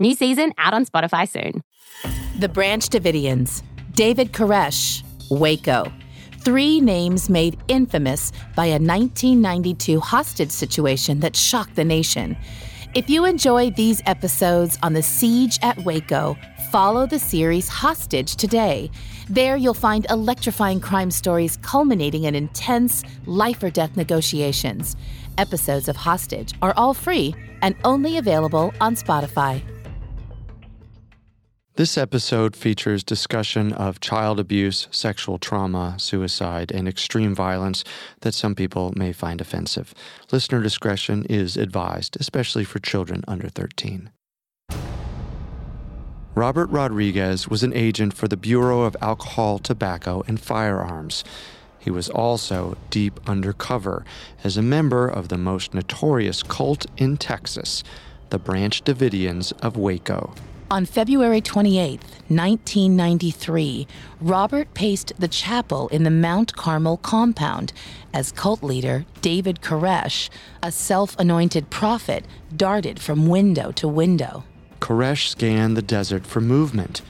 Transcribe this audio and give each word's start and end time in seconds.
New 0.00 0.14
season 0.14 0.54
out 0.56 0.72
on 0.72 0.86
Spotify 0.86 1.28
soon. 1.28 1.62
The 2.38 2.48
Branch 2.48 2.82
Davidians, 2.88 3.62
David 3.92 4.32
Koresh, 4.32 5.04
Waco. 5.30 5.92
Three 6.38 6.80
names 6.80 7.28
made 7.28 7.58
infamous 7.68 8.32
by 8.56 8.64
a 8.64 8.80
1992 8.80 10.00
hostage 10.00 10.50
situation 10.50 11.20
that 11.20 11.36
shocked 11.36 11.76
the 11.76 11.84
nation. 11.84 12.34
If 12.94 13.10
you 13.10 13.26
enjoy 13.26 13.72
these 13.72 14.00
episodes 14.06 14.78
on 14.82 14.94
the 14.94 15.02
siege 15.02 15.58
at 15.60 15.76
Waco, 15.84 16.34
follow 16.70 17.06
the 17.06 17.18
series 17.18 17.68
Hostage 17.68 18.36
today. 18.36 18.90
There 19.28 19.58
you'll 19.58 19.74
find 19.74 20.06
electrifying 20.08 20.80
crime 20.80 21.10
stories 21.10 21.58
culminating 21.58 22.24
in 22.24 22.34
intense 22.34 23.04
life 23.26 23.62
or 23.62 23.68
death 23.68 23.98
negotiations. 23.98 24.96
Episodes 25.36 25.88
of 25.88 25.96
Hostage 25.96 26.54
are 26.62 26.72
all 26.78 26.94
free 26.94 27.34
and 27.60 27.76
only 27.84 28.16
available 28.16 28.72
on 28.80 28.96
Spotify. 28.96 29.62
This 31.76 31.96
episode 31.96 32.56
features 32.56 33.04
discussion 33.04 33.72
of 33.72 34.00
child 34.00 34.40
abuse, 34.40 34.88
sexual 34.90 35.38
trauma, 35.38 35.94
suicide, 35.98 36.72
and 36.72 36.88
extreme 36.88 37.32
violence 37.32 37.84
that 38.22 38.34
some 38.34 38.56
people 38.56 38.92
may 38.96 39.12
find 39.12 39.40
offensive. 39.40 39.94
Listener 40.32 40.62
discretion 40.62 41.24
is 41.30 41.56
advised, 41.56 42.16
especially 42.18 42.64
for 42.64 42.80
children 42.80 43.22
under 43.28 43.48
13. 43.48 44.10
Robert 46.34 46.66
Rodriguez 46.70 47.46
was 47.46 47.62
an 47.62 47.72
agent 47.72 48.14
for 48.14 48.26
the 48.26 48.36
Bureau 48.36 48.82
of 48.82 48.96
Alcohol, 49.00 49.60
Tobacco, 49.60 50.24
and 50.26 50.40
Firearms. 50.40 51.22
He 51.78 51.90
was 51.90 52.10
also 52.10 52.76
deep 52.90 53.20
undercover 53.28 54.04
as 54.42 54.56
a 54.56 54.62
member 54.62 55.06
of 55.06 55.28
the 55.28 55.38
most 55.38 55.72
notorious 55.72 56.42
cult 56.42 56.86
in 56.96 57.16
Texas, 57.16 57.84
the 58.30 58.40
Branch 58.40 58.82
Davidians 58.82 59.52
of 59.62 59.76
Waco. 59.76 60.34
On 60.72 60.86
February 60.86 61.40
28, 61.40 62.00
1993, 62.28 63.88
Robert 64.20 64.72
paced 64.72 65.12
the 65.18 65.26
chapel 65.26 65.88
in 65.88 66.04
the 66.04 66.12
Mount 66.12 66.54
Carmel 66.54 66.96
compound 66.98 67.72
as 68.14 68.30
cult 68.30 68.62
leader 68.62 69.04
David 69.20 69.62
Koresh, 69.62 70.30
a 70.62 70.70
self 70.70 71.18
anointed 71.18 71.70
prophet, 71.70 72.24
darted 72.56 73.00
from 73.00 73.26
window 73.26 73.72
to 73.72 73.88
window. 73.88 74.44
Koresh 74.78 75.30
scanned 75.30 75.76
the 75.76 75.82
desert 75.82 76.24
for 76.24 76.40
movement. 76.40 77.02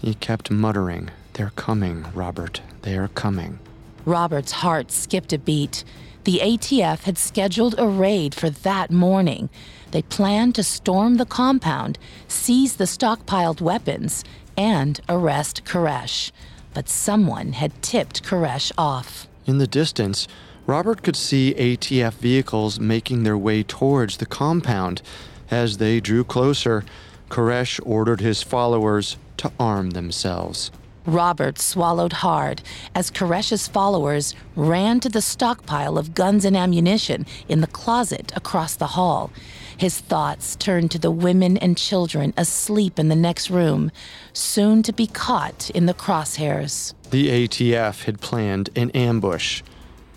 He 0.00 0.14
kept 0.14 0.50
muttering, 0.50 1.10
They're 1.34 1.52
coming, 1.54 2.06
Robert, 2.14 2.62
they're 2.82 3.08
coming. 3.14 3.60
Robert's 4.04 4.50
heart 4.50 4.90
skipped 4.90 5.32
a 5.32 5.38
beat. 5.38 5.84
The 6.24 6.40
ATF 6.42 7.04
had 7.04 7.18
scheduled 7.18 7.76
a 7.78 7.86
raid 7.86 8.34
for 8.34 8.50
that 8.50 8.90
morning. 8.90 9.50
They 9.94 10.02
planned 10.02 10.56
to 10.56 10.64
storm 10.64 11.18
the 11.18 11.24
compound, 11.24 12.00
seize 12.26 12.74
the 12.74 12.84
stockpiled 12.84 13.60
weapons, 13.60 14.24
and 14.56 15.00
arrest 15.08 15.64
Koresh. 15.64 16.32
But 16.74 16.88
someone 16.88 17.52
had 17.52 17.80
tipped 17.80 18.24
Koresh 18.24 18.72
off. 18.76 19.28
In 19.46 19.58
the 19.58 19.68
distance, 19.68 20.26
Robert 20.66 21.04
could 21.04 21.14
see 21.14 21.54
ATF 21.56 22.14
vehicles 22.14 22.80
making 22.80 23.22
their 23.22 23.38
way 23.38 23.62
towards 23.62 24.16
the 24.16 24.26
compound. 24.26 25.00
As 25.48 25.76
they 25.76 26.00
drew 26.00 26.24
closer, 26.24 26.84
Koresh 27.28 27.78
ordered 27.86 28.20
his 28.20 28.42
followers 28.42 29.16
to 29.36 29.52
arm 29.60 29.90
themselves. 29.90 30.72
Robert 31.06 31.60
swallowed 31.60 32.14
hard 32.14 32.62
as 32.96 33.12
Koresh's 33.12 33.68
followers 33.68 34.34
ran 34.56 34.98
to 35.00 35.08
the 35.08 35.22
stockpile 35.22 35.98
of 35.98 36.14
guns 36.14 36.44
and 36.44 36.56
ammunition 36.56 37.26
in 37.46 37.60
the 37.60 37.68
closet 37.68 38.32
across 38.34 38.74
the 38.74 38.88
hall. 38.88 39.30
His 39.76 40.00
thoughts 40.00 40.56
turned 40.56 40.90
to 40.92 40.98
the 40.98 41.10
women 41.10 41.56
and 41.56 41.76
children 41.76 42.32
asleep 42.36 42.98
in 42.98 43.08
the 43.08 43.16
next 43.16 43.50
room, 43.50 43.90
soon 44.32 44.82
to 44.84 44.92
be 44.92 45.06
caught 45.06 45.70
in 45.70 45.86
the 45.86 45.94
crosshairs. 45.94 46.94
The 47.10 47.48
ATF 47.48 48.04
had 48.04 48.20
planned 48.20 48.70
an 48.76 48.90
ambush. 48.90 49.62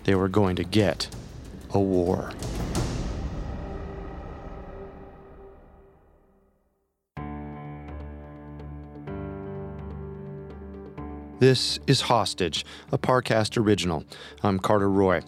They 0.04 0.14
were 0.14 0.28
going 0.28 0.56
to 0.56 0.64
get 0.64 1.08
a 1.70 1.80
war. 1.80 2.32
This 11.40 11.78
is 11.86 12.00
Hostage, 12.02 12.64
a 12.90 12.98
Parcast 12.98 13.56
original. 13.56 14.04
I'm 14.42 14.58
Carter 14.58 14.90
Roy. 14.90 15.22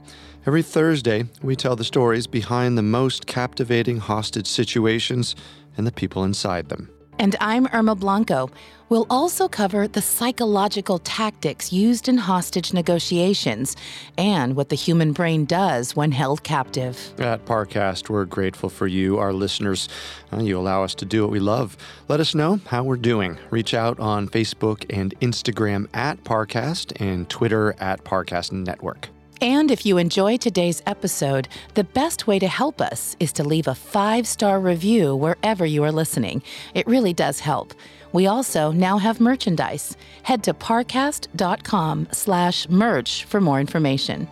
Every 0.46 0.62
Thursday, 0.62 1.24
we 1.42 1.54
tell 1.54 1.76
the 1.76 1.84
stories 1.84 2.26
behind 2.26 2.78
the 2.78 2.82
most 2.82 3.26
captivating 3.26 3.98
hostage 3.98 4.46
situations 4.46 5.36
and 5.76 5.86
the 5.86 5.92
people 5.92 6.24
inside 6.24 6.70
them. 6.70 6.88
And 7.18 7.36
I'm 7.40 7.66
Irma 7.74 7.94
Blanco. 7.94 8.48
We'll 8.88 9.06
also 9.10 9.48
cover 9.48 9.86
the 9.86 10.00
psychological 10.00 10.98
tactics 11.00 11.74
used 11.74 12.08
in 12.08 12.16
hostage 12.16 12.72
negotiations 12.72 13.76
and 14.16 14.56
what 14.56 14.70
the 14.70 14.76
human 14.76 15.12
brain 15.12 15.44
does 15.44 15.94
when 15.94 16.10
held 16.10 16.42
captive. 16.42 17.12
At 17.18 17.44
Parcast, 17.44 18.08
we're 18.08 18.24
grateful 18.24 18.70
for 18.70 18.86
you, 18.86 19.18
our 19.18 19.34
listeners. 19.34 19.90
Uh, 20.32 20.38
you 20.38 20.58
allow 20.58 20.82
us 20.82 20.94
to 20.94 21.04
do 21.04 21.20
what 21.20 21.30
we 21.30 21.40
love. 21.40 21.76
Let 22.08 22.18
us 22.20 22.34
know 22.34 22.60
how 22.64 22.82
we're 22.82 22.96
doing. 22.96 23.36
Reach 23.50 23.74
out 23.74 24.00
on 24.00 24.26
Facebook 24.26 24.86
and 24.88 25.14
Instagram 25.20 25.86
at 25.93 26.25
Parcast 26.25 26.98
and 26.98 27.28
Twitter 27.28 27.75
at 27.78 28.04
Parcast 28.04 28.52
Network. 28.52 29.10
And 29.42 29.70
if 29.70 29.87
you 29.87 29.96
enjoy 29.96 30.37
today's 30.37 30.82
episode, 30.87 31.48
the 31.72 31.84
best 31.84 32.26
way 32.26 32.38
to 32.38 32.46
help 32.46 32.82
us 32.82 33.16
is 33.20 33.32
to 33.34 33.44
leave 33.44 33.69
a 33.69 33.75
five 33.75 34.26
star 34.26 34.60
review 34.60 35.16
wherever 35.16 35.64
you 35.64 35.82
are 35.84 35.92
listening. 35.92 36.42
It 36.75 36.87
really 36.87 37.14
does 37.14 37.40
help. 37.40 37.72
We 38.12 38.26
also 38.26 38.70
now 38.70 38.98
have 38.98 39.19
merchandise. 39.19 39.96
Head 40.25 40.42
to 40.44 40.52
parcast.com 40.52 42.08
slash 42.12 42.69
merch 42.69 43.25
for 43.25 43.40
more 43.40 43.60
information. 43.60 44.28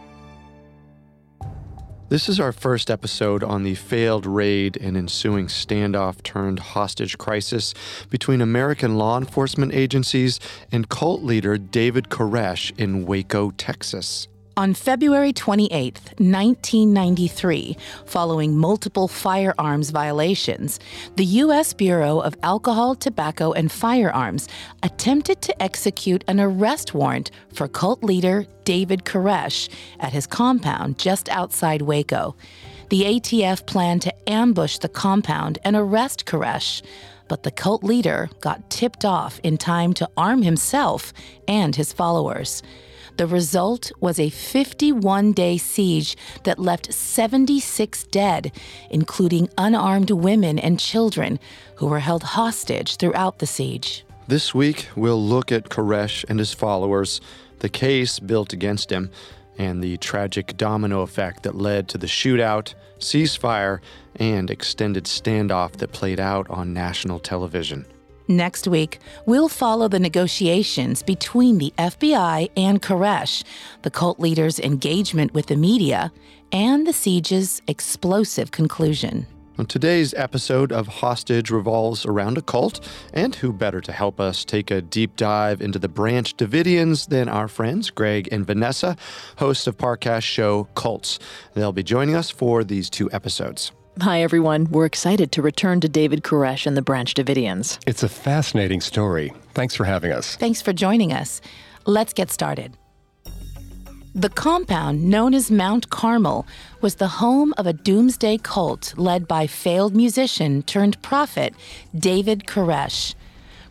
This 2.10 2.28
is 2.28 2.40
our 2.40 2.52
first 2.52 2.90
episode 2.90 3.42
on 3.42 3.62
the 3.62 3.76
failed 3.76 4.26
raid 4.26 4.76
and 4.78 4.96
ensuing 4.96 5.46
standoff 5.46 6.22
turned 6.22 6.58
hostage 6.58 7.16
crisis 7.16 7.72
between 8.10 8.40
American 8.42 8.96
law 8.96 9.16
enforcement 9.16 9.72
agencies 9.72 10.38
and 10.70 10.88
cult 10.88 11.22
leader 11.22 11.56
David 11.56 12.10
Koresh 12.10 12.78
in 12.78 13.06
Waco, 13.06 13.50
Texas. 13.52 14.28
On 14.58 14.74
February 14.74 15.32
28, 15.32 16.00
1993, 16.18 17.76
following 18.06 18.56
multiple 18.56 19.06
firearms 19.06 19.90
violations, 19.90 20.80
the 21.14 21.24
U.S. 21.46 21.72
Bureau 21.72 22.18
of 22.18 22.34
Alcohol, 22.42 22.96
Tobacco, 22.96 23.52
and 23.52 23.70
Firearms 23.70 24.48
attempted 24.82 25.40
to 25.42 25.62
execute 25.62 26.24
an 26.26 26.40
arrest 26.40 26.92
warrant 26.92 27.30
for 27.52 27.68
cult 27.68 28.02
leader 28.02 28.46
David 28.64 29.04
Koresh 29.04 29.68
at 30.00 30.12
his 30.12 30.26
compound 30.26 30.98
just 30.98 31.28
outside 31.28 31.82
Waco. 31.82 32.34
The 32.90 33.02
ATF 33.02 33.64
planned 33.64 34.02
to 34.02 34.28
ambush 34.28 34.78
the 34.78 34.88
compound 34.88 35.60
and 35.62 35.76
arrest 35.76 36.26
Koresh, 36.26 36.82
but 37.28 37.44
the 37.44 37.52
cult 37.52 37.84
leader 37.84 38.28
got 38.40 38.70
tipped 38.70 39.04
off 39.04 39.38
in 39.44 39.56
time 39.56 39.92
to 39.92 40.10
arm 40.16 40.42
himself 40.42 41.12
and 41.46 41.76
his 41.76 41.92
followers. 41.92 42.60
The 43.18 43.26
result 43.26 43.90
was 43.98 44.20
a 44.20 44.30
51 44.30 45.32
day 45.32 45.58
siege 45.58 46.16
that 46.44 46.60
left 46.60 46.94
76 46.94 48.04
dead, 48.04 48.52
including 48.90 49.50
unarmed 49.58 50.12
women 50.12 50.56
and 50.56 50.78
children 50.78 51.40
who 51.74 51.88
were 51.88 51.98
held 51.98 52.22
hostage 52.22 52.94
throughout 52.94 53.40
the 53.40 53.46
siege. 53.46 54.04
This 54.28 54.54
week, 54.54 54.86
we'll 54.94 55.20
look 55.20 55.50
at 55.50 55.68
Koresh 55.68 56.24
and 56.28 56.38
his 56.38 56.54
followers, 56.54 57.20
the 57.58 57.68
case 57.68 58.20
built 58.20 58.52
against 58.52 58.92
him, 58.92 59.10
and 59.58 59.82
the 59.82 59.96
tragic 59.96 60.56
domino 60.56 61.00
effect 61.00 61.42
that 61.42 61.56
led 61.56 61.88
to 61.88 61.98
the 61.98 62.06
shootout, 62.06 62.74
ceasefire, 63.00 63.80
and 64.14 64.48
extended 64.48 65.06
standoff 65.06 65.72
that 65.78 65.90
played 65.90 66.20
out 66.20 66.48
on 66.50 66.72
national 66.72 67.18
television. 67.18 67.84
Next 68.30 68.68
week, 68.68 68.98
we'll 69.24 69.48
follow 69.48 69.88
the 69.88 69.98
negotiations 69.98 71.02
between 71.02 71.56
the 71.56 71.72
FBI 71.78 72.50
and 72.58 72.82
Koresh, 72.82 73.42
the 73.80 73.90
cult 73.90 74.20
leader's 74.20 74.60
engagement 74.60 75.32
with 75.32 75.46
the 75.46 75.56
media, 75.56 76.12
and 76.52 76.86
the 76.86 76.92
siege's 76.92 77.62
explosive 77.66 78.50
conclusion. 78.50 79.26
Today's 79.66 80.12
episode 80.12 80.72
of 80.72 80.86
Hostage 80.86 81.50
revolves 81.50 82.04
around 82.04 82.36
a 82.36 82.42
cult, 82.42 82.86
and 83.14 83.34
who 83.34 83.50
better 83.50 83.80
to 83.80 83.92
help 83.92 84.20
us 84.20 84.44
take 84.44 84.70
a 84.70 84.82
deep 84.82 85.16
dive 85.16 85.62
into 85.62 85.78
the 85.78 85.88
Branch 85.88 86.36
Davidians 86.36 87.08
than 87.08 87.30
our 87.30 87.48
friends 87.48 87.88
Greg 87.88 88.28
and 88.30 88.46
Vanessa, 88.46 88.94
hosts 89.38 89.66
of 89.66 89.78
Parcast 89.78 90.22
show 90.22 90.64
Cults. 90.74 91.18
They'll 91.54 91.72
be 91.72 91.82
joining 91.82 92.14
us 92.14 92.28
for 92.28 92.62
these 92.62 92.90
two 92.90 93.10
episodes. 93.10 93.72
Hi, 94.00 94.22
everyone. 94.22 94.70
We're 94.70 94.86
excited 94.86 95.32
to 95.32 95.42
return 95.42 95.80
to 95.80 95.88
David 95.88 96.22
Koresh 96.22 96.68
and 96.68 96.76
the 96.76 96.82
Branch 96.82 97.12
Davidians. 97.12 97.80
It's 97.84 98.04
a 98.04 98.08
fascinating 98.08 98.80
story. 98.80 99.32
Thanks 99.54 99.74
for 99.74 99.84
having 99.84 100.12
us. 100.12 100.36
Thanks 100.36 100.62
for 100.62 100.72
joining 100.72 101.12
us. 101.12 101.40
Let's 101.84 102.12
get 102.12 102.30
started. 102.30 102.76
The 104.14 104.28
compound, 104.28 105.02
known 105.02 105.34
as 105.34 105.50
Mount 105.50 105.90
Carmel, 105.90 106.46
was 106.80 106.94
the 106.94 107.08
home 107.08 107.52
of 107.58 107.66
a 107.66 107.72
doomsday 107.72 108.38
cult 108.38 108.94
led 108.96 109.26
by 109.26 109.48
failed 109.48 109.96
musician 109.96 110.62
turned 110.62 111.02
prophet 111.02 111.52
David 111.92 112.46
Koresh. 112.46 113.16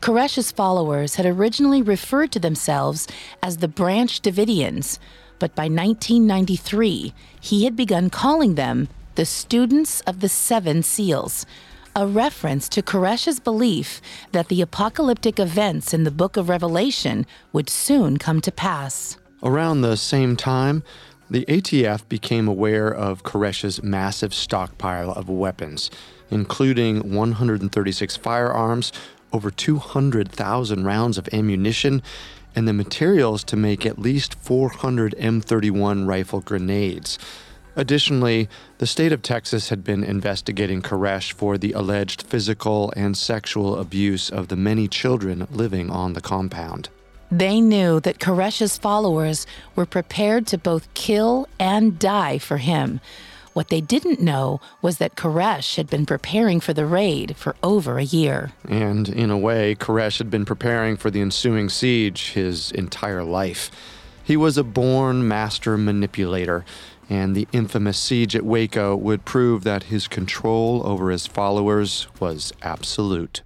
Koresh's 0.01 0.51
followers 0.51 1.15
had 1.15 1.25
originally 1.25 1.81
referred 1.81 2.33
to 2.33 2.39
themselves 2.39 3.07
as 3.41 3.57
the 3.57 3.69
Branch 3.69 4.21
Davidians, 4.21 4.99
but 5.39 5.55
by 5.55 5.69
1993, 5.69 7.13
he 7.39 7.63
had 7.63 7.77
begun 7.77 8.09
calling 8.09 8.55
them 8.55 8.89
the 9.17 9.25
students 9.25 10.01
of 10.01 10.19
the 10.19 10.29
seven 10.29 10.83
seals, 10.83 11.47
a 11.95 12.05
reference 12.05 12.69
to 12.69 12.83
Koresh's 12.83 13.39
belief 13.39 13.99
that 14.31 14.47
the 14.47 14.61
apocalyptic 14.61 15.39
events 15.39 15.91
in 15.91 16.03
the 16.03 16.11
book 16.11 16.37
of 16.37 16.49
Revelation 16.49 17.25
would 17.51 17.67
soon 17.67 18.17
come 18.17 18.41
to 18.41 18.51
pass. 18.51 19.17
Around 19.41 19.81
the 19.81 19.97
same 19.97 20.35
time, 20.35 20.83
the 21.31 21.45
ATF 21.45 22.07
became 22.07 22.47
aware 22.47 22.93
of 22.93 23.23
Koresh's 23.23 23.81
massive 23.81 24.35
stockpile 24.35 25.11
of 25.13 25.27
weapons, 25.29 25.89
including 26.29 27.11
136 27.11 28.17
firearms, 28.17 28.91
over 29.33 29.49
200,000 29.49 30.85
rounds 30.85 31.17
of 31.17 31.27
ammunition, 31.33 32.03
and 32.55 32.67
the 32.67 32.73
materials 32.73 33.43
to 33.45 33.55
make 33.55 33.83
at 33.83 33.97
least 33.97 34.35
400 34.35 35.15
M31 35.17 36.07
rifle 36.07 36.41
grenades. 36.41 37.17
Additionally, 37.77 38.49
the 38.79 38.87
state 38.87 39.11
of 39.11 39.21
Texas 39.21 39.69
had 39.69 39.83
been 39.83 40.03
investigating 40.03 40.81
Koresh 40.81 41.31
for 41.31 41.59
the 41.59 41.73
alleged 41.73 42.23
physical 42.23 42.91
and 42.97 43.15
sexual 43.15 43.77
abuse 43.77 44.31
of 44.31 44.47
the 44.47 44.55
many 44.55 44.87
children 44.87 45.47
living 45.51 45.91
on 45.91 46.13
the 46.13 46.21
compound. 46.21 46.89
They 47.29 47.61
knew 47.61 47.99
that 47.99 48.19
Koresh's 48.19 48.79
followers 48.79 49.45
were 49.75 49.85
prepared 49.85 50.47
to 50.47 50.57
both 50.57 50.91
kill 50.95 51.47
and 51.59 51.99
die 51.99 52.39
for 52.39 52.57
him. 52.57 52.99
What 53.53 53.69
they 53.69 53.81
didn't 53.81 54.21
know 54.21 54.59
was 54.81 54.97
that 54.97 55.15
Koresh 55.15 55.75
had 55.75 55.87
been 55.87 56.05
preparing 56.07 56.59
for 56.59 56.73
the 56.73 56.85
raid 56.85 57.35
for 57.35 57.55
over 57.61 57.99
a 57.99 58.03
year. 58.03 58.53
And 58.67 59.07
in 59.07 59.29
a 59.29 59.37
way, 59.37 59.75
Koresh 59.75 60.17
had 60.17 60.31
been 60.31 60.45
preparing 60.45 60.97
for 60.97 61.11
the 61.11 61.21
ensuing 61.21 61.69
siege 61.69 62.31
his 62.31 62.71
entire 62.71 63.23
life. 63.23 63.69
He 64.23 64.35
was 64.35 64.57
a 64.57 64.63
born 64.63 65.27
master 65.27 65.77
manipulator 65.77 66.65
and 67.09 67.35
the 67.35 67.47
infamous 67.51 67.97
siege 67.97 68.35
at 68.35 68.45
Waco 68.45 68.95
would 68.95 69.25
prove 69.25 69.63
that 69.63 69.83
his 69.83 70.07
control 70.07 70.81
over 70.85 71.09
his 71.09 71.27
followers 71.27 72.07
was 72.19 72.53
absolute. 72.61 73.41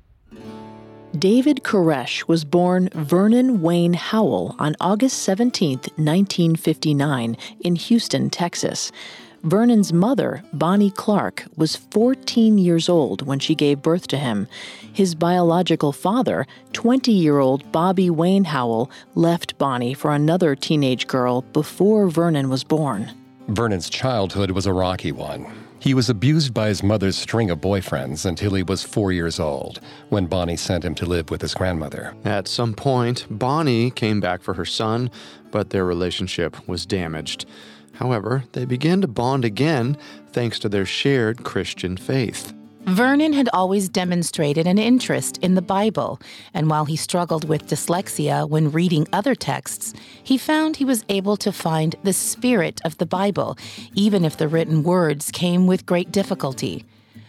David 1.17 1.63
Koresh 1.63 2.27
was 2.27 2.45
born 2.45 2.89
Vernon 2.93 3.61
Wayne 3.61 3.93
Howell 3.93 4.55
on 4.59 4.77
August 4.79 5.19
17, 5.23 5.79
1959, 5.97 7.37
in 7.59 7.75
Houston, 7.75 8.29
Texas. 8.29 8.93
Vernon's 9.43 9.91
mother, 9.91 10.43
Bonnie 10.53 10.91
Clark, 10.91 11.45
was 11.57 11.75
14 11.75 12.57
years 12.57 12.87
old 12.87 13.25
when 13.25 13.39
she 13.39 13.55
gave 13.55 13.81
birth 13.81 14.07
to 14.07 14.17
him. 14.17 14.47
His 14.93 15.15
biological 15.15 15.91
father, 15.91 16.45
20 16.73 17.11
year 17.11 17.39
old 17.39 17.69
Bobby 17.71 18.09
Wayne 18.09 18.45
Howell, 18.45 18.89
left 19.15 19.57
Bonnie 19.57 19.93
for 19.95 20.13
another 20.13 20.55
teenage 20.55 21.07
girl 21.07 21.41
before 21.41 22.07
Vernon 22.07 22.49
was 22.49 22.63
born. 22.63 23.11
Vernon's 23.51 23.89
childhood 23.89 24.51
was 24.51 24.65
a 24.65 24.71
rocky 24.71 25.11
one. 25.11 25.45
He 25.77 25.93
was 25.93 26.09
abused 26.09 26.53
by 26.53 26.69
his 26.69 26.81
mother's 26.81 27.17
string 27.17 27.49
of 27.49 27.59
boyfriends 27.59 28.25
until 28.25 28.53
he 28.53 28.63
was 28.63 28.83
four 28.83 29.11
years 29.11 29.41
old, 29.41 29.81
when 30.07 30.27
Bonnie 30.27 30.55
sent 30.55 30.85
him 30.85 30.95
to 30.95 31.05
live 31.05 31.29
with 31.29 31.41
his 31.41 31.53
grandmother. 31.53 32.15
At 32.23 32.47
some 32.47 32.73
point, 32.73 33.25
Bonnie 33.29 33.91
came 33.91 34.21
back 34.21 34.41
for 34.41 34.53
her 34.53 34.63
son, 34.63 35.11
but 35.51 35.71
their 35.71 35.83
relationship 35.83 36.65
was 36.65 36.85
damaged. 36.85 37.45
However, 37.95 38.45
they 38.53 38.63
began 38.63 39.01
to 39.01 39.07
bond 39.07 39.43
again 39.43 39.97
thanks 40.31 40.57
to 40.59 40.69
their 40.69 40.85
shared 40.85 41.43
Christian 41.43 41.97
faith. 41.97 42.53
Vernon 42.85 43.31
had 43.31 43.47
always 43.53 43.89
demonstrated 43.89 44.65
an 44.65 44.79
interest 44.79 45.37
in 45.37 45.53
the 45.53 45.61
Bible, 45.61 46.19
and 46.53 46.69
while 46.69 46.85
he 46.85 46.95
struggled 46.95 47.47
with 47.47 47.67
dyslexia 47.67 48.49
when 48.49 48.71
reading 48.71 49.07
other 49.13 49.35
texts, 49.35 49.93
he 50.23 50.37
found 50.37 50.75
he 50.75 50.85
was 50.85 51.05
able 51.07 51.37
to 51.37 51.51
find 51.51 51.95
the 52.03 52.11
spirit 52.11 52.81
of 52.83 52.97
the 52.97 53.05
Bible, 53.05 53.57
even 53.93 54.25
if 54.25 54.35
the 54.35 54.47
written 54.47 54.81
words 54.81 55.31
came 55.31 55.67
with 55.67 55.85
great 55.85 56.11
difficulty. 56.11 56.83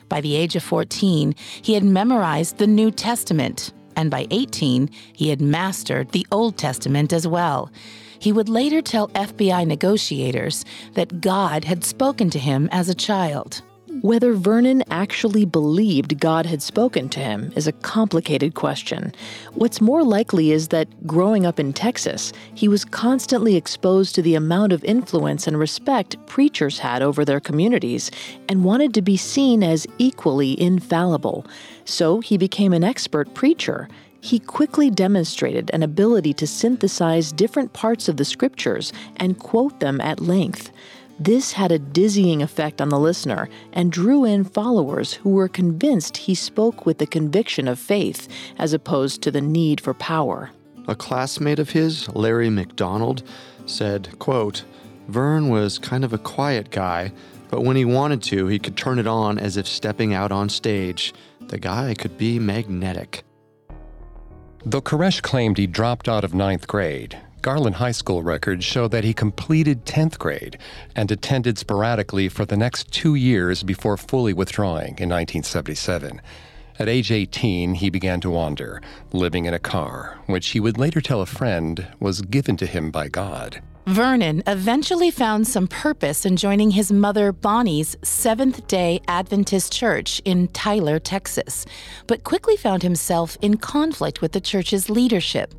By 0.09 0.21
the 0.23 0.37
age 0.37 0.57
of 0.57 0.63
14, 0.63 1.35
he 1.61 1.75
had 1.75 1.85
memorized 1.85 2.57
the 2.57 2.67
New 2.67 2.91
Testament, 2.91 3.73
and 3.95 4.11
by 4.11 4.27
18, 4.31 4.89
he 5.13 5.29
had 5.29 5.43
mastered 5.43 6.11
the 6.11 6.27
Old 6.33 6.57
Testament 6.57 7.13
as 7.13 7.29
well. 7.29 7.71
He 8.19 8.33
would 8.33 8.49
later 8.49 8.81
tell 8.81 9.09
FBI 9.09 9.67
negotiators 9.67 10.65
that 10.95 11.21
God 11.21 11.65
had 11.65 11.85
spoken 11.85 12.31
to 12.31 12.39
him 12.39 12.69
as 12.73 12.89
a 12.89 12.95
child. 12.95 13.63
Whether 14.01 14.33
Vernon 14.33 14.83
actually 14.91 15.45
believed 15.45 16.19
God 16.19 16.47
had 16.47 16.63
spoken 16.63 17.11
to 17.11 17.21
him 17.21 17.53
is 17.55 17.67
a 17.67 17.73
complicated 17.73 18.55
question. 18.55 19.13
What's 19.53 19.83
more 19.83 20.03
likely 20.03 20.51
is 20.51 20.69
that 20.69 21.07
growing 21.07 21.45
up 21.45 21.61
in 21.61 21.75
Texas, 21.75 22.33
he 22.55 22.69
was 22.69 22.87
constantly 22.87 23.55
exposed 23.55 24.15
to 24.15 24.23
the 24.23 24.35
amount 24.35 24.73
of 24.73 24.83
influence 24.83 25.47
and 25.47 25.59
respect 25.59 26.17
preachers 26.27 26.79
had 26.79 27.03
over 27.03 27.23
their 27.25 27.39
communities 27.39 28.11
and 28.49 28.65
wanted 28.65 28.95
to 28.95 29.03
be 29.03 29.19
seen 29.19 29.63
as 29.63 29.87
equally 29.99 30.59
infallible. 30.59 31.45
So 31.85 32.21
he 32.21 32.39
became 32.39 32.73
an 32.73 32.85
expert 32.85 33.35
preacher. 33.35 33.89
He 34.23 34.39
quickly 34.39 34.89
demonstrated 34.89 35.71
an 35.75 35.83
ability 35.83 36.33
to 36.35 36.47
synthesize 36.47 37.31
different 37.31 37.73
parts 37.75 38.09
of 38.09 38.17
the 38.17 38.25
scriptures 38.25 38.93
and 39.17 39.39
quote 39.39 39.81
them 39.81 40.01
at 40.01 40.21
length. 40.21 40.73
This 41.25 41.53
had 41.53 41.71
a 41.71 41.79
dizzying 41.79 42.43
effect 42.43 42.81
on 42.81 42.89
the 42.89 42.99
listener 42.99 43.49
and 43.73 43.93
drew 43.93 44.25
in 44.25 44.43
followers 44.43 45.13
who 45.13 45.31
were 45.31 45.47
convinced 45.47 46.17
he 46.17 46.35
spoke 46.35 46.85
with 46.85 46.99
the 46.99 47.07
conviction 47.07 47.69
of 47.69 47.79
faith 47.79 48.27
as 48.59 48.73
opposed 48.73 49.23
to 49.23 49.31
the 49.31 49.41
need 49.41 49.81
for 49.81 49.95
power. 49.95 50.51
A 50.89 50.97
classmate 50.97 51.61
of 51.61 51.71
his, 51.71 52.09
Larry 52.09 52.51
McDonald, 52.51 53.23
said, 53.67 54.19
quote, 54.19 54.65
Vern 55.07 55.49
was 55.49 55.79
kind 55.79 56.03
of 56.03 56.13
a 56.13 56.19
quiet 56.19 56.73
guy, 56.73 57.13
but 57.51 57.63
when 57.63 57.77
he 57.77 57.85
wanted 57.85 58.21
to, 58.25 58.49
he 58.49 58.59
could 58.59 58.77
turn 58.77 58.99
it 58.99 59.07
on 59.07 59.39
as 59.39 59.57
if 59.57 59.69
stepping 59.69 60.13
out 60.13 60.33
on 60.33 60.49
stage. 60.49 61.15
The 61.39 61.59
guy 61.59 61.95
could 61.95 62.19
be 62.19 62.41
magnetic. 62.41 63.23
Though 64.67 64.83
Koresh 64.83 65.23
claimed 65.23 65.57
he 65.57 65.69
dropped 65.69 66.09
out 66.09 66.25
of 66.25 66.35
ninth 66.35 66.67
grade, 66.67 67.17
Garland 67.43 67.75
High 67.77 67.91
School 67.91 68.23
records 68.23 68.65
show 68.65 68.87
that 68.87 69.03
he 69.03 69.13
completed 69.13 69.85
10th 69.85 70.17
grade 70.17 70.59
and 70.95 71.11
attended 71.11 71.59
sporadically 71.59 72.29
for 72.29 72.45
the 72.45 72.57
next 72.57 72.93
two 72.93 73.17
years 73.17 73.65
before 73.65 73.97
fully 73.97 74.33
withdrawing 74.33 74.97
in 74.99 75.09
1977. 75.09 76.21
At 76.79 76.89
age 76.89 77.11
18, 77.11 77.75
he 77.75 77.91
began 77.91 78.21
to 78.21 78.31
wander, 78.31 78.81
living 79.13 79.47
in 79.47 79.55
a 79.55 79.59
car, 79.59 80.21
which 80.27 80.51
he 80.51 80.61
would 80.61 80.79
later 80.79 81.01
tell 81.01 81.21
a 81.21 81.27
friend 81.27 81.89
was 81.99 82.23
given 82.23 82.57
to 82.59 82.67
him 82.67 82.93
by 82.93 83.09
God. 83.09 83.61
Vernon 83.87 84.45
eventually 84.47 85.11
found 85.11 85.49
some 85.49 85.67
purpose 85.67 86.25
in 86.25 86.37
joining 86.37 86.71
his 86.71 86.93
mother 86.93 87.33
Bonnie's 87.33 87.97
Seventh 88.03 88.69
day 88.69 89.01
Adventist 89.09 89.73
Church 89.73 90.23
in 90.25 90.47
Tyler, 90.47 91.01
Texas, 91.01 91.67
but 92.07 92.23
quickly 92.23 92.57
found 92.57 92.85
himself 92.85 93.37
in 93.43 93.57
conflict 93.57 94.23
with 94.23 94.31
the 94.31 94.41
church's 94.41 94.89
leadership. 94.89 95.53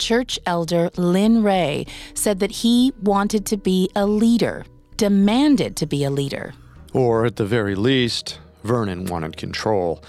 Church 0.00 0.38
elder 0.46 0.90
Lynn 0.96 1.42
Ray 1.42 1.86
said 2.14 2.40
that 2.40 2.50
he 2.50 2.92
wanted 3.02 3.46
to 3.46 3.56
be 3.56 3.88
a 3.94 4.06
leader, 4.06 4.64
demanded 4.96 5.76
to 5.76 5.86
be 5.86 6.02
a 6.02 6.10
leader. 6.10 6.54
Or 6.92 7.26
at 7.26 7.36
the 7.36 7.46
very 7.46 7.74
least, 7.74 8.40
Vernon 8.64 9.04
wanted 9.04 9.36
control. 9.36 10.02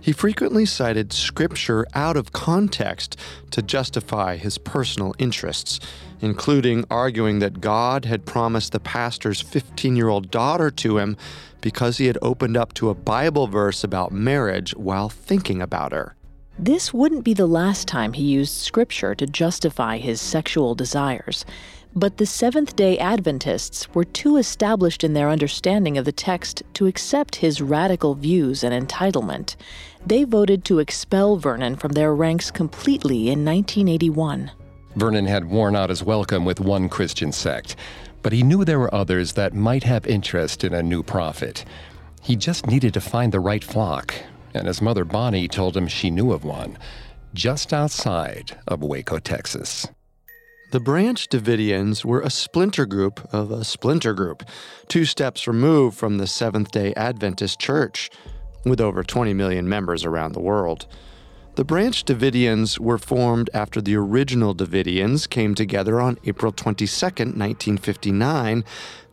He 0.00 0.12
frequently 0.12 0.66
cited 0.66 1.12
scripture 1.12 1.86
out 1.94 2.16
of 2.16 2.32
context 2.32 3.18
to 3.52 3.62
justify 3.62 4.36
his 4.36 4.58
personal 4.58 5.14
interests 5.18 5.80
including 6.20 6.84
arguing 6.90 7.38
that 7.40 7.60
God 7.60 8.04
had 8.04 8.26
promised 8.26 8.72
the 8.72 8.80
pastor's 8.80 9.40
15 9.40 9.96
year 9.96 10.08
old 10.08 10.30
daughter 10.30 10.70
to 10.70 10.98
him 10.98 11.16
because 11.60 11.98
he 11.98 12.06
had 12.06 12.18
opened 12.22 12.56
up 12.56 12.74
to 12.74 12.90
a 12.90 12.94
Bible 12.94 13.46
verse 13.46 13.82
about 13.82 14.12
marriage 14.12 14.74
while 14.76 15.08
thinking 15.08 15.60
about 15.60 15.92
her. 15.92 16.16
This 16.58 16.94
wouldn't 16.94 17.22
be 17.22 17.34
the 17.34 17.46
last 17.46 17.86
time 17.86 18.14
he 18.14 18.24
used 18.24 18.54
scripture 18.54 19.14
to 19.14 19.26
justify 19.26 19.98
his 19.98 20.22
sexual 20.22 20.74
desires. 20.74 21.44
But 21.94 22.16
the 22.16 22.24
Seventh 22.24 22.76
day 22.76 22.98
Adventists 22.98 23.94
were 23.94 24.04
too 24.04 24.38
established 24.38 25.04
in 25.04 25.12
their 25.12 25.28
understanding 25.28 25.98
of 25.98 26.06
the 26.06 26.12
text 26.12 26.62
to 26.74 26.86
accept 26.86 27.36
his 27.36 27.60
radical 27.60 28.14
views 28.14 28.64
and 28.64 28.72
entitlement. 28.72 29.56
They 30.06 30.24
voted 30.24 30.64
to 30.64 30.78
expel 30.78 31.36
Vernon 31.36 31.76
from 31.76 31.92
their 31.92 32.14
ranks 32.14 32.50
completely 32.50 33.28
in 33.28 33.44
1981. 33.44 34.50
Vernon 34.94 35.26
had 35.26 35.44
worn 35.44 35.76
out 35.76 35.90
his 35.90 36.02
welcome 36.02 36.46
with 36.46 36.58
one 36.58 36.88
Christian 36.88 37.32
sect, 37.32 37.76
but 38.22 38.32
he 38.32 38.42
knew 38.42 38.64
there 38.64 38.78
were 38.78 38.94
others 38.94 39.34
that 39.34 39.52
might 39.52 39.84
have 39.84 40.06
interest 40.06 40.64
in 40.64 40.72
a 40.72 40.82
new 40.82 41.02
prophet. 41.02 41.66
He 42.22 42.34
just 42.34 42.66
needed 42.66 42.94
to 42.94 43.00
find 43.02 43.30
the 43.30 43.40
right 43.40 43.62
flock, 43.62 44.14
and 44.56 44.66
his 44.66 44.82
mother 44.82 45.04
Bonnie 45.04 45.48
told 45.48 45.76
him 45.76 45.86
she 45.86 46.10
knew 46.10 46.32
of 46.32 46.44
one 46.44 46.78
just 47.34 47.72
outside 47.72 48.56
of 48.66 48.82
Waco, 48.82 49.18
Texas. 49.18 49.86
The 50.72 50.80
Branch 50.80 51.28
Davidians 51.28 52.04
were 52.04 52.22
a 52.22 52.30
splinter 52.30 52.86
group 52.86 53.20
of 53.32 53.50
a 53.52 53.62
splinter 53.62 54.14
group, 54.14 54.42
two 54.88 55.04
steps 55.04 55.46
removed 55.46 55.96
from 55.96 56.18
the 56.18 56.26
Seventh 56.26 56.72
day 56.72 56.92
Adventist 56.94 57.60
Church, 57.60 58.10
with 58.64 58.80
over 58.80 59.04
20 59.04 59.32
million 59.32 59.68
members 59.68 60.04
around 60.04 60.32
the 60.32 60.40
world. 60.40 60.86
The 61.54 61.64
Branch 61.64 62.04
Davidians 62.04 62.78
were 62.78 62.98
formed 62.98 63.48
after 63.54 63.80
the 63.80 63.96
original 63.96 64.54
Davidians 64.54 65.28
came 65.28 65.54
together 65.54 66.00
on 66.00 66.18
April 66.24 66.52
22, 66.52 66.84
1959, 66.84 68.64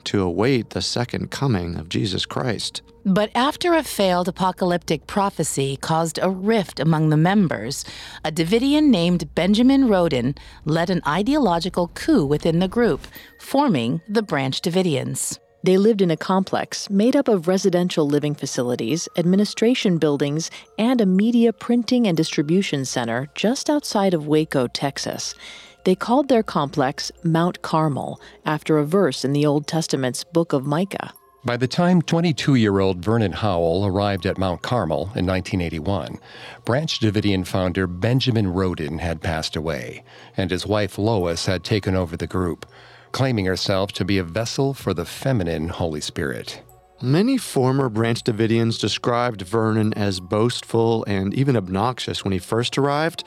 to 0.06 0.22
await 0.22 0.72
the 0.72 0.82
second 0.82 1.32
coming 1.32 1.76
of 1.76 1.90
Jesus 1.90 2.26
Christ. 2.26 2.82
But 3.06 3.32
after 3.36 3.74
a 3.74 3.84
failed 3.84 4.30
apocalyptic 4.30 5.08
prophecy 5.08 5.78
caused 5.78 6.20
a 6.22 6.30
rift 6.30 6.80
among 6.80 7.10
the 7.10 7.18
members, 7.18 7.84
a 8.24 8.32
Davidian 8.32 8.90
named 8.90 9.34
Benjamin 9.36 9.88
Roden 9.90 10.36
led 10.64 10.90
an 10.90 11.02
ideological 11.06 11.90
coup 11.90 12.26
within 12.26 12.60
the 12.60 12.70
group, 12.70 13.02
forming 13.40 14.02
the 14.08 14.22
Branch 14.22 14.60
Davidians. 14.62 15.38
They 15.64 15.78
lived 15.78 16.02
in 16.02 16.12
a 16.12 16.18
complex 16.18 16.90
made 16.90 17.16
up 17.16 17.30
of 17.30 17.48
residential 17.48 18.06
living 18.06 18.36
facilities, 18.36 19.08
administration 19.18 19.98
buildings, 19.98 20.52
and 20.78 21.00
a 21.00 21.06
media 21.06 21.54
printing 21.54 22.06
and 22.06 22.18
distribution 22.18 22.84
center 22.84 23.30
just 23.34 23.70
outside 23.70 24.14
of 24.14 24.28
Waco, 24.28 24.68
Texas. 24.68 25.36
They 25.84 25.96
called 25.96 26.30
their 26.30 26.44
complex 26.44 27.12
Mount 27.24 27.62
Carmel 27.62 28.22
after 28.46 28.78
a 28.78 28.86
verse 28.86 29.26
in 29.26 29.34
the 29.34 29.46
Old 29.46 29.68
Testament's 29.68 30.24
book 30.24 30.54
of 30.54 30.66
Micah. 30.66 31.14
By 31.46 31.58
the 31.58 31.68
time 31.68 32.02
22 32.02 32.56
year 32.56 32.80
old 32.80 33.04
Vernon 33.04 33.34
Howell 33.34 33.86
arrived 33.86 34.26
at 34.26 34.38
Mount 34.38 34.62
Carmel 34.62 35.12
in 35.16 35.26
1981, 35.26 36.20
Branch 36.64 37.00
Davidian 37.00 37.46
founder 37.46 37.86
Benjamin 37.86 38.48
Roden 38.54 39.00
had 39.00 39.22
passed 39.22 39.58
away, 39.58 40.04
and 40.38 40.52
his 40.52 40.66
wife 40.66 40.98
Lois 40.98 41.46
had 41.46 41.66
taken 41.66 41.96
over 41.96 42.16
the 42.16 42.28
group 42.28 42.66
claiming 43.14 43.46
herself 43.46 43.94
to 43.94 44.04
be 44.04 44.18
a 44.18 44.24
vessel 44.24 44.74
for 44.74 44.94
the 44.94 45.06
feminine 45.06 45.70
Holy 45.70 46.02
Spirit. 46.02 46.62
Many 47.02 47.38
former 47.38 47.88
Branch 47.88 48.22
Davidians 48.22 48.80
described 48.80 49.44
Vernon 49.44 49.94
as 49.94 50.20
boastful 50.20 51.06
and 51.06 51.34
even 51.34 51.56
obnoxious 51.56 52.24
when 52.24 52.34
he 52.34 52.40
first 52.40 52.78
arrived, 52.78 53.24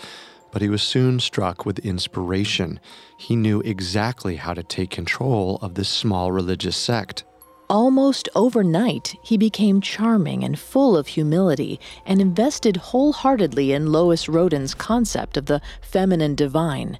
but 0.50 0.62
he 0.62 0.68
was 0.68 0.82
soon 0.82 1.20
struck 1.20 1.66
with 1.66 1.78
inspiration. 1.80 2.80
He 3.16 3.36
knew 3.36 3.60
exactly 3.60 4.36
how 4.36 4.54
to 4.54 4.62
take 4.62 4.90
control 4.90 5.58
of 5.62 5.74
this 5.74 5.88
small 5.88 6.32
religious 6.32 6.76
sect. 6.76 7.24
Almost 7.68 8.28
overnight, 8.36 9.16
he 9.22 9.36
became 9.36 9.80
charming 9.80 10.44
and 10.44 10.56
full 10.56 10.96
of 10.96 11.08
humility 11.08 11.80
and 12.04 12.20
invested 12.20 12.76
wholeheartedly 12.76 13.72
in 13.72 13.90
Lois 13.90 14.28
Roden's 14.28 14.72
concept 14.72 15.36
of 15.36 15.46
the 15.46 15.60
feminine 15.80 16.36
divine. 16.36 16.98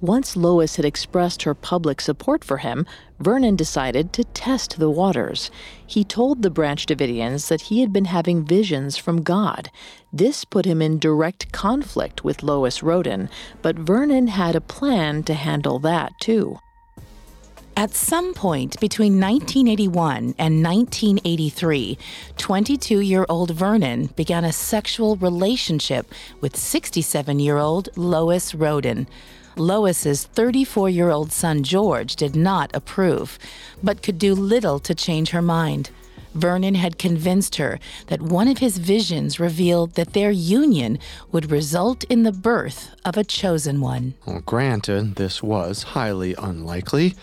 Once 0.00 0.36
Lois 0.36 0.76
had 0.76 0.84
expressed 0.84 1.42
her 1.42 1.54
public 1.54 2.00
support 2.00 2.44
for 2.44 2.58
him, 2.58 2.86
Vernon 3.18 3.56
decided 3.56 4.12
to 4.12 4.22
test 4.22 4.78
the 4.78 4.90
waters. 4.90 5.50
He 5.84 6.04
told 6.04 6.42
the 6.42 6.50
Branch 6.50 6.86
Davidians 6.86 7.48
that 7.48 7.62
he 7.62 7.80
had 7.80 7.92
been 7.92 8.04
having 8.04 8.44
visions 8.44 8.96
from 8.96 9.22
God. 9.22 9.70
This 10.12 10.44
put 10.44 10.66
him 10.66 10.80
in 10.80 11.00
direct 11.00 11.50
conflict 11.50 12.22
with 12.22 12.44
Lois 12.44 12.80
Roden, 12.80 13.28
but 13.60 13.76
Vernon 13.76 14.28
had 14.28 14.54
a 14.54 14.60
plan 14.60 15.24
to 15.24 15.34
handle 15.34 15.80
that 15.80 16.12
too. 16.20 16.60
At 17.76 17.94
some 17.94 18.34
point 18.34 18.78
between 18.80 19.20
1981 19.20 20.34
and 20.38 20.64
1983, 20.64 21.98
22 22.36 23.00
year 23.00 23.26
old 23.28 23.52
Vernon 23.52 24.06
began 24.16 24.44
a 24.44 24.52
sexual 24.52 25.16
relationship 25.16 26.12
with 26.40 26.56
67 26.56 27.40
year 27.40 27.56
old 27.56 27.88
Lois 27.96 28.54
Roden. 28.54 29.08
Lois's 29.58 30.24
34 30.24 30.88
year 30.90 31.10
old 31.10 31.32
son 31.32 31.62
George 31.62 32.16
did 32.16 32.36
not 32.36 32.70
approve, 32.74 33.38
but 33.82 34.02
could 34.02 34.18
do 34.18 34.34
little 34.34 34.78
to 34.80 34.94
change 34.94 35.30
her 35.30 35.42
mind. 35.42 35.90
Vernon 36.34 36.74
had 36.74 36.98
convinced 36.98 37.56
her 37.56 37.78
that 38.06 38.22
one 38.22 38.48
of 38.48 38.58
his 38.58 38.78
visions 38.78 39.40
revealed 39.40 39.94
that 39.94 40.12
their 40.12 40.30
union 40.30 40.98
would 41.32 41.50
result 41.50 42.04
in 42.04 42.22
the 42.22 42.32
birth 42.32 42.94
of 43.04 43.16
a 43.16 43.24
chosen 43.24 43.80
one. 43.80 44.14
Well, 44.26 44.40
granted, 44.40 45.16
this 45.16 45.42
was 45.42 45.82
highly 45.82 46.34
unlikely. 46.34 47.14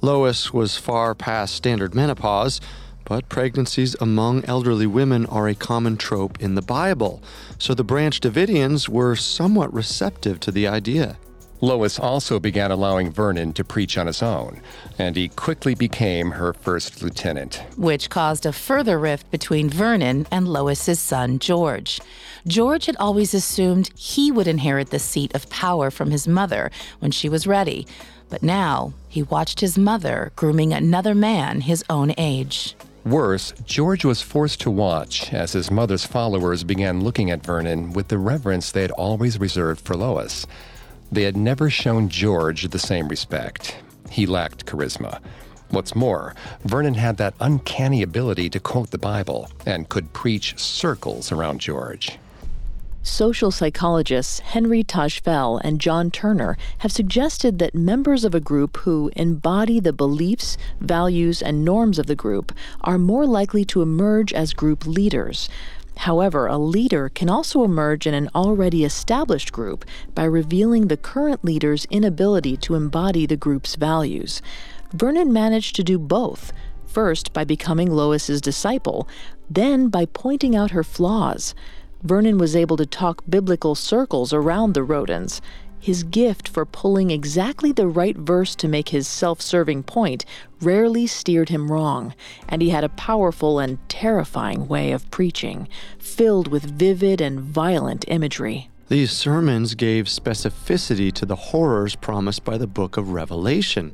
Lois 0.00 0.52
was 0.52 0.76
far 0.76 1.14
past 1.14 1.54
standard 1.54 1.94
menopause, 1.94 2.60
but 3.04 3.28
pregnancies 3.28 3.94
among 4.00 4.44
elderly 4.46 4.86
women 4.86 5.26
are 5.26 5.48
a 5.48 5.54
common 5.54 5.96
trope 5.96 6.40
in 6.40 6.56
the 6.56 6.62
Bible, 6.62 7.22
so 7.58 7.72
the 7.72 7.84
Branch 7.84 8.18
Davidians 8.20 8.88
were 8.88 9.14
somewhat 9.14 9.72
receptive 9.72 10.40
to 10.40 10.50
the 10.50 10.66
idea. 10.66 11.16
Lois 11.60 11.98
also 11.98 12.38
began 12.38 12.70
allowing 12.70 13.10
Vernon 13.10 13.52
to 13.54 13.64
preach 13.64 13.96
on 13.96 14.06
his 14.06 14.22
own, 14.22 14.60
and 14.98 15.16
he 15.16 15.28
quickly 15.28 15.74
became 15.74 16.32
her 16.32 16.52
first 16.52 17.02
lieutenant. 17.02 17.62
Which 17.76 18.10
caused 18.10 18.44
a 18.44 18.52
further 18.52 18.98
rift 18.98 19.30
between 19.30 19.70
Vernon 19.70 20.26
and 20.30 20.46
Lois's 20.46 21.00
son, 21.00 21.38
George. 21.38 22.00
George 22.46 22.86
had 22.86 22.96
always 22.96 23.32
assumed 23.32 23.90
he 23.96 24.30
would 24.30 24.46
inherit 24.46 24.90
the 24.90 24.98
seat 24.98 25.34
of 25.34 25.48
power 25.48 25.90
from 25.90 26.10
his 26.10 26.28
mother 26.28 26.70
when 26.98 27.10
she 27.10 27.28
was 27.28 27.46
ready, 27.46 27.86
but 28.28 28.42
now 28.42 28.92
he 29.08 29.22
watched 29.22 29.60
his 29.60 29.78
mother 29.78 30.32
grooming 30.36 30.72
another 30.72 31.14
man 31.14 31.62
his 31.62 31.82
own 31.88 32.12
age. 32.18 32.76
Worse, 33.04 33.52
George 33.64 34.04
was 34.04 34.20
forced 34.20 34.60
to 34.62 34.70
watch 34.70 35.32
as 35.32 35.52
his 35.52 35.70
mother's 35.70 36.04
followers 36.04 36.64
began 36.64 37.04
looking 37.04 37.30
at 37.30 37.46
Vernon 37.46 37.92
with 37.92 38.08
the 38.08 38.18
reverence 38.18 38.72
they 38.72 38.82
had 38.82 38.90
always 38.90 39.38
reserved 39.38 39.80
for 39.80 39.96
Lois. 39.96 40.44
They 41.10 41.22
had 41.22 41.36
never 41.36 41.70
shown 41.70 42.08
George 42.08 42.68
the 42.68 42.78
same 42.78 43.08
respect. 43.08 43.76
He 44.10 44.26
lacked 44.26 44.66
charisma. 44.66 45.20
What's 45.70 45.94
more, 45.94 46.34
Vernon 46.64 46.94
had 46.94 47.16
that 47.16 47.34
uncanny 47.40 48.02
ability 48.02 48.50
to 48.50 48.60
quote 48.60 48.90
the 48.90 48.98
Bible 48.98 49.50
and 49.64 49.88
could 49.88 50.12
preach 50.12 50.58
circles 50.58 51.32
around 51.32 51.60
George. 51.60 52.18
Social 53.02 53.52
psychologists 53.52 54.40
Henry 54.40 54.82
Tajfel 54.82 55.60
and 55.62 55.80
John 55.80 56.10
Turner 56.10 56.58
have 56.78 56.90
suggested 56.90 57.60
that 57.60 57.72
members 57.72 58.24
of 58.24 58.34
a 58.34 58.40
group 58.40 58.78
who 58.78 59.12
embody 59.14 59.78
the 59.78 59.92
beliefs, 59.92 60.58
values, 60.80 61.40
and 61.40 61.64
norms 61.64 62.00
of 62.00 62.06
the 62.06 62.16
group 62.16 62.52
are 62.80 62.98
more 62.98 63.24
likely 63.24 63.64
to 63.66 63.80
emerge 63.80 64.32
as 64.32 64.52
group 64.52 64.86
leaders. 64.86 65.48
However, 65.98 66.46
a 66.46 66.58
leader 66.58 67.08
can 67.08 67.28
also 67.28 67.64
emerge 67.64 68.06
in 68.06 68.14
an 68.14 68.28
already 68.34 68.84
established 68.84 69.52
group 69.52 69.84
by 70.14 70.24
revealing 70.24 70.88
the 70.88 70.96
current 70.96 71.44
leader's 71.44 71.86
inability 71.86 72.56
to 72.58 72.74
embody 72.74 73.26
the 73.26 73.36
group's 73.36 73.76
values. 73.76 74.42
Vernon 74.92 75.32
managed 75.32 75.74
to 75.76 75.84
do 75.84 75.98
both, 75.98 76.52
first 76.84 77.32
by 77.32 77.44
becoming 77.44 77.90
Lois's 77.90 78.40
disciple, 78.40 79.08
then 79.50 79.88
by 79.88 80.06
pointing 80.06 80.54
out 80.54 80.70
her 80.70 80.84
flaws. 80.84 81.54
Vernon 82.02 82.38
was 82.38 82.54
able 82.54 82.76
to 82.76 82.86
talk 82.86 83.22
biblical 83.28 83.74
circles 83.74 84.32
around 84.32 84.74
the 84.74 84.84
Rodens. 84.84 85.40
His 85.80 86.02
gift 86.02 86.48
for 86.48 86.66
pulling 86.66 87.10
exactly 87.10 87.70
the 87.70 87.86
right 87.86 88.16
verse 88.16 88.56
to 88.56 88.68
make 88.68 88.88
his 88.88 89.06
self 89.06 89.40
serving 89.40 89.84
point 89.84 90.24
rarely 90.60 91.06
steered 91.06 91.48
him 91.48 91.70
wrong, 91.70 92.14
and 92.48 92.60
he 92.60 92.70
had 92.70 92.82
a 92.82 92.88
powerful 92.88 93.58
and 93.58 93.78
terrifying 93.88 94.66
way 94.66 94.92
of 94.92 95.10
preaching, 95.10 95.68
filled 95.98 96.48
with 96.48 96.64
vivid 96.64 97.20
and 97.20 97.40
violent 97.40 98.04
imagery. 98.08 98.68
These 98.88 99.12
sermons 99.12 99.74
gave 99.74 100.06
specificity 100.06 101.12
to 101.12 101.26
the 101.26 101.36
horrors 101.36 101.96
promised 101.96 102.44
by 102.44 102.56
the 102.56 102.68
book 102.68 102.96
of 102.96 103.10
Revelation. 103.10 103.92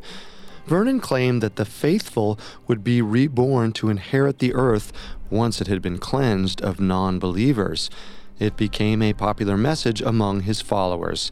Vernon 0.66 1.00
claimed 1.00 1.42
that 1.42 1.56
the 1.56 1.64
faithful 1.64 2.38
would 2.68 2.84
be 2.84 3.02
reborn 3.02 3.72
to 3.72 3.88
inherit 3.88 4.38
the 4.38 4.54
earth 4.54 4.92
once 5.30 5.60
it 5.60 5.66
had 5.66 5.82
been 5.82 5.98
cleansed 5.98 6.60
of 6.60 6.78
non 6.78 7.18
believers. 7.18 7.90
It 8.38 8.56
became 8.56 9.02
a 9.02 9.12
popular 9.12 9.56
message 9.56 10.00
among 10.02 10.40
his 10.40 10.60
followers. 10.60 11.30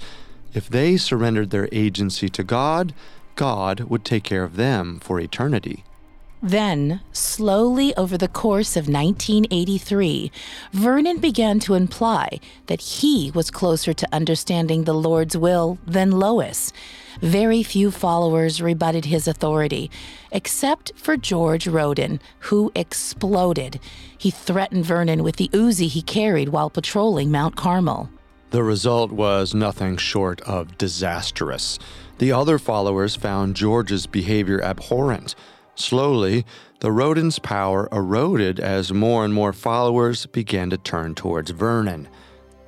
If 0.53 0.69
they 0.69 0.97
surrendered 0.97 1.51
their 1.51 1.69
agency 1.71 2.29
to 2.31 2.43
God, 2.43 2.93
God 3.37 3.81
would 3.81 4.05
take 4.05 4.25
care 4.25 4.43
of 4.43 4.57
them 4.57 4.99
for 5.01 5.21
eternity. 5.21 5.85
Then, 6.43 7.03
slowly 7.13 7.95
over 7.97 8.17
the 8.17 8.27
course 8.27 8.75
of 8.75 8.89
1983, 8.89 10.33
Vernon 10.73 11.19
began 11.19 11.61
to 11.61 11.75
imply 11.75 12.41
that 12.67 12.81
he 12.81 13.31
was 13.35 13.51
closer 13.51 13.93
to 13.93 14.09
understanding 14.11 14.85
the 14.85 14.95
Lord's 14.95 15.37
will 15.37 15.79
than 15.87 16.11
Lois. 16.11 16.73
Very 17.21 17.63
few 17.63 17.91
followers 17.91 18.63
rebutted 18.63 19.05
his 19.05 19.29
authority, 19.29 19.91
except 20.33 20.93
for 20.97 21.19
George 21.19 21.67
Roden, 21.67 22.21
who 22.49 22.73
exploded. 22.75 23.79
He 24.17 24.31
threatened 24.31 24.87
Vernon 24.87 25.23
with 25.23 25.37
the 25.37 25.51
Uzi 25.53 25.89
he 25.89 26.01
carried 26.01 26.49
while 26.49 26.71
patrolling 26.71 27.31
Mount 27.31 27.55
Carmel. 27.55 28.09
The 28.51 28.65
result 28.65 29.13
was 29.13 29.55
nothing 29.55 29.97
short 29.97 30.41
of 30.43 30.77
disastrous. 30.77 31.79
The 32.19 32.33
other 32.33 32.59
followers 32.59 33.15
found 33.15 33.57
George's 33.57 34.07
behavior 34.07 34.61
abhorrent. 34.61 35.37
Slowly, 35.77 36.45
the 36.81 36.91
Roden's 36.91 37.39
power 37.39 37.89
eroded 37.93 38.59
as 38.61 38.93
more 38.93 39.25
and 39.25 39.33
more 39.33 39.53
followers 39.53 40.27
began 40.27 40.69
to 40.71 40.77
turn 40.77 41.15
towards 41.15 41.53
Vernon. 41.53 42.09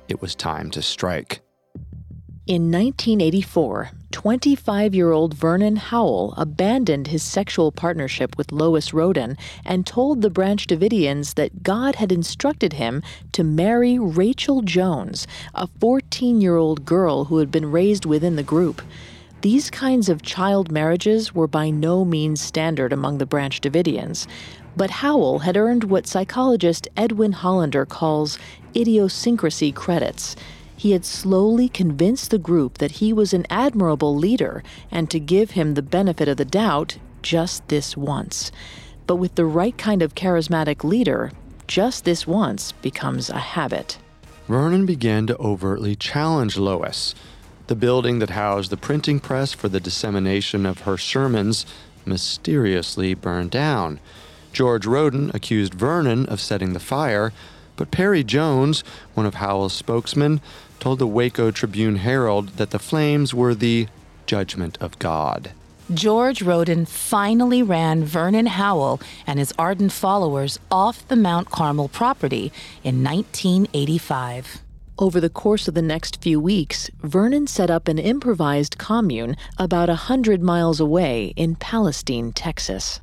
It 0.07 0.21
was 0.21 0.35
time 0.35 0.71
to 0.71 0.81
strike. 0.81 1.42
In 2.45 2.63
1984, 2.63 3.91
25 4.11 4.93
year 4.93 5.13
old 5.13 5.33
Vernon 5.33 5.77
Howell 5.77 6.33
abandoned 6.35 7.07
his 7.07 7.23
sexual 7.23 7.71
partnership 7.71 8.37
with 8.37 8.51
Lois 8.51 8.93
Roden 8.93 9.37
and 9.63 9.87
told 9.87 10.21
the 10.21 10.29
Branch 10.29 10.67
Davidians 10.67 11.35
that 11.35 11.63
God 11.63 11.95
had 11.95 12.11
instructed 12.11 12.73
him 12.73 13.01
to 13.31 13.45
marry 13.45 13.97
Rachel 13.97 14.61
Jones, 14.61 15.25
a 15.55 15.67
14 15.79 16.41
year 16.41 16.57
old 16.57 16.83
girl 16.83 17.23
who 17.23 17.37
had 17.37 17.49
been 17.49 17.71
raised 17.71 18.05
within 18.05 18.35
the 18.35 18.43
group. 18.43 18.81
These 19.39 19.69
kinds 19.69 20.09
of 20.09 20.21
child 20.21 20.69
marriages 20.69 21.33
were 21.33 21.47
by 21.47 21.69
no 21.69 22.03
means 22.03 22.41
standard 22.41 22.91
among 22.91 23.19
the 23.19 23.25
Branch 23.25 23.61
Davidians, 23.61 24.27
but 24.75 24.89
Howell 24.89 25.39
had 25.39 25.55
earned 25.55 25.85
what 25.85 26.07
psychologist 26.07 26.89
Edwin 26.97 27.31
Hollander 27.31 27.85
calls 27.85 28.37
idiosyncrasy 28.75 29.71
credits. 29.71 30.35
He 30.83 30.91
had 30.91 31.05
slowly 31.05 31.69
convinced 31.69 32.29
the 32.29 32.37
group 32.37 32.79
that 32.79 32.99
he 32.99 33.13
was 33.13 33.33
an 33.33 33.45
admirable 33.49 34.17
leader 34.17 34.61
and 34.91 35.09
to 35.11 35.17
give 35.17 35.51
him 35.51 35.75
the 35.75 35.81
benefit 35.81 36.27
of 36.27 36.35
the 36.35 36.43
doubt 36.43 36.97
just 37.21 37.65
this 37.69 37.95
once. 37.95 38.51
But 39.07 39.15
with 39.15 39.35
the 39.35 39.45
right 39.45 39.77
kind 39.77 40.01
of 40.01 40.13
charismatic 40.13 40.83
leader, 40.83 41.31
just 41.67 42.03
this 42.03 42.27
once 42.27 42.73
becomes 42.73 43.29
a 43.29 43.39
habit. 43.39 43.97
Vernon 44.49 44.85
began 44.85 45.25
to 45.27 45.37
overtly 45.37 45.95
challenge 45.95 46.57
Lois. 46.57 47.15
The 47.67 47.75
building 47.75 48.19
that 48.19 48.31
housed 48.31 48.69
the 48.69 48.75
printing 48.75 49.21
press 49.21 49.53
for 49.53 49.69
the 49.69 49.79
dissemination 49.79 50.65
of 50.65 50.81
her 50.81 50.97
sermons 50.97 51.65
mysteriously 52.05 53.13
burned 53.13 53.51
down. 53.51 54.01
George 54.51 54.85
Roden 54.85 55.31
accused 55.33 55.75
Vernon 55.75 56.25
of 56.25 56.41
setting 56.41 56.73
the 56.73 56.81
fire, 56.81 57.31
but 57.75 57.89
Perry 57.89 58.23
Jones, 58.23 58.83
one 59.13 59.25
of 59.25 59.35
Howell's 59.35 59.73
spokesmen, 59.73 60.41
told 60.83 60.99
the 60.99 61.07
Waco 61.07 61.49
Tribune 61.49 61.95
Herald 61.95 62.57
that 62.57 62.71
the 62.71 62.77
flames 62.77 63.33
were 63.33 63.55
the 63.55 63.87
judgment 64.25 64.77
of 64.81 64.99
God. 64.99 65.51
George 65.93 66.41
Roden 66.41 66.85
finally 66.85 67.63
ran 67.63 68.03
Vernon 68.03 68.47
Howell 68.47 68.99
and 69.25 69.39
his 69.39 69.53
ardent 69.57 69.93
followers 69.93 70.59
off 70.69 71.07
the 71.07 71.15
Mount 71.15 71.49
Carmel 71.49 71.87
property 71.87 72.51
in 72.83 73.01
1985. 73.01 74.61
Over 74.99 75.21
the 75.21 75.29
course 75.29 75.69
of 75.69 75.73
the 75.73 75.81
next 75.81 76.21
few 76.21 76.37
weeks, 76.37 76.89
Vernon 77.01 77.47
set 77.47 77.71
up 77.71 77.87
an 77.87 77.97
improvised 77.97 78.77
commune 78.77 79.37
about 79.57 79.87
a 79.87 79.95
hundred 80.11 80.43
miles 80.43 80.81
away 80.81 81.31
in 81.37 81.55
Palestine, 81.55 82.33
Texas. 82.33 82.99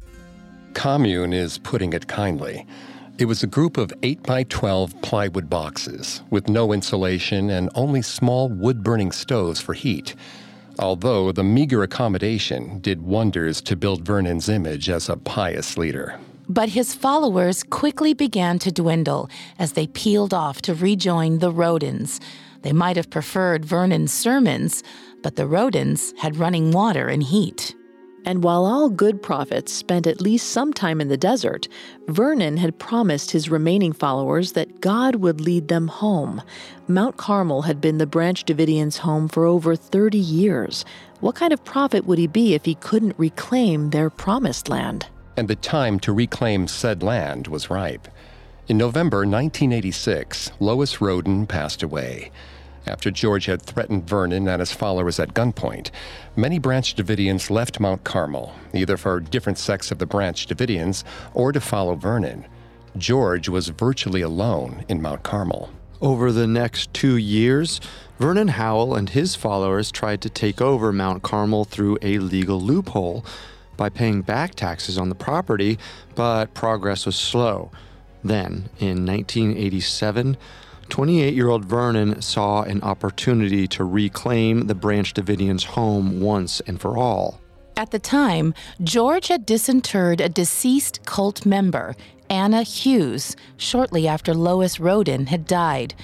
Commune 0.75 1.33
is 1.33 1.57
putting 1.57 1.95
it 1.95 2.09
kindly. 2.09 2.67
It 3.21 3.29
was 3.29 3.43
a 3.43 3.47
group 3.47 3.77
of 3.77 3.93
8 4.03 4.23
by 4.23 4.45
12 4.45 5.03
plywood 5.03 5.51
boxes 5.51 6.23
with 6.31 6.49
no 6.49 6.73
insulation 6.73 7.51
and 7.51 7.69
only 7.75 8.01
small 8.01 8.49
wood 8.49 8.83
burning 8.83 9.13
stoves 9.13 9.61
for 9.61 9.75
heat. 9.75 10.15
Although 10.79 11.31
the 11.31 11.45
meager 11.45 11.83
accommodation 11.83 12.79
did 12.79 13.03
wonders 13.03 13.61
to 13.61 13.77
build 13.77 14.07
Vernon's 14.07 14.49
image 14.49 14.89
as 14.89 15.11
a 15.11 15.19
pious 15.19 15.77
leader. 15.77 16.19
But 16.49 16.71
his 16.71 16.95
followers 16.95 17.63
quickly 17.63 18.15
began 18.15 18.59
to 18.61 18.73
dwindle 18.73 19.29
as 19.59 19.73
they 19.75 19.87
peeled 19.87 20.33
off 20.33 20.63
to 20.63 20.75
rejoin 20.75 21.41
the 21.41 21.53
Rodens. 21.53 22.21
They 22.63 22.73
might 22.73 22.97
have 22.97 23.11
preferred 23.11 23.67
Vernon's 23.67 24.15
sermons, 24.15 24.83
but 25.23 25.37
the 25.37 25.47
Rodens 25.47 26.17
had 26.17 26.37
running 26.39 26.71
water 26.73 27.09
and 27.09 27.23
heat. 27.23 27.75
And 28.25 28.45
while 28.45 28.65
all 28.65 28.91
good 28.91 29.23
prophets 29.23 29.73
spent 29.73 30.07
at 30.07 30.21
least 30.21 30.51
some 30.51 30.73
time 30.73 31.01
in 31.01 31.09
the 31.09 31.17
desert, 31.17 31.69
Vernon 32.09 32.59
had 32.59 32.79
promised 32.79 33.31
his 33.31 33.49
remaining 33.49 33.93
followers 33.93 34.53
that 34.53 34.81
God 34.81 35.17
would 35.17 35.41
lead 35.41 35.69
them 35.69 35.89
home. 35.89 36.43
Mount 36.87 37.17
Carmel 37.17 37.63
had 37.63 37.81
been 37.81 37.99
the 37.99 38.07
Branch 38.07 38.45
Davidians' 38.45 38.99
home 38.99 39.29
for 39.29 39.47
over 39.47 39.75
30 39.75 40.19
years. 40.19 40.85
What 41.21 41.35
kind 41.35 41.53
of 41.53 41.65
prophet 41.65 42.07
would 42.07 42.19
he 42.19 42.27
be 42.27 42.55
if 42.55 42.65
he 42.65 42.75
couldn't 42.75 43.19
reclaim 43.19 43.91
their 43.91 44.11
promised 44.11 44.69
land? 44.69 45.07
And 45.37 45.49
the 45.49 45.57
time 45.57 45.99
to 46.01 46.13
reclaim 46.13 46.69
said 46.69 47.03
land 47.03 47.49
was 47.49 47.71
ripe. 47.71 48.09
In 48.69 48.77
November 48.77 49.19
1986, 49.19 50.53
Lois 50.61 51.01
Roden 51.01 51.47
passed 51.47 51.83
away 51.83 52.31
after 52.87 53.11
George 53.11 53.47
had 53.47 53.63
threatened 53.63 54.09
Vernon 54.09 54.49
and 54.49 54.61
his 54.61 54.73
followers 54.73 55.19
at 55.19 55.35
gunpoint. 55.35 55.91
Many 56.37 56.59
Branch 56.59 56.95
Davidians 56.95 57.51
left 57.51 57.81
Mount 57.81 58.05
Carmel, 58.05 58.55
either 58.73 58.97
for 58.97 59.21
different 59.21 59.59
sects 59.59 59.91
of 59.91 59.99
the 59.99 60.07
Branch 60.07 60.47
Davidians 60.47 61.05
or 61.35 61.53
to 61.53 61.61
follow 61.61 61.95
Vernon. 61.95 62.47
George 62.97 63.49
was 63.49 63.69
virtually 63.69 64.23
alone 64.23 64.85
in 64.89 65.01
Mount 65.01 65.23
Carmel. 65.23 65.71
Over 66.01 66.33
the 66.33 66.47
next 66.47 66.93
two 66.95 67.17
years, 67.17 67.81
Vernon 68.19 68.49
Howell 68.49 68.95
and 68.95 69.11
his 69.11 69.35
followers 69.35 69.91
tried 69.91 70.23
to 70.23 70.31
take 70.31 70.61
over 70.61 70.93
Mount 70.93 71.23
Carmel 71.23 71.65
through 71.65 71.99
a 72.03 72.19
legal 72.19 72.61
loophole 72.61 73.25
by 73.77 73.89
paying 73.89 74.23
back 74.23 74.55
taxes 74.55 74.99
on 74.99 75.09
the 75.09 75.15
property, 75.15 75.79
but 76.15 76.53
progress 76.55 77.07
was 77.07 77.17
slow. 77.17 77.71
Then, 78.23 78.69
in 78.79 79.07
1987, 79.07 80.37
28 80.91 81.35
year 81.35 81.49
old 81.49 81.65
Vernon 81.65 82.21
saw 82.21 82.63
an 82.63 82.83
opportunity 82.83 83.67
to 83.69 83.85
reclaim 83.85 84.67
the 84.67 84.75
Branch 84.75 85.13
Davidians' 85.15 85.65
home 85.65 86.21
once 86.21 86.61
and 86.67 86.81
for 86.81 86.99
all. 86.99 87.41
At 87.77 87.93
the 87.93 87.99
time, 87.99 88.53
George 88.83 89.29
had 89.29 89.47
disinterred 89.47 90.21
a 90.21 90.29
deceased 90.29 91.05
cult 91.07 91.47
member, 91.47 91.95
Anna 92.29 92.63
Hughes, 92.63 93.37
shortly 93.57 94.07
after 94.07 94.35
Lois 94.35 94.79
Roden 94.79 95.27
had 95.27 95.47
died. 95.47 95.95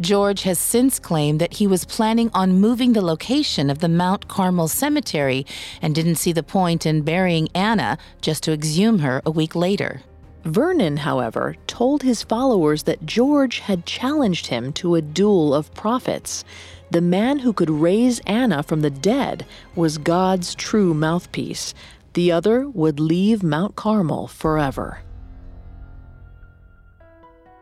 George 0.00 0.42
has 0.42 0.58
since 0.58 0.98
claimed 0.98 1.40
that 1.40 1.54
he 1.54 1.66
was 1.66 1.84
planning 1.84 2.30
on 2.32 2.58
moving 2.58 2.94
the 2.94 3.02
location 3.02 3.68
of 3.68 3.80
the 3.80 3.88
Mount 3.88 4.28
Carmel 4.28 4.66
Cemetery 4.66 5.44
and 5.82 5.94
didn't 5.94 6.14
see 6.14 6.32
the 6.32 6.42
point 6.42 6.86
in 6.86 7.02
burying 7.02 7.48
Anna 7.54 7.98
just 8.22 8.42
to 8.44 8.52
exhume 8.52 9.00
her 9.00 9.20
a 9.26 9.30
week 9.30 9.54
later. 9.54 10.00
Vernon, 10.44 10.96
however, 10.98 11.56
told 11.66 12.02
his 12.02 12.22
followers 12.22 12.84
that 12.84 13.04
George 13.04 13.58
had 13.58 13.86
challenged 13.86 14.46
him 14.46 14.72
to 14.74 14.94
a 14.94 15.02
duel 15.02 15.54
of 15.54 15.72
prophets. 15.74 16.44
The 16.90 17.00
man 17.00 17.40
who 17.40 17.52
could 17.52 17.70
raise 17.70 18.20
Anna 18.20 18.62
from 18.62 18.80
the 18.80 18.90
dead 18.90 19.44
was 19.74 19.98
God's 19.98 20.54
true 20.54 20.94
mouthpiece. 20.94 21.74
The 22.14 22.32
other 22.32 22.68
would 22.68 22.98
leave 22.98 23.42
Mount 23.42 23.76
Carmel 23.76 24.26
forever. 24.26 25.00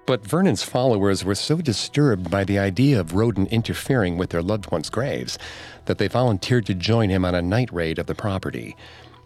But 0.07 0.25
Vernon's 0.27 0.63
followers 0.63 1.23
were 1.23 1.35
so 1.35 1.59
disturbed 1.59 2.31
by 2.31 2.45
the 2.45 2.59
idea 2.59 2.99
of 2.99 3.15
Roden 3.15 3.47
interfering 3.49 4.17
with 4.17 4.31
their 4.31 4.41
loved 4.41 4.71
ones' 4.71 4.89
graves 4.89 5.39
that 5.85 5.99
they 5.99 6.09
volunteered 6.09 6.65
to 6.65 6.75
join 6.75 7.11
him 7.11 7.27
on 7.27 7.35
a 7.35 7.43
night 7.43 7.71
raid 7.71 7.99
of 7.99 8.07
the 8.07 8.15
property. 8.15 8.75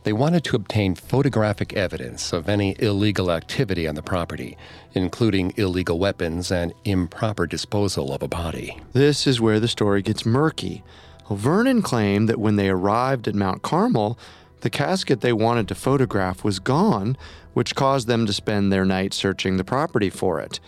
They 0.05 0.13
wanted 0.13 0.43
to 0.45 0.57
obtain 0.57 0.97
photographic 0.97 1.75
evidence 1.75 2.33
of 2.33 2.49
any 2.49 2.75
illegal 2.81 3.31
activity 3.31 3.87
on 3.87 3.95
the 3.95 4.03
property, 4.03 4.57
including 4.95 5.55
illegal 5.57 5.99
weapons 5.99 6.51
and 6.51 6.75
improper 6.85 7.47
disposal 7.47 8.13
of 8.13 8.23
a 8.23 8.29
body. 8.29 8.81
This 8.93 9.27
is 9.27 9.41
where 9.41 9.61
the 9.61 9.69
story 9.69 10.03
gets 10.03 10.27
murky. 10.27 10.83
Vernon 11.31 11.83
claimed 11.83 12.29
that 12.29 12.41
when 12.41 12.57
they 12.57 12.69
arrived 12.69 13.29
at 13.29 13.35
Mount 13.35 13.63
Carmel, 13.63 14.19
the 14.63 14.71
casket 14.71 15.21
they 15.21 15.33
wanted 15.33 15.69
to 15.69 15.75
photograph 15.75 16.43
was 16.43 16.59
gone, 16.59 17.17
which 17.53 17.75
caused 17.75 18.09
them 18.09 18.27
to 18.27 18.33
spend 18.33 18.73
their 18.73 18.85
night 18.85 19.15
searching 19.15 19.57
the 19.57 19.65
property 19.65 20.11
for 20.11 20.41
it. 20.41 20.59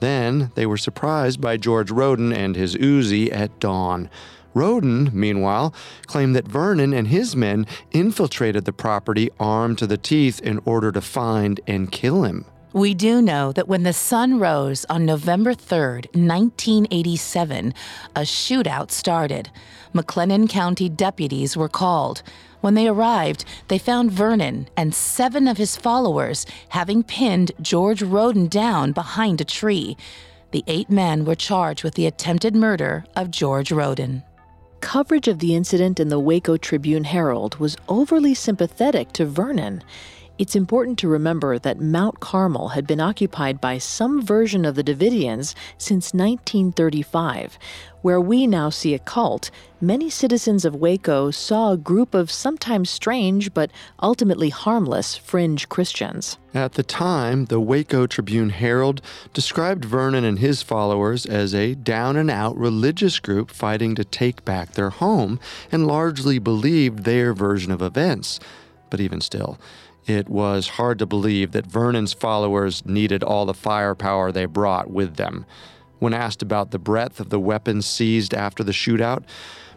Then 0.00 0.50
they 0.56 0.66
were 0.66 0.76
surprised 0.76 1.40
by 1.40 1.56
George 1.56 1.92
Roden 1.92 2.32
and 2.32 2.56
his 2.56 2.74
Uzi 2.74 3.32
at 3.32 3.60
dawn. 3.60 4.10
Roden, 4.54 5.10
meanwhile, 5.12 5.74
claimed 6.06 6.36
that 6.36 6.48
Vernon 6.48 6.92
and 6.92 7.08
his 7.08 7.34
men 7.34 7.66
infiltrated 7.90 8.64
the 8.64 8.72
property 8.72 9.30
armed 9.40 9.78
to 9.78 9.86
the 9.86 9.96
teeth 9.96 10.40
in 10.40 10.60
order 10.64 10.92
to 10.92 11.00
find 11.00 11.60
and 11.66 11.90
kill 11.90 12.24
him. 12.24 12.44
We 12.74 12.94
do 12.94 13.20
know 13.20 13.52
that 13.52 13.68
when 13.68 13.82
the 13.82 13.92
sun 13.92 14.38
rose 14.38 14.86
on 14.88 15.04
November 15.04 15.52
3rd, 15.52 16.06
1987, 16.14 17.74
a 18.16 18.20
shootout 18.20 18.90
started. 18.90 19.50
McLennan 19.94 20.48
County 20.48 20.88
deputies 20.88 21.54
were 21.54 21.68
called. 21.68 22.22
When 22.62 22.72
they 22.72 22.88
arrived, 22.88 23.44
they 23.68 23.76
found 23.76 24.10
Vernon 24.10 24.68
and 24.74 24.94
seven 24.94 25.48
of 25.48 25.58
his 25.58 25.76
followers 25.76 26.46
having 26.70 27.02
pinned 27.02 27.52
George 27.60 28.02
Roden 28.02 28.46
down 28.46 28.92
behind 28.92 29.42
a 29.42 29.44
tree. 29.44 29.96
The 30.52 30.64
eight 30.66 30.88
men 30.88 31.26
were 31.26 31.34
charged 31.34 31.84
with 31.84 31.94
the 31.94 32.06
attempted 32.06 32.56
murder 32.56 33.04
of 33.14 33.30
George 33.30 33.70
Roden. 33.70 34.22
Coverage 34.82 35.28
of 35.28 35.38
the 35.38 35.54
incident 35.54 36.00
in 36.00 36.08
the 36.08 36.18
Waco 36.18 36.58
Tribune 36.58 37.04
Herald 37.04 37.56
was 37.56 37.76
overly 37.88 38.34
sympathetic 38.34 39.12
to 39.12 39.24
Vernon. 39.24 39.82
It's 40.42 40.56
important 40.56 40.98
to 40.98 41.06
remember 41.06 41.56
that 41.56 41.78
Mount 41.78 42.18
Carmel 42.18 42.70
had 42.70 42.84
been 42.84 42.98
occupied 42.98 43.60
by 43.60 43.78
some 43.78 44.20
version 44.20 44.64
of 44.64 44.74
the 44.74 44.82
Davidians 44.82 45.54
since 45.78 46.12
1935. 46.12 47.56
Where 48.00 48.20
we 48.20 48.48
now 48.48 48.68
see 48.68 48.92
a 48.92 48.98
cult, 48.98 49.52
many 49.80 50.10
citizens 50.10 50.64
of 50.64 50.74
Waco 50.74 51.30
saw 51.30 51.70
a 51.70 51.76
group 51.76 52.12
of 52.12 52.28
sometimes 52.28 52.90
strange 52.90 53.54
but 53.54 53.70
ultimately 54.02 54.48
harmless 54.48 55.16
fringe 55.16 55.68
Christians. 55.68 56.38
At 56.54 56.72
the 56.72 56.82
time, 56.82 57.44
the 57.44 57.60
Waco 57.60 58.08
Tribune 58.08 58.50
Herald 58.50 59.00
described 59.32 59.84
Vernon 59.84 60.24
and 60.24 60.40
his 60.40 60.60
followers 60.60 61.24
as 61.24 61.54
a 61.54 61.76
down 61.76 62.16
and 62.16 62.28
out 62.28 62.56
religious 62.56 63.20
group 63.20 63.52
fighting 63.52 63.94
to 63.94 64.04
take 64.04 64.44
back 64.44 64.72
their 64.72 64.90
home 64.90 65.38
and 65.70 65.86
largely 65.86 66.40
believed 66.40 67.04
their 67.04 67.32
version 67.32 67.70
of 67.70 67.80
events. 67.80 68.40
But 68.90 69.00
even 69.00 69.20
still, 69.20 69.56
it 70.06 70.28
was 70.28 70.68
hard 70.68 70.98
to 70.98 71.06
believe 71.06 71.52
that 71.52 71.66
Vernon's 71.66 72.12
followers 72.12 72.84
needed 72.84 73.22
all 73.22 73.46
the 73.46 73.54
firepower 73.54 74.32
they 74.32 74.46
brought 74.46 74.90
with 74.90 75.16
them. 75.16 75.46
When 75.98 76.14
asked 76.14 76.42
about 76.42 76.72
the 76.72 76.78
breadth 76.78 77.20
of 77.20 77.30
the 77.30 77.38
weapons 77.38 77.86
seized 77.86 78.34
after 78.34 78.64
the 78.64 78.72
shootout, 78.72 79.22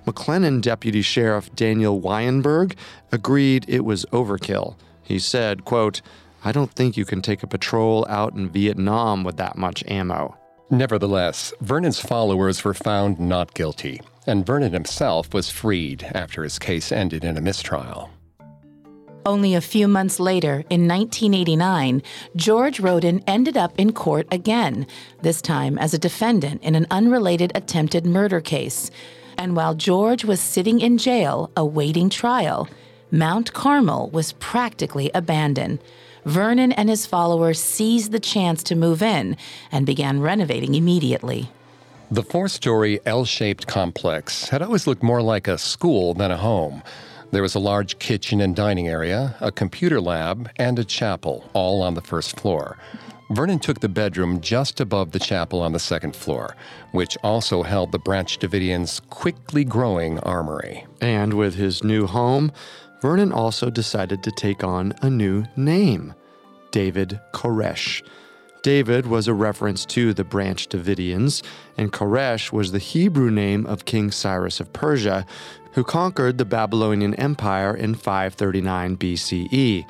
McLennan 0.06 0.62
Deputy 0.62 1.02
Sheriff 1.02 1.54
Daniel 1.56 2.00
Weinberg 2.00 2.76
agreed 3.12 3.66
it 3.68 3.86
was 3.86 4.06
overkill. 4.06 4.76
He 5.04 5.20
said, 5.20 5.66
quote, 5.66 6.02
I 6.44 6.52
don't 6.52 6.74
think 6.74 6.98
you 6.98 7.06
can 7.06 7.22
take 7.22 7.44
a 7.44 7.48
patrol 7.48 8.06
out 8.08 8.34
in 8.34 8.50
Vietnam 8.50 9.24
with 9.24 9.38
that 9.38 9.58
much 9.58 9.84
ammo. 9.88 10.38
Nevertheless, 10.72 11.54
Vernon's 11.62 12.00
followers 12.00 12.64
were 12.64 12.74
found 12.74 13.20
not 13.20 13.54
guilty, 13.54 14.02
and 14.26 14.46
Vernon 14.46 14.74
himself 14.74 15.34
was 15.34 15.52
freed 15.52 16.04
after 16.16 16.44
his 16.44 16.58
case 16.58 16.92
ended 16.92 17.24
in 17.24 17.38
a 17.38 17.42
mistrial. 17.42 18.10
Only 19.28 19.56
a 19.56 19.62
few 19.62 19.88
months 19.88 20.20
later, 20.20 20.64
in 20.70 20.88
1989, 20.88 22.04
George 22.36 22.80
Roden 22.80 23.24
ended 23.26 23.58
up 23.58 23.74
in 23.80 23.92
court 23.92 24.28
again, 24.30 24.86
this 25.24 25.42
time 25.42 25.80
as 25.80 25.96
a 25.96 25.98
defendant 25.98 26.62
in 26.62 26.76
an 26.76 26.86
unrelated 26.92 27.52
attempted 27.56 28.06
murder 28.06 28.40
case. 28.40 28.92
And 29.36 29.56
while 29.56 29.74
George 29.74 30.24
was 30.26 30.40
sitting 30.40 30.80
in 30.80 31.00
jail 31.00 31.50
awaiting 31.58 32.12
trial, 32.12 32.70
Mount 33.10 33.52
Carmel 33.52 34.12
was 34.12 34.34
practically 34.34 35.10
abandoned. 35.16 35.80
Vernon 36.26 36.72
and 36.74 36.88
his 36.88 37.08
followers 37.08 37.60
seized 37.60 38.12
the 38.12 38.20
chance 38.20 38.62
to 38.62 38.76
move 38.76 39.02
in 39.02 39.38
and 39.72 39.88
began 39.88 40.22
renovating 40.22 40.76
immediately. 40.76 41.50
The 42.12 42.22
four 42.22 42.48
story 42.48 43.00
L 43.08 43.26
shaped 43.26 43.66
complex 43.66 44.50
had 44.50 44.62
always 44.62 44.86
looked 44.86 45.02
more 45.02 45.24
like 45.24 45.48
a 45.48 45.58
school 45.58 46.14
than 46.14 46.30
a 46.30 46.38
home. 46.38 46.84
There 47.32 47.42
was 47.42 47.56
a 47.56 47.60
large 47.60 48.00
kitchen 48.00 48.40
and 48.42 48.56
dining 48.56 48.88
area, 48.88 49.36
a 49.42 49.52
computer 49.52 50.00
lab, 50.00 50.50
and 50.58 50.80
a 50.80 50.86
chapel, 50.86 51.50
all 51.54 51.82
on 51.82 51.96
the 51.96 52.02
first 52.02 52.40
floor. 52.40 52.78
Vernon 53.32 53.60
took 53.60 53.80
the 53.80 53.90
bedroom 53.90 54.40
just 54.40 54.80
above 54.80 55.12
the 55.12 55.20
chapel 55.20 55.62
on 55.62 55.72
the 55.72 55.80
second 55.80 56.16
floor, 56.16 56.56
which 56.92 57.18
also 57.24 57.64
held 57.64 57.92
the 57.92 58.00
Branch 58.00 58.38
Davidians' 58.38 59.02
quickly 59.10 59.64
growing 59.64 60.20
armory. 60.20 60.86
And 61.02 61.34
with 61.34 61.56
his 61.56 61.84
new 61.84 62.06
home, 62.06 62.52
Vernon 63.02 63.32
also 63.32 63.70
decided 63.70 64.24
to 64.24 64.32
take 64.32 64.64
on 64.64 64.94
a 65.02 65.10
new 65.10 65.46
name 65.56 66.14
David 66.72 67.20
Koresh. 67.34 68.04
David 68.65 69.06
was 69.06 69.28
a 69.28 69.34
reference 69.36 69.86
to 69.86 70.12
the 70.12 70.23
Branch 70.23 70.67
Davidians, 70.67 71.43
and 71.78 71.93
Koresh 71.93 72.51
was 72.51 72.71
the 72.71 72.80
Hebrew 72.80 73.30
name 73.30 73.63
of 73.67 73.86
King 73.86 74.10
Cyrus 74.10 74.60
of 74.60 74.73
Persia, 74.73 75.23
who 75.73 75.84
conquered 75.84 76.39
the 76.39 76.45
Babylonian 76.45 77.13
Empire 77.13 77.75
in 77.75 77.93
539 77.93 78.97
BCE. 78.97 79.86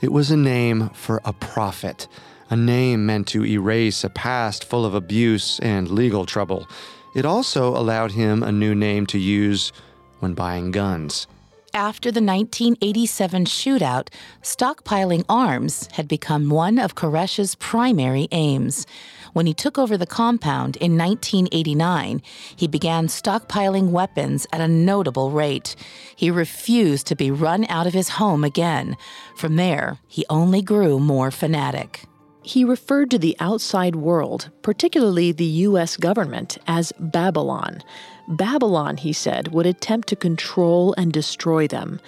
It 0.00 0.10
was 0.10 0.32
a 0.32 0.36
name 0.36 0.88
for 0.94 1.20
a 1.24 1.32
prophet, 1.32 2.08
a 2.50 2.56
name 2.56 3.06
meant 3.06 3.28
to 3.28 3.46
erase 3.46 4.02
a 4.02 4.10
past 4.10 4.64
full 4.64 4.84
of 4.84 4.96
abuse 4.96 5.60
and 5.60 5.88
legal 5.88 6.26
trouble. 6.26 6.66
It 7.14 7.24
also 7.24 7.68
allowed 7.68 8.10
him 8.10 8.42
a 8.42 8.50
new 8.50 8.74
name 8.74 9.06
to 9.06 9.18
use 9.18 9.72
when 10.18 10.34
buying 10.34 10.72
guns. 10.72 11.28
After 11.74 12.10
the 12.10 12.22
1987 12.22 13.44
shootout, 13.44 14.08
stockpiling 14.42 15.24
arms 15.28 15.88
had 15.92 16.08
become 16.08 16.48
one 16.48 16.78
of 16.78 16.94
Koresh's 16.94 17.54
primary 17.56 18.26
aims. 18.32 18.86
When 19.34 19.46
he 19.46 19.52
took 19.52 19.78
over 19.78 19.98
the 19.98 20.06
compound 20.06 20.76
in 20.76 20.96
1989, 20.96 22.22
he 22.56 22.66
began 22.66 23.06
stockpiling 23.06 23.90
weapons 23.90 24.46
at 24.50 24.62
a 24.62 24.68
notable 24.68 25.30
rate. 25.30 25.76
He 26.16 26.30
refused 26.30 27.06
to 27.08 27.16
be 27.16 27.30
run 27.30 27.66
out 27.68 27.86
of 27.86 27.92
his 27.92 28.08
home 28.10 28.44
again. 28.44 28.96
From 29.36 29.56
there, 29.56 29.98
he 30.08 30.24
only 30.30 30.62
grew 30.62 30.98
more 30.98 31.30
fanatic. 31.30 32.04
He 32.48 32.64
referred 32.64 33.10
to 33.10 33.18
the 33.18 33.36
outside 33.40 33.94
world, 33.94 34.48
particularly 34.62 35.32
the 35.32 35.44
U.S. 35.68 35.98
government, 35.98 36.56
as 36.66 36.94
Babylon. 36.98 37.82
Babylon, 38.26 38.96
he 38.96 39.12
said, 39.12 39.48
would 39.48 39.66
attempt 39.66 40.08
to 40.08 40.16
control 40.16 40.94
and 40.96 41.12
destroy 41.12 41.68
them. 41.68 42.00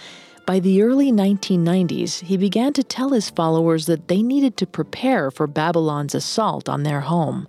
By 0.46 0.59
the 0.59 0.81
early 0.81 1.12
1990s, 1.12 2.22
he 2.22 2.38
began 2.38 2.72
to 2.72 2.83
tell 2.83 3.11
his 3.11 3.29
followers 3.29 3.85
that 3.85 4.09
they 4.09 4.22
needed 4.22 4.57
to 4.57 4.66
prepare 4.66 5.31
for 5.31 5.46
Babylon's 5.46 6.14
assault 6.14 6.70
on 6.70 6.85
their 6.85 7.03
home. 7.03 7.46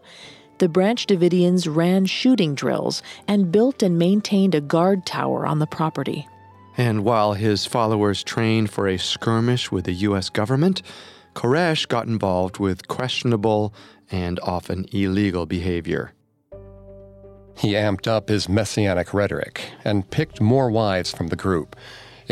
The 0.57 0.67
Branch 0.67 1.07
Davidians 1.07 1.73
ran 1.73 2.07
shooting 2.07 2.55
drills 2.55 3.01
and 3.25 3.53
built 3.53 3.81
and 3.81 3.97
maintained 3.97 4.53
a 4.53 4.59
guard 4.59 5.05
tower 5.05 5.45
on 5.45 5.59
the 5.59 5.65
property. 5.65 6.27
And 6.75 7.05
while 7.05 7.35
his 7.35 7.65
followers 7.65 8.21
trained 8.21 8.69
for 8.69 8.89
a 8.89 8.97
skirmish 8.97 9.71
with 9.71 9.85
the 9.85 9.93
U.S. 9.93 10.29
government, 10.29 10.81
Koresh 11.33 11.87
got 11.87 12.07
involved 12.07 12.59
with 12.59 12.87
questionable 12.87 13.73
and 14.11 14.39
often 14.41 14.85
illegal 14.91 15.45
behavior. 15.45 16.13
He 17.57 17.73
amped 17.73 18.07
up 18.07 18.29
his 18.29 18.49
messianic 18.49 19.13
rhetoric 19.13 19.71
and 19.83 20.09
picked 20.09 20.41
more 20.41 20.69
wives 20.71 21.11
from 21.11 21.27
the 21.27 21.35
group 21.35 21.75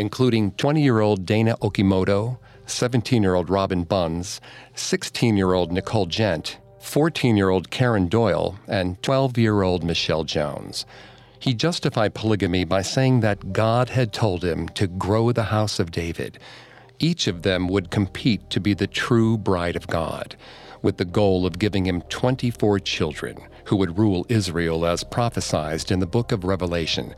including 0.00 0.52
20 0.52 0.82
year 0.82 1.00
old 1.00 1.26
Dana 1.26 1.56
Okimoto, 1.58 2.38
17 2.66 3.22
year 3.22 3.34
old 3.34 3.50
Robyn 3.50 3.84
Bunds, 3.84 4.40
16 4.74 5.36
year 5.36 5.52
old 5.52 5.70
Nicole 5.70 6.06
Gent, 6.06 6.58
14 6.80 7.36
year 7.36 7.50
old 7.50 7.70
Karen 7.70 8.08
Doyle, 8.08 8.58
and 8.66 9.00
12 9.02 9.38
year 9.38 9.62
old 9.62 9.84
Michelle 9.84 10.24
Jones. 10.24 10.86
He 11.38 11.54
justified 11.54 12.14
polygamy 12.14 12.64
by 12.64 12.82
saying 12.82 13.20
that 13.20 13.52
God 13.52 13.90
had 13.90 14.12
told 14.12 14.44
him 14.44 14.68
to 14.70 14.86
grow 14.86 15.32
the 15.32 15.44
house 15.44 15.78
of 15.78 15.90
David. 15.90 16.38
Each 17.02 17.26
of 17.26 17.42
them 17.42 17.66
would 17.68 17.90
compete 17.90 18.50
to 18.50 18.60
be 18.60 18.74
the 18.74 18.86
true 18.86 19.38
bride 19.38 19.74
of 19.74 19.86
God, 19.86 20.36
with 20.82 20.98
the 20.98 21.06
goal 21.06 21.46
of 21.46 21.58
giving 21.58 21.86
him 21.86 22.02
24 22.02 22.78
children 22.80 23.38
who 23.64 23.76
would 23.76 23.98
rule 23.98 24.26
Israel 24.28 24.84
as 24.84 25.02
prophesied 25.02 25.90
in 25.90 26.00
the 26.00 26.06
book 26.06 26.30
of 26.30 26.44
Revelation. 26.44 27.14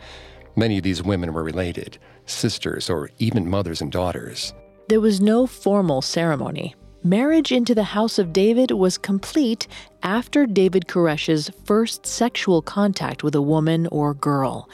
Many 0.55 0.79
of 0.79 0.85
these 0.85 1.03
women 1.03 1.33
were 1.33 1.42
related 1.42 1.99
sisters, 2.27 2.88
or 2.88 3.11
even 3.18 3.51
mothers 3.51 3.81
and 3.81 3.90
daughters. 3.90 4.55
There 4.88 5.01
was 5.01 5.21
no 5.21 5.49
formal 5.49 6.01
ceremony. 6.01 6.77
Marriage 7.05 7.51
into 7.51 7.75
the 7.75 7.83
house 7.83 8.17
of 8.17 8.33
David 8.33 8.71
was 8.71 8.97
complete 8.97 9.67
after 10.05 10.47
David 10.47 10.87
Koresh's 10.87 11.51
first 11.65 12.07
sexual 12.07 12.62
contact 12.62 13.25
with 13.25 13.35
a 13.35 13.43
woman 13.43 13.88
or 13.88 14.15
girl. 14.15 14.69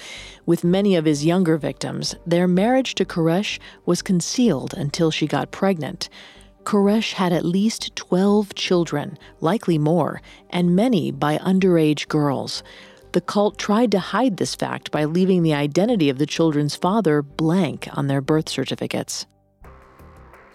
With 0.44 0.62
many 0.62 0.94
of 0.94 1.06
his 1.06 1.24
younger 1.24 1.56
victims, 1.56 2.14
their 2.26 2.46
marriage 2.46 2.94
to 2.96 3.06
Koresh 3.06 3.58
was 3.86 4.02
concealed 4.02 4.74
until 4.74 5.10
she 5.10 5.26
got 5.26 5.52
pregnant. 5.52 6.10
Koresh 6.64 7.14
had 7.14 7.32
at 7.32 7.46
least 7.46 7.96
12 7.96 8.54
children, 8.54 9.16
likely 9.40 9.78
more, 9.78 10.20
and 10.50 10.76
many 10.76 11.10
by 11.10 11.38
underage 11.38 12.08
girls. 12.08 12.62
The 13.12 13.22
cult 13.22 13.56
tried 13.56 13.90
to 13.92 14.00
hide 14.00 14.36
this 14.36 14.54
fact 14.54 14.90
by 14.90 15.06
leaving 15.06 15.42
the 15.42 15.54
identity 15.54 16.10
of 16.10 16.18
the 16.18 16.26
children's 16.26 16.76
father 16.76 17.22
blank 17.22 17.88
on 17.92 18.08
their 18.08 18.20
birth 18.20 18.50
certificates. 18.50 19.24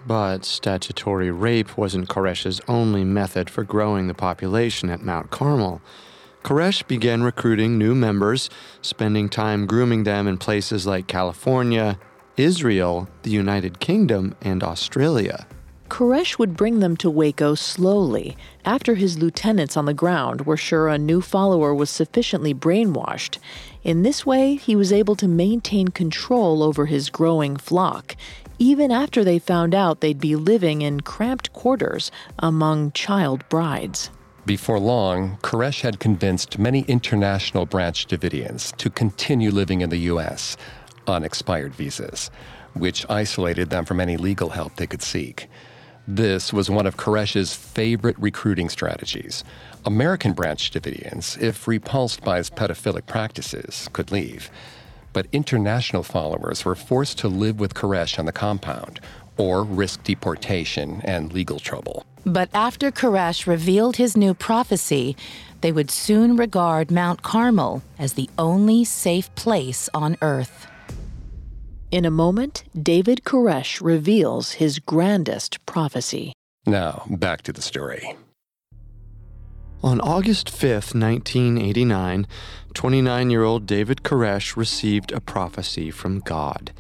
But 0.06 0.44
statutory 0.44 1.32
rape 1.32 1.78
wasn't 1.78 2.10
Koresh's 2.10 2.60
only 2.68 3.04
method 3.04 3.50
for 3.50 3.64
growing 3.64 4.08
the 4.08 4.14
population 4.14 4.90
at 4.90 5.02
Mount 5.02 5.32
Carmel. 5.32 5.82
Koresh 6.44 6.86
began 6.88 7.24
recruiting 7.24 7.78
new 7.78 7.96
members, 7.96 8.50
spending 8.82 9.30
time 9.30 9.66
grooming 9.66 10.04
them 10.04 10.28
in 10.28 10.38
places 10.38 10.86
like 10.86 11.08
California, 11.08 11.98
Israel, 12.36 13.08
the 13.22 13.30
United 13.30 13.80
Kingdom, 13.80 14.36
and 14.42 14.62
Australia. 14.62 15.48
Koresh 15.94 16.40
would 16.40 16.58
bring 16.58 16.80
them 16.80 16.98
to 16.98 17.10
Waco 17.10 17.54
slowly, 17.54 18.36
after 18.66 18.96
his 18.96 19.20
lieutenants 19.20 19.78
on 19.78 19.86
the 19.86 19.94
ground 19.94 20.42
were 20.42 20.58
sure 20.58 20.88
a 20.88 20.98
new 20.98 21.22
follower 21.22 21.74
was 21.74 21.90
sufficiently 21.90 22.52
brainwashed. 22.52 23.38
In 23.84 24.02
this 24.02 24.26
way, 24.26 24.56
he 24.56 24.76
was 24.76 24.92
able 24.92 25.16
to 25.18 25.28
maintain 25.28 25.90
control 25.90 26.64
over 26.64 26.88
his 26.88 27.12
growing 27.12 27.58
flock, 27.58 28.16
even 28.60 28.92
after 28.92 29.24
they 29.24 29.40
found 29.40 29.74
out 29.74 30.02
they'd 30.02 30.20
be 30.20 30.36
living 30.36 30.82
in 30.82 31.02
cramped 31.02 31.52
quarters 31.54 32.12
among 32.40 32.92
child 32.92 33.48
brides. 33.50 34.10
Before 34.46 34.80
long, 34.80 35.38
Koresh 35.42 35.82
had 35.82 36.00
convinced 36.00 36.60
many 36.60 36.82
international 36.82 37.66
branch 37.66 38.08
Davidians 38.08 38.76
to 38.78 38.90
continue 38.90 39.52
living 39.52 39.82
in 39.82 39.90
the 39.90 40.10
U.S. 40.12 40.58
on 41.08 41.24
expired 41.24 41.74
visas, 41.74 42.30
which 42.74 43.06
isolated 43.10 43.70
them 43.70 43.86
from 43.86 44.02
any 44.02 44.18
legal 44.18 44.50
help 44.50 44.76
they 44.76 44.88
could 44.88 45.02
seek. 45.02 45.48
This 46.06 46.52
was 46.52 46.70
one 46.70 46.86
of 46.86 46.98
Koresh's 46.98 47.56
favorite 47.56 48.18
recruiting 48.20 48.68
strategies. 48.68 49.46
American 49.86 50.34
branch 50.34 50.72
Davidians, 50.72 51.42
if 51.42 51.66
repulsed 51.66 52.22
by 52.22 52.38
his 52.38 52.50
pedophilic 52.50 53.06
practices, 53.06 53.88
could 53.94 54.12
leave. 54.12 54.52
But 55.14 55.28
international 55.32 56.04
followers 56.04 56.66
were 56.66 56.76
forced 56.76 57.20
to 57.20 57.28
live 57.28 57.60
with 57.60 57.76
Koresh 57.76 58.20
on 58.20 58.26
the 58.26 58.32
compound 58.32 59.00
or 59.38 59.64
risk 59.64 60.04
deportation 60.04 61.02
and 61.04 61.32
legal 61.32 61.60
trouble. 61.60 62.06
But 62.26 62.50
after 62.54 62.92
Koresh 62.92 63.48
revealed 63.48 63.98
his 63.98 64.18
new 64.18 64.34
prophecy, 64.34 65.16
they 65.62 65.72
would 65.72 65.92
soon 65.92 66.36
regard 66.36 66.92
Mount 66.92 67.22
Carmel 67.22 67.84
as 68.00 68.14
the 68.14 68.30
only 68.38 68.84
safe 68.84 69.34
place 69.36 69.90
on 69.94 70.18
earth. 70.22 70.68
In 71.92 72.06
a 72.06 72.12
moment, 72.12 72.64
David 72.82 73.24
Koresh 73.24 73.80
reveals 73.82 74.54
his 74.54 74.80
grandest 74.80 75.64
prophecy. 75.66 76.34
Now, 76.66 77.04
back 77.08 77.44
to 77.44 77.54
the 77.54 77.62
story. 77.62 78.16
On 79.84 80.00
August 80.00 80.48
5th, 80.48 80.96
1989, 80.96 82.26
29 82.74 83.30
year 83.30 83.44
old 83.44 83.66
David 83.66 84.02
Koresh 84.02 84.56
received 84.56 85.12
a 85.12 85.20
prophecy 85.20 85.92
from 85.92 86.20
God. 86.20 86.72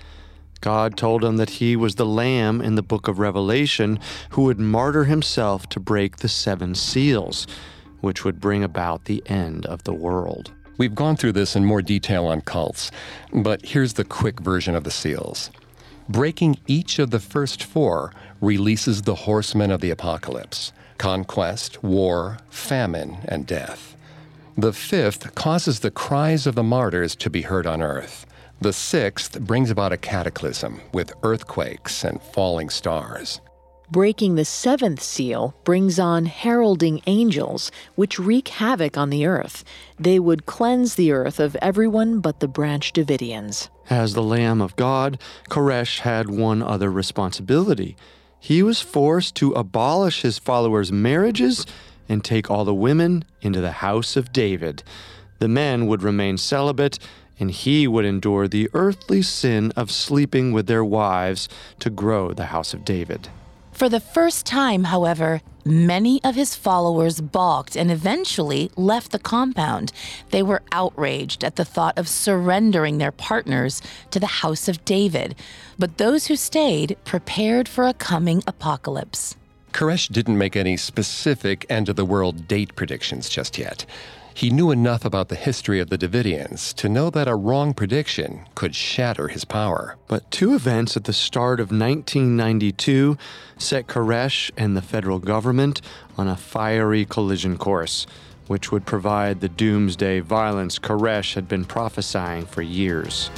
God 0.61 0.95
told 0.95 1.21
him 1.21 1.35
that 1.35 1.49
he 1.49 1.75
was 1.75 1.95
the 1.95 2.05
Lamb 2.05 2.61
in 2.61 2.75
the 2.75 2.81
book 2.81 3.09
of 3.09 3.19
Revelation 3.19 3.99
who 4.29 4.43
would 4.43 4.57
martyr 4.57 5.03
himself 5.03 5.67
to 5.67 5.81
break 5.81 6.17
the 6.17 6.29
seven 6.29 6.75
seals, 6.75 7.45
which 7.99 8.23
would 8.23 8.39
bring 8.39 8.63
about 8.63 9.03
the 9.03 9.21
end 9.25 9.65
of 9.65 9.83
the 9.83 9.93
world. 9.93 10.53
We've 10.77 10.95
gone 10.95 11.17
through 11.17 11.33
this 11.33 11.57
in 11.57 11.65
more 11.65 11.81
detail 11.81 12.27
on 12.27 12.39
cults, 12.39 12.89
but 13.33 13.65
here's 13.65 13.93
the 13.93 14.05
quick 14.05 14.39
version 14.39 14.75
of 14.75 14.85
the 14.85 14.91
seals. 14.91 15.51
Breaking 16.07 16.57
each 16.67 16.99
of 16.99 17.11
the 17.11 17.19
first 17.19 17.63
four 17.63 18.13
releases 18.39 19.01
the 19.01 19.15
horsemen 19.15 19.71
of 19.71 19.81
the 19.81 19.91
apocalypse 19.91 20.71
conquest, 20.97 21.83
war, 21.83 22.37
famine, 22.49 23.17
and 23.25 23.45
death. 23.45 23.95
The 24.57 24.73
fifth 24.73 25.33
causes 25.35 25.79
the 25.79 25.91
cries 25.91 26.45
of 26.45 26.55
the 26.55 26.63
martyrs 26.63 27.15
to 27.17 27.29
be 27.29 27.41
heard 27.41 27.65
on 27.65 27.81
earth. 27.81 28.25
The 28.61 28.73
sixth 28.73 29.41
brings 29.41 29.69
about 29.71 29.91
a 29.91 29.97
cataclysm 29.97 30.79
with 30.93 31.11
earthquakes 31.23 32.03
and 32.03 32.21
falling 32.21 32.69
stars. 32.69 33.41
Breaking 33.91 34.35
the 34.35 34.45
seventh 34.45 35.03
seal 35.03 35.53
brings 35.63 35.99
on 35.99 36.25
heralding 36.25 37.01
angels, 37.05 37.71
which 37.95 38.17
wreak 38.17 38.47
havoc 38.47 38.97
on 38.97 39.09
the 39.09 39.25
earth. 39.25 39.63
They 39.99 40.19
would 40.19 40.45
cleanse 40.45 40.95
the 40.95 41.11
earth 41.11 41.39
of 41.39 41.55
everyone 41.61 42.19
but 42.19 42.39
the 42.39 42.47
branch 42.47 42.93
Davidians. 42.93 43.69
As 43.89 44.13
the 44.13 44.23
Lamb 44.23 44.61
of 44.61 44.75
God, 44.77 45.19
Koresh 45.49 45.99
had 45.99 46.29
one 46.29 46.63
other 46.63 46.89
responsibility. 46.89 47.95
He 48.43 48.61
was 48.61 48.81
forced 48.81 49.35
to 49.35 49.53
abolish 49.53 50.21
his 50.21 50.37
followers' 50.37 50.91
marriages 50.91 51.65
and 52.09 52.21
take 52.21 52.51
all 52.51 52.65
the 52.65 52.73
women 52.73 53.23
into 53.41 53.61
the 53.61 53.71
house 53.71 54.17
of 54.17 54.33
David. 54.33 54.83
The 55.39 55.47
men 55.47 55.87
would 55.87 56.03
remain 56.03 56.37
celibate, 56.37 56.99
and 57.39 57.49
he 57.49 57.87
would 57.87 58.03
endure 58.03 58.49
the 58.49 58.69
earthly 58.73 59.21
sin 59.21 59.71
of 59.77 59.89
sleeping 59.91 60.51
with 60.51 60.67
their 60.67 60.83
wives 60.83 61.47
to 61.79 61.89
grow 61.89 62.33
the 62.33 62.47
house 62.47 62.73
of 62.73 62.83
David. 62.83 63.29
For 63.83 63.89
the 63.89 63.99
first 63.99 64.45
time, 64.45 64.85
however, 64.85 65.41
many 65.65 66.23
of 66.23 66.35
his 66.35 66.55
followers 66.55 67.19
balked 67.19 67.75
and 67.75 67.91
eventually 67.91 68.71
left 68.77 69.11
the 69.11 69.19
compound. 69.19 69.91
They 70.29 70.41
were 70.41 70.61
outraged 70.71 71.43
at 71.43 71.57
the 71.57 71.65
thought 71.65 71.97
of 71.97 72.07
surrendering 72.07 72.97
their 72.97 73.11
partners 73.11 73.81
to 74.11 74.21
the 74.21 74.39
house 74.39 74.69
of 74.69 74.85
David. 74.85 75.35
But 75.77 75.97
those 75.97 76.27
who 76.27 76.37
stayed 76.37 76.95
prepared 77.03 77.67
for 77.67 77.85
a 77.85 77.93
coming 77.93 78.41
apocalypse. 78.47 79.35
Koresh 79.73 80.07
didn't 80.07 80.37
make 80.37 80.55
any 80.55 80.77
specific 80.77 81.65
end 81.69 81.89
of 81.89 81.97
the 81.97 82.05
world 82.05 82.47
date 82.47 82.77
predictions 82.77 83.27
just 83.27 83.57
yet. 83.57 83.85
He 84.35 84.49
knew 84.49 84.71
enough 84.71 85.05
about 85.05 85.29
the 85.29 85.35
history 85.35 85.79
of 85.79 85.89
the 85.89 85.97
Davidians 85.97 86.73
to 86.75 86.89
know 86.89 87.11
that 87.11 87.27
a 87.27 87.35
wrong 87.35 87.73
prediction 87.73 88.45
could 88.55 88.73
shatter 88.73 89.27
his 89.27 89.45
power. 89.45 89.95
But 90.07 90.29
two 90.31 90.55
events 90.55 90.97
at 90.97 91.03
the 91.03 91.13
start 91.13 91.59
of 91.59 91.69
1992 91.69 93.15
set 93.57 93.85
Koresh 93.87 94.49
and 94.57 94.75
the 94.75 94.81
federal 94.81 95.19
government 95.19 95.81
on 96.17 96.27
a 96.27 96.35
fiery 96.35 97.05
collision 97.05 97.57
course, 97.57 98.07
which 98.47 98.71
would 98.71 98.87
provide 98.87 99.39
the 99.39 99.49
doomsday 99.49 100.19
violence 100.19 100.79
Koresh 100.79 101.35
had 101.35 101.47
been 101.47 101.63
prophesying 101.63 102.47
for 102.47 102.63
years. 102.63 103.29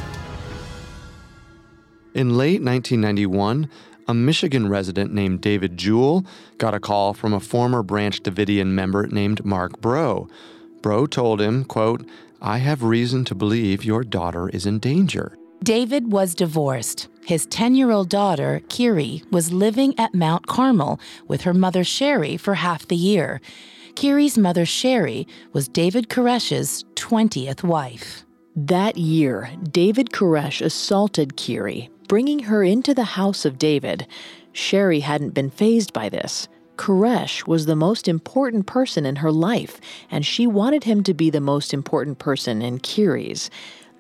In 2.13 2.37
late 2.37 2.61
1991, 2.61 3.69
a 4.07 4.13
Michigan 4.13 4.69
resident 4.69 5.11
named 5.11 5.41
David 5.41 5.75
Jewell 5.75 6.25
got 6.57 6.73
a 6.73 6.79
call 6.79 7.13
from 7.13 7.33
a 7.33 7.39
former 7.41 7.83
Branch 7.83 8.21
Davidian 8.21 8.67
member 8.67 9.07
named 9.07 9.43
Marc 9.43 9.81
Breault 9.81 10.29
Breault 10.85 11.07
told 11.07 11.41
him, 11.41 11.65
quote, 11.65 12.07
I 12.43 12.59
have 12.59 12.83
reason 12.83 13.25
to 13.25 13.33
believe 13.33 13.83
your 13.83 14.03
daughter 14.03 14.49
is 14.49 14.67
in 14.67 14.77
danger. 14.77 15.35
David 15.63 16.11
was 16.11 16.35
divorced. 16.35 17.07
His 17.25 17.47
10 17.47 17.73
year 17.73 17.89
old 17.89 18.07
daughter, 18.07 18.61
Kiri, 18.69 19.23
was 19.31 19.51
living 19.51 19.97
at 19.97 20.13
Mount 20.13 20.45
Carmel 20.45 20.99
with 21.27 21.41
her 21.41 21.55
mother, 21.55 21.83
Sherry, 21.83 22.37
for 22.37 22.53
half 22.53 22.87
the 22.87 22.95
year. 22.95 23.41
Kiri's 23.95 24.37
mother, 24.37 24.63
Sherry, 24.63 25.27
was 25.53 25.67
David 25.67 26.07
Koresh's 26.07 26.83
20th 26.93 27.63
wife. 27.63 28.23
That 28.55 28.95
year, 28.95 29.49
David 29.63 30.11
Koresh 30.11 30.63
assaulted 30.63 31.35
Kiri, 31.35 31.89
bringing 32.07 32.41
her 32.43 32.63
into 32.63 32.93
the 32.93 33.15
house 33.17 33.43
of 33.43 33.57
David. 33.57 34.05
Sherry 34.53 34.99
hadn't 34.99 35.33
been 35.33 35.49
phased 35.49 35.93
by 35.93 36.09
this. 36.09 36.47
Koresh 36.77 37.47
was 37.47 37.65
the 37.65 37.75
most 37.75 38.07
important 38.07 38.65
person 38.65 39.05
in 39.05 39.17
her 39.17 39.31
life, 39.31 39.79
and 40.11 40.25
she 40.25 40.45
wanted 40.45 40.83
him 40.83 41.03
to 41.03 41.13
be 41.13 41.29
the 41.29 41.41
most 41.41 41.73
important 41.73 42.19
person 42.19 42.61
in 42.61 42.79
Kiri's. 42.79 43.49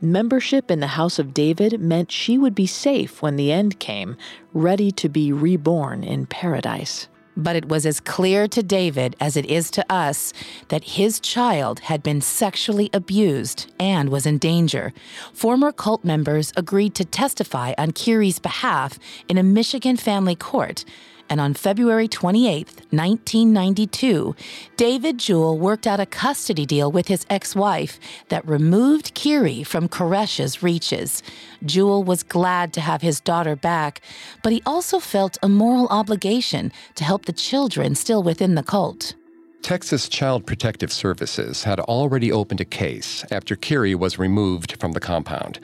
Membership 0.01 0.69
in 0.69 0.81
the 0.81 0.87
House 0.87 1.17
of 1.17 1.33
David 1.33 1.79
meant 1.79 2.11
she 2.11 2.37
would 2.37 2.53
be 2.53 2.67
safe 2.67 3.21
when 3.21 3.37
the 3.37 3.51
end 3.51 3.79
came, 3.79 4.17
ready 4.53 4.91
to 4.91 5.09
be 5.09 5.31
reborn 5.31 6.03
in 6.03 6.25
paradise. 6.25 7.07
But 7.37 7.55
it 7.55 7.67
was 7.67 7.85
as 7.85 7.99
clear 7.99 8.47
to 8.47 8.63
David 8.63 9.15
as 9.19 9.35
it 9.35 9.45
is 9.45 9.69
to 9.71 9.85
us 9.91 10.31
that 10.69 10.83
his 10.83 11.19
child 11.19 11.81
had 11.81 12.01
been 12.03 12.21
sexually 12.21 12.89
abused 12.93 13.71
and 13.79 14.09
was 14.09 14.25
in 14.25 14.37
danger. 14.37 14.93
Former 15.33 15.71
cult 15.71 16.05
members 16.05 16.53
agreed 16.55 16.95
to 16.95 17.05
testify 17.05 17.73
on 17.77 17.91
Kiri's 17.91 18.39
behalf 18.39 18.99
in 19.27 19.37
a 19.37 19.43
Michigan 19.43 19.97
family 19.97 20.35
court 20.35 20.85
and 21.29 21.41
on 21.41 21.53
February 21.53 22.07
28, 22.07 22.67
1992, 22.91 24.35
David 24.77 25.17
Jewell 25.17 25.57
worked 25.57 25.87
out 25.87 25.99
a 25.99 26.05
custody 26.05 26.65
deal 26.65 26.91
with 26.91 27.07
his 27.07 27.25
ex 27.29 27.55
wife 27.55 27.99
that 28.29 28.47
removed 28.47 29.13
Kiri 29.13 29.63
from 29.63 29.87
Koresh's 29.87 30.61
reaches. 30.61 31.23
Jewell 31.63 32.03
was 32.03 32.23
glad 32.23 32.73
to 32.73 32.81
have 32.81 33.01
his 33.01 33.19
daughter 33.19 33.55
back, 33.55 34.01
but 34.43 34.53
he 34.53 34.61
also 34.65 34.99
felt 34.99 35.37
a 35.41 35.49
moral 35.49 35.87
obligation 35.87 36.71
to 36.95 37.03
help 37.03 37.25
the 37.25 37.33
children 37.33 37.95
still 37.95 38.21
within 38.21 38.55
the 38.55 38.63
cult. 38.63 39.15
Texas 39.61 40.07
Child 40.07 40.45
Protective 40.45 40.93
Services 40.93 41.63
had 41.63 41.79
already 41.79 42.31
opened 42.31 42.61
a 42.61 42.65
case 42.65 43.25
after 43.31 43.55
Kiri 43.55 43.95
was 43.95 44.19
removed 44.19 44.79
from 44.79 44.91
the 44.91 44.99
compound. 44.99 45.59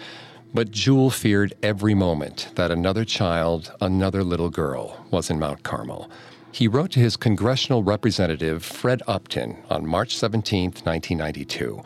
But 0.53 0.71
Jewell 0.71 1.09
feared 1.09 1.53
every 1.63 1.93
moment 1.93 2.51
that 2.55 2.71
another 2.71 3.05
child, 3.05 3.71
another 3.79 4.23
little 4.23 4.49
girl, 4.49 5.05
was 5.09 5.29
in 5.29 5.39
Mount 5.39 5.63
Carmel. 5.63 6.11
He 6.51 6.67
wrote 6.67 6.91
to 6.91 6.99
his 6.99 7.15
congressional 7.15 7.83
representative, 7.83 8.63
Fred 8.63 9.01
Upton, 9.07 9.57
on 9.69 9.87
March 9.87 10.17
17, 10.17 10.63
1992. 10.83 11.81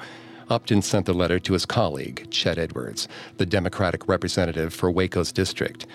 Upton 0.49 0.81
sent 0.81 1.05
the 1.05 1.13
letter 1.13 1.37
to 1.39 1.53
his 1.53 1.65
colleague, 1.65 2.27
Chet 2.31 2.57
Edwards, 2.57 3.07
the 3.37 3.45
Democratic 3.45 4.07
representative 4.07 4.73
for 4.73 4.89
Waco's 4.89 5.31
district. 5.31 5.85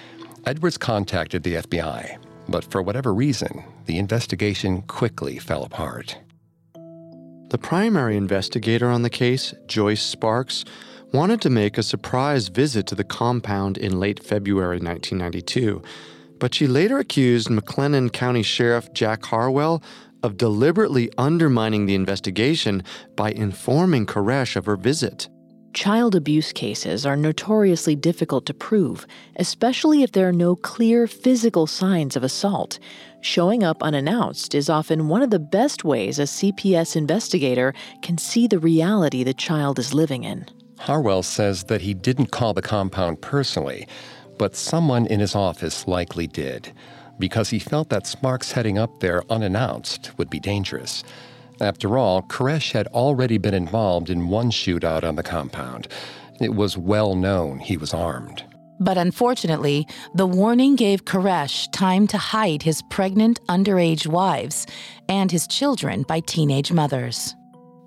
Edwards 0.46 0.78
contacted 0.78 1.42
the 1.42 1.56
FBI, 1.56 2.18
but 2.48 2.64
for 2.70 2.83
whatever 2.83 3.12
reason, 3.12 3.64
the 3.87 3.98
investigation 3.98 4.83
quickly 4.83 5.38
fell 5.38 5.64
apart. 5.64 6.18
The 6.74 7.59
primary 7.59 8.16
investigator 8.16 8.88
on 8.88 9.02
the 9.02 9.11
case, 9.11 9.52
Joyce 9.66 10.02
Sparks, 10.02 10.64
wanted 11.12 11.40
to 11.42 11.51
make 11.51 11.77
a 11.77 11.83
surprise 11.83 12.49
visit 12.49 12.87
to 12.87 12.94
the 12.94 13.05
compound 13.05 13.77
in 13.77 13.99
late 13.99 14.23
February 14.23 14.79
1992, 14.79 15.83
but 16.38 16.55
she 16.55 16.66
later 16.66 16.99
accused 16.99 17.49
McLennan 17.49 18.12
County 18.12 18.42
Sheriff 18.42 18.92
Jack 18.92 19.25
Harwell 19.25 19.83
of 20.23 20.37
deliberately 20.37 21.11
undermining 21.18 21.87
the 21.87 21.94
investigation 21.94 22.83
by 23.16 23.33
informing 23.33 24.07
Koresh 24.07 24.57
of 24.57 24.66
her 24.66 24.77
visit. 24.77 25.29
Child 25.73 26.16
abuse 26.16 26.53
cases 26.53 27.07
are 27.07 27.16
notoriously 27.16 27.94
difficult 27.94 28.44
to 28.46 28.55
prove, 28.55 29.07
especially 29.37 30.03
if 30.03 30.11
there 30.11 30.29
are 30.29 30.33
no 30.33 30.57
clear 30.57 31.07
physical 31.07 31.66
signs 31.66 32.16
of 32.16 32.25
assault. 32.25 32.81
Showing 33.20 33.62
up 33.62 33.83
unannounced 33.83 34.55
is 34.55 34.68
often 34.68 35.09
one 35.09 35.23
of 35.23 35.31
the 35.31 35.38
best 35.38 35.85
ways 35.85 36.18
a 36.18 36.23
CPS 36.23 36.96
investigator 36.96 37.73
can 38.03 38.18
see 38.18 38.49
the 38.49 38.59
reality 38.59 39.23
the 39.23 39.33
child 39.33 39.79
is 39.79 39.94
living 39.94 40.25
in. 40.25 40.46
Harwell 40.81 41.23
says 41.23 41.64
that 41.64 41.83
he 41.83 41.93
didn't 41.93 42.31
call 42.31 42.55
the 42.55 42.62
compound 42.62 43.21
personally, 43.21 43.87
but 44.38 44.57
someone 44.57 45.07
in 45.07 45.21
his 45.21 45.35
office 45.35 45.87
likely 45.87 46.27
did, 46.27 46.73
because 47.19 47.51
he 47.51 47.59
felt 47.59 47.90
that 47.90 48.07
Sparks 48.07 48.53
heading 48.53 48.79
up 48.79 49.01
there 49.01 49.23
unannounced 49.31 50.16
would 50.16 50.31
be 50.31 50.40
dangerous. 50.40 51.05
After 51.61 51.99
all, 51.99 52.23
Koresh 52.23 52.73
had 52.73 52.87
already 52.88 53.37
been 53.37 53.53
involved 53.53 54.09
in 54.09 54.29
one 54.29 54.51
shootout 54.51 55.05
on 55.05 55.16
the 55.16 55.23
compound. 55.23 55.88
It 56.40 56.55
was 56.55 56.79
well 56.79 57.14
known 57.14 57.59
he 57.59 57.77
was 57.77 57.93
armed. 57.93 58.43
But 58.81 58.97
unfortunately, 58.97 59.87
the 60.14 60.27
warning 60.27 60.75
gave 60.75 61.05
Koresh 61.05 61.71
time 61.71 62.07
to 62.07 62.16
hide 62.16 62.62
his 62.62 62.81
pregnant 62.88 63.38
underage 63.47 64.07
wives 64.07 64.66
and 65.07 65.31
his 65.31 65.47
children 65.47 66.05
by 66.05 66.21
teenage 66.21 66.73
mothers. 66.73 67.37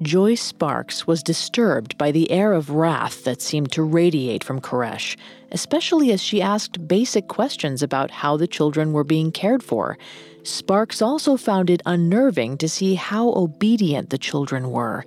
Joyce 0.04 0.42
Sparks 0.42 1.08
was 1.08 1.24
disturbed 1.24 1.98
by 1.98 2.12
the 2.12 2.30
air 2.30 2.52
of 2.52 2.70
wrath 2.70 3.24
that 3.24 3.42
seemed 3.42 3.72
to 3.72 3.82
radiate 3.82 4.44
from 4.44 4.60
Koresh, 4.60 5.16
especially 5.52 6.12
as 6.12 6.22
she 6.22 6.42
asked 6.42 6.88
basic 6.88 7.30
questions 7.30 7.82
about 7.82 8.12
how 8.12 8.36
the 8.36 8.48
children 8.48 8.92
were 8.92 9.06
being 9.06 9.32
cared 9.32 9.63
for. 9.63 9.98
Sparks 10.44 11.02
also 11.02 11.38
found 11.38 11.70
it 11.70 11.82
unnerving 11.86 12.58
to 12.58 12.68
see 12.68 12.96
how 12.96 13.30
obedient 13.30 14.10
the 14.10 14.18
children 14.18 14.72
were. 14.72 15.06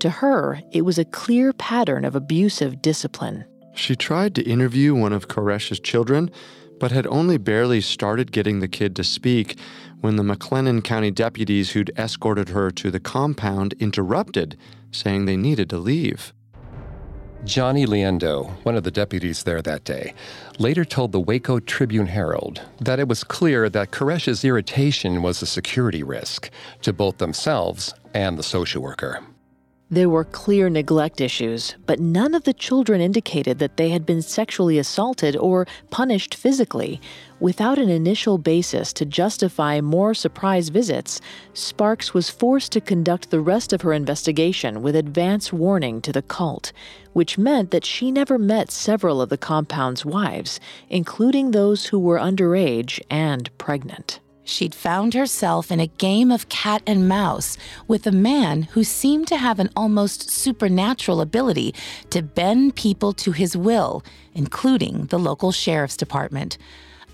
To 0.00 0.08
her, 0.08 0.62
it 0.72 0.82
was 0.82 0.98
a 0.98 1.04
clear 1.04 1.52
pattern 1.52 2.06
of 2.06 2.16
abusive 2.16 2.80
discipline. 2.80 3.44
She 3.74 3.96
tried 3.96 4.34
to 4.36 4.42
interview 4.42 4.94
one 4.94 5.12
of 5.12 5.28
Koresh's 5.28 5.78
children, 5.78 6.30
but 6.78 6.92
had 6.92 7.06
only 7.06 7.36
barely 7.36 7.80
started 7.80 8.32
getting 8.32 8.60
the 8.60 8.68
kid 8.68 8.94
to 8.96 9.04
speak 9.04 9.58
when 10.00 10.16
the 10.16 10.22
McLennan 10.22 10.82
County 10.82 11.10
deputies 11.10 11.70
who'd 11.70 11.90
escorted 11.96 12.50
her 12.50 12.70
to 12.70 12.90
the 12.90 13.00
compound 13.00 13.74
interrupted, 13.80 14.56
saying 14.90 15.24
they 15.24 15.36
needed 15.36 15.68
to 15.70 15.78
leave. 15.78 16.32
Johnny 17.44 17.86
Liendo, 17.86 18.50
one 18.64 18.76
of 18.76 18.82
the 18.82 18.90
deputies 18.90 19.44
there 19.44 19.62
that 19.62 19.84
day, 19.84 20.12
later 20.58 20.84
told 20.84 21.12
the 21.12 21.20
Waco 21.20 21.60
Tribune 21.60 22.08
Herald 22.08 22.62
that 22.80 22.98
it 22.98 23.06
was 23.06 23.22
clear 23.22 23.68
that 23.70 23.92
Koresh's 23.92 24.44
irritation 24.44 25.22
was 25.22 25.40
a 25.40 25.46
security 25.46 26.02
risk 26.02 26.50
to 26.82 26.92
both 26.92 27.18
themselves 27.18 27.94
and 28.12 28.36
the 28.36 28.42
social 28.42 28.82
worker. 28.82 29.22
There 29.90 30.10
were 30.10 30.24
clear 30.24 30.68
neglect 30.68 31.18
issues, 31.18 31.74
but 31.86 31.98
none 31.98 32.34
of 32.34 32.44
the 32.44 32.52
children 32.52 33.00
indicated 33.00 33.58
that 33.58 33.78
they 33.78 33.88
had 33.88 34.04
been 34.04 34.20
sexually 34.20 34.78
assaulted 34.78 35.34
or 35.34 35.66
punished 35.88 36.34
physically. 36.34 37.00
Without 37.40 37.78
an 37.78 37.88
initial 37.88 38.36
basis 38.36 38.92
to 38.92 39.06
justify 39.06 39.80
more 39.80 40.12
surprise 40.12 40.68
visits, 40.68 41.22
Sparks 41.54 42.12
was 42.12 42.28
forced 42.28 42.70
to 42.72 42.82
conduct 42.82 43.30
the 43.30 43.40
rest 43.40 43.72
of 43.72 43.80
her 43.80 43.94
investigation 43.94 44.82
with 44.82 44.94
advance 44.94 45.54
warning 45.54 46.02
to 46.02 46.12
the 46.12 46.20
cult, 46.20 46.70
which 47.14 47.38
meant 47.38 47.70
that 47.70 47.86
she 47.86 48.10
never 48.10 48.36
met 48.36 48.70
several 48.70 49.22
of 49.22 49.30
the 49.30 49.38
compound's 49.38 50.04
wives, 50.04 50.60
including 50.90 51.52
those 51.52 51.86
who 51.86 51.98
were 51.98 52.18
underage 52.18 53.00
and 53.08 53.56
pregnant 53.56 54.20
she'd 54.48 54.74
found 54.74 55.14
herself 55.14 55.70
in 55.70 55.80
a 55.80 55.86
game 55.86 56.30
of 56.30 56.48
cat 56.48 56.82
and 56.86 57.08
mouse 57.08 57.56
with 57.86 58.06
a 58.06 58.12
man 58.12 58.62
who 58.62 58.82
seemed 58.82 59.28
to 59.28 59.36
have 59.36 59.58
an 59.58 59.70
almost 59.76 60.30
supernatural 60.30 61.20
ability 61.20 61.74
to 62.10 62.22
bend 62.22 62.74
people 62.74 63.12
to 63.12 63.32
his 63.32 63.56
will, 63.56 64.02
including 64.34 65.06
the 65.06 65.18
local 65.18 65.52
sheriff's 65.52 65.96
department. 65.96 66.58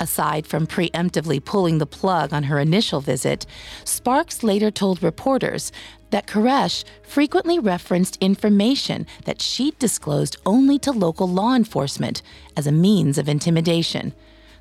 Aside 0.00 0.46
from 0.46 0.66
preemptively 0.66 1.44
pulling 1.44 1.78
the 1.78 1.86
plug 1.86 2.32
on 2.32 2.44
her 2.44 2.58
initial 2.58 3.00
visit, 3.00 3.46
Sparks 3.84 4.42
later 4.42 4.70
told 4.70 5.02
reporters 5.02 5.70
that 6.10 6.26
Koresh 6.26 6.84
frequently 7.02 7.58
referenced 7.58 8.18
information 8.20 9.06
that 9.24 9.40
she'd 9.40 9.78
disclosed 9.78 10.36
only 10.44 10.78
to 10.80 10.90
local 10.90 11.28
law 11.28 11.54
enforcement 11.54 12.22
as 12.56 12.66
a 12.66 12.72
means 12.72 13.18
of 13.18 13.28
intimidation. 13.28 14.12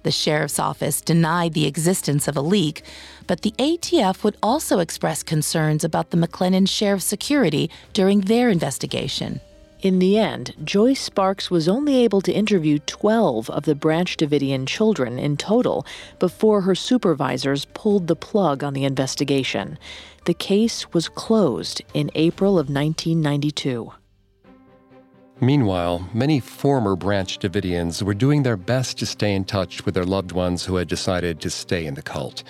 The 0.03 0.11
sheriff's 0.11 0.59
office 0.59 1.01
denied 1.01 1.53
the 1.53 1.65
existence 1.65 2.27
of 2.27 2.37
a 2.37 2.41
leak, 2.41 2.83
but 3.25 3.41
the 3.41 3.51
ATF 3.57 4.23
would 4.23 4.37
also 4.43 4.79
express 4.79 5.23
concerns 5.23 5.83
about 5.83 6.11
the 6.11 6.17
McLennan 6.17 6.67
sheriff's 6.67 7.05
security 7.05 7.69
during 7.93 8.21
their 8.21 8.49
investigation. 8.49 9.39
In 9.81 9.99
the 9.99 10.17
end, 10.17 10.53
Joyce 10.63 11.01
Sparks 11.01 11.51
was 11.51 11.67
only 11.67 11.97
able 11.97 12.21
to 12.21 12.31
interview 12.31 12.79
12 12.85 13.49
of 13.49 13.63
the 13.63 13.75
Branch 13.75 14.15
Davidian 14.15 14.65
children 14.65 15.19
in 15.19 15.35
total 15.35 15.85
before 16.19 16.61
her 16.61 16.73
supervisors 16.75 17.65
pulled 17.73 18.07
the 18.07 18.15
plug 18.15 18.63
on 18.63 18.73
the 18.73 18.85
investigation. 18.85 19.77
The 20.23 20.33
case 20.33 20.93
was 20.93 21.09
closed 21.09 21.81
in 21.93 22.11
April 22.15 22.51
of 22.51 22.69
1992. 22.69 23.91
Meanwhile, 25.43 26.07
many 26.13 26.39
former 26.39 26.95
Branch 26.95 27.37
Davidians 27.37 28.01
were 28.01 28.13
doing 28.13 28.43
their 28.43 28.55
best 28.55 28.97
to 28.99 29.05
stay 29.05 29.35
in 29.35 29.43
touch 29.43 29.85
with 29.85 29.93
their 29.93 30.05
loved 30.05 30.31
ones 30.31 30.63
who 30.63 30.77
had 30.77 30.87
decided 30.87 31.41
to 31.41 31.49
stay 31.49 31.85
in 31.85 31.95
the 31.95 32.01
cult. 32.01 32.43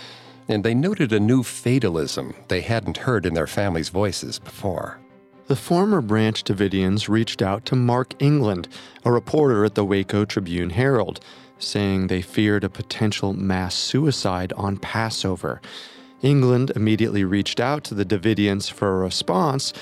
And 0.48 0.64
they 0.64 0.76
noted 0.76 1.12
a 1.12 1.20
new 1.20 1.42
fatalism 1.42 2.36
they 2.50 2.62
hadn't 2.62 2.98
heard 2.98 3.26
in 3.26 3.34
their 3.34 3.48
families' 3.48 3.90
voices 3.90 4.38
before. 4.38 5.00
The 5.48 5.56
former 5.56 6.02
Branch 6.02 6.44
Davidians 6.44 7.10
reached 7.10 7.42
out 7.42 7.66
to 7.66 7.76
Mark 7.76 8.14
England, 8.20 8.68
a 9.04 9.12
reporter 9.12 9.66
at 9.66 9.74
the 9.74 9.84
Waco 9.84 10.24
Tribune 10.24 10.70
Herald, 10.70 11.20
saying 11.58 12.08
they 12.08 12.22
feared 12.22 12.64
a 12.64 12.70
potential 12.70 13.34
mass 13.34 13.74
suicide 13.74 14.54
on 14.54 14.78
Passover. 14.78 15.62
England 16.22 16.72
immediately 16.76 17.24
reached 17.24 17.60
out 17.60 17.84
to 17.86 17.96
the 17.96 18.06
Davidians 18.06 18.70
for 18.72 18.90
a 18.94 19.04
response, 19.04 19.74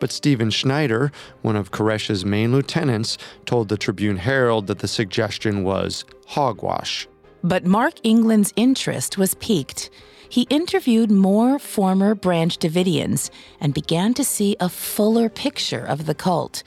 but 0.00 0.12
Stephen 0.12 0.50
Schneider, 0.50 1.12
one 1.42 1.56
of 1.56 1.70
Koresh's 1.70 2.24
main 2.24 2.52
lieutenants, 2.52 3.18
told 3.46 3.68
the 3.68 3.76
Tribune 3.76 4.16
Herald 4.16 4.66
that 4.66 4.80
the 4.80 4.88
suggestion 4.88 5.64
was 5.64 6.04
hogwash. 6.26 7.08
But 7.42 7.64
Mark 7.64 7.94
England's 8.02 8.52
interest 8.56 9.16
was 9.16 9.34
piqued. 9.34 9.90
He 10.28 10.42
interviewed 10.50 11.10
more 11.10 11.58
former 11.58 12.14
Branch 12.14 12.56
Davidians 12.58 13.30
and 13.60 13.72
began 13.72 14.12
to 14.14 14.24
see 14.24 14.56
a 14.60 14.68
fuller 14.68 15.28
picture 15.28 15.84
of 15.84 16.06
the 16.06 16.14
cult. 16.14 16.62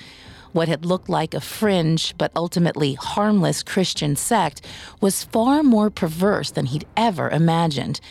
What 0.52 0.68
had 0.68 0.86
looked 0.86 1.08
like 1.08 1.34
a 1.34 1.40
fringe 1.40 2.14
but 2.18 2.32
ultimately 2.36 2.96
harmless 2.96 3.64
Christian 3.64 4.16
sect 4.16 4.66
was 5.00 5.24
far 5.24 5.64
more 5.64 5.90
perverse 5.90 6.52
than 6.52 6.66
he'd 6.66 6.88
ever 6.98 7.30
imagined 7.30 8.02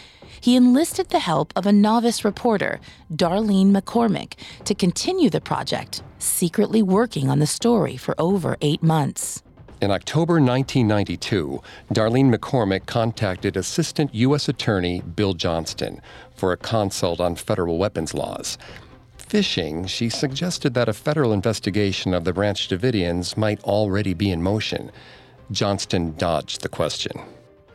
he 0.40 0.56
enlisted 0.56 1.10
the 1.10 1.18
help 1.18 1.52
of 1.54 1.66
a 1.66 1.72
novice 1.72 2.24
reporter, 2.24 2.80
Darlene 3.12 3.76
McCormick, 3.76 4.34
to 4.64 4.74
continue 4.74 5.30
the 5.30 5.40
project, 5.40 6.02
secretly 6.18 6.82
working 6.82 7.28
on 7.28 7.38
the 7.38 7.46
story 7.46 7.96
for 7.96 8.14
over 8.18 8.56
eight 8.60 8.82
months. 8.82 9.42
In 9.80 9.90
October 9.90 10.34
1992, 10.34 11.62
Darlene 11.92 12.34
McCormick 12.34 12.84
contacted 12.84 13.56
Assistant 13.56 14.14
U.S. 14.14 14.48
Attorney 14.48 15.00
Bill 15.00 15.32
Johnston 15.32 16.02
for 16.34 16.52
a 16.52 16.58
consult 16.58 17.18
on 17.18 17.34
federal 17.34 17.78
weapons 17.78 18.12
laws. 18.12 18.58
Fishing, 19.16 19.86
she 19.86 20.10
suggested 20.10 20.74
that 20.74 20.88
a 20.88 20.92
federal 20.92 21.32
investigation 21.32 22.12
of 22.12 22.24
the 22.24 22.32
Branch 22.32 22.68
Davidians 22.68 23.36
might 23.36 23.62
already 23.62 24.12
be 24.12 24.30
in 24.30 24.42
motion. 24.42 24.90
Johnston 25.50 26.14
dodged 26.16 26.60
the 26.60 26.68
question. 26.68 27.12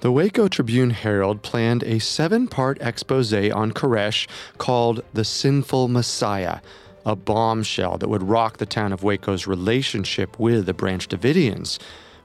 The 0.05 0.11
Waco 0.11 0.47
Tribune 0.47 0.91
Herald 0.91 1.41
planned 1.41 1.81
a 1.81 1.97
seven 1.97 2.47
part 2.47 2.77
expose 2.79 3.33
on 3.33 3.71
Koresh 3.71 4.27
called 4.59 5.03
The 5.15 5.23
Sinful 5.25 5.87
Messiah, 5.87 6.59
a 7.03 7.15
bombshell 7.15 7.97
that 7.97 8.07
would 8.07 8.21
rock 8.21 8.57
the 8.57 8.67
town 8.67 8.93
of 8.93 9.01
Waco's 9.01 9.47
relationship 9.47 10.37
with 10.37 10.67
the 10.67 10.75
Branch 10.75 11.07
Davidians. 11.07 11.79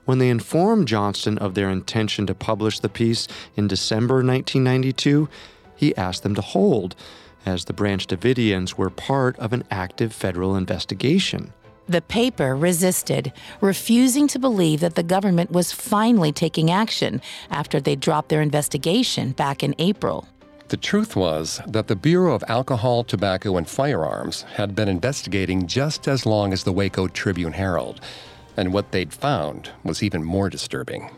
When 0.04 0.18
they 0.18 0.28
informed 0.28 0.88
Johnston 0.88 1.38
of 1.38 1.54
their 1.54 1.70
intention 1.70 2.26
to 2.26 2.34
publish 2.34 2.80
the 2.80 2.90
piece 2.90 3.26
in 3.56 3.66
December 3.66 4.16
1992, 4.16 5.30
he 5.74 5.96
asked 5.96 6.22
them 6.22 6.34
to 6.34 6.42
hold, 6.42 6.94
as 7.46 7.64
the 7.64 7.72
Branch 7.72 8.06
Davidians 8.06 8.74
were 8.74 8.90
part 8.90 9.38
of 9.38 9.54
an 9.54 9.64
active 9.70 10.12
federal 10.12 10.54
investigation. 10.54 11.54
The 11.90 12.02
paper 12.02 12.54
resisted, 12.54 13.32
refusing 13.60 14.28
to 14.28 14.38
believe 14.38 14.78
that 14.78 14.94
the 14.94 15.02
government 15.02 15.50
was 15.50 15.72
finally 15.72 16.30
taking 16.30 16.70
action 16.70 17.20
after 17.50 17.80
they 17.80 17.96
dropped 17.96 18.28
their 18.28 18.42
investigation 18.42 19.32
back 19.32 19.64
in 19.64 19.74
April. 19.76 20.28
The 20.68 20.76
truth 20.76 21.16
was 21.16 21.60
that 21.66 21.88
the 21.88 21.96
Bureau 21.96 22.32
of 22.32 22.44
Alcohol, 22.46 23.02
Tobacco, 23.02 23.56
and 23.56 23.68
Firearms 23.68 24.42
had 24.42 24.76
been 24.76 24.88
investigating 24.88 25.66
just 25.66 26.06
as 26.06 26.24
long 26.24 26.52
as 26.52 26.62
the 26.62 26.72
Waco 26.72 27.08
Tribune 27.08 27.54
Herald, 27.54 28.00
and 28.56 28.72
what 28.72 28.92
they'd 28.92 29.12
found 29.12 29.72
was 29.82 30.00
even 30.00 30.22
more 30.22 30.48
disturbing. 30.48 31.10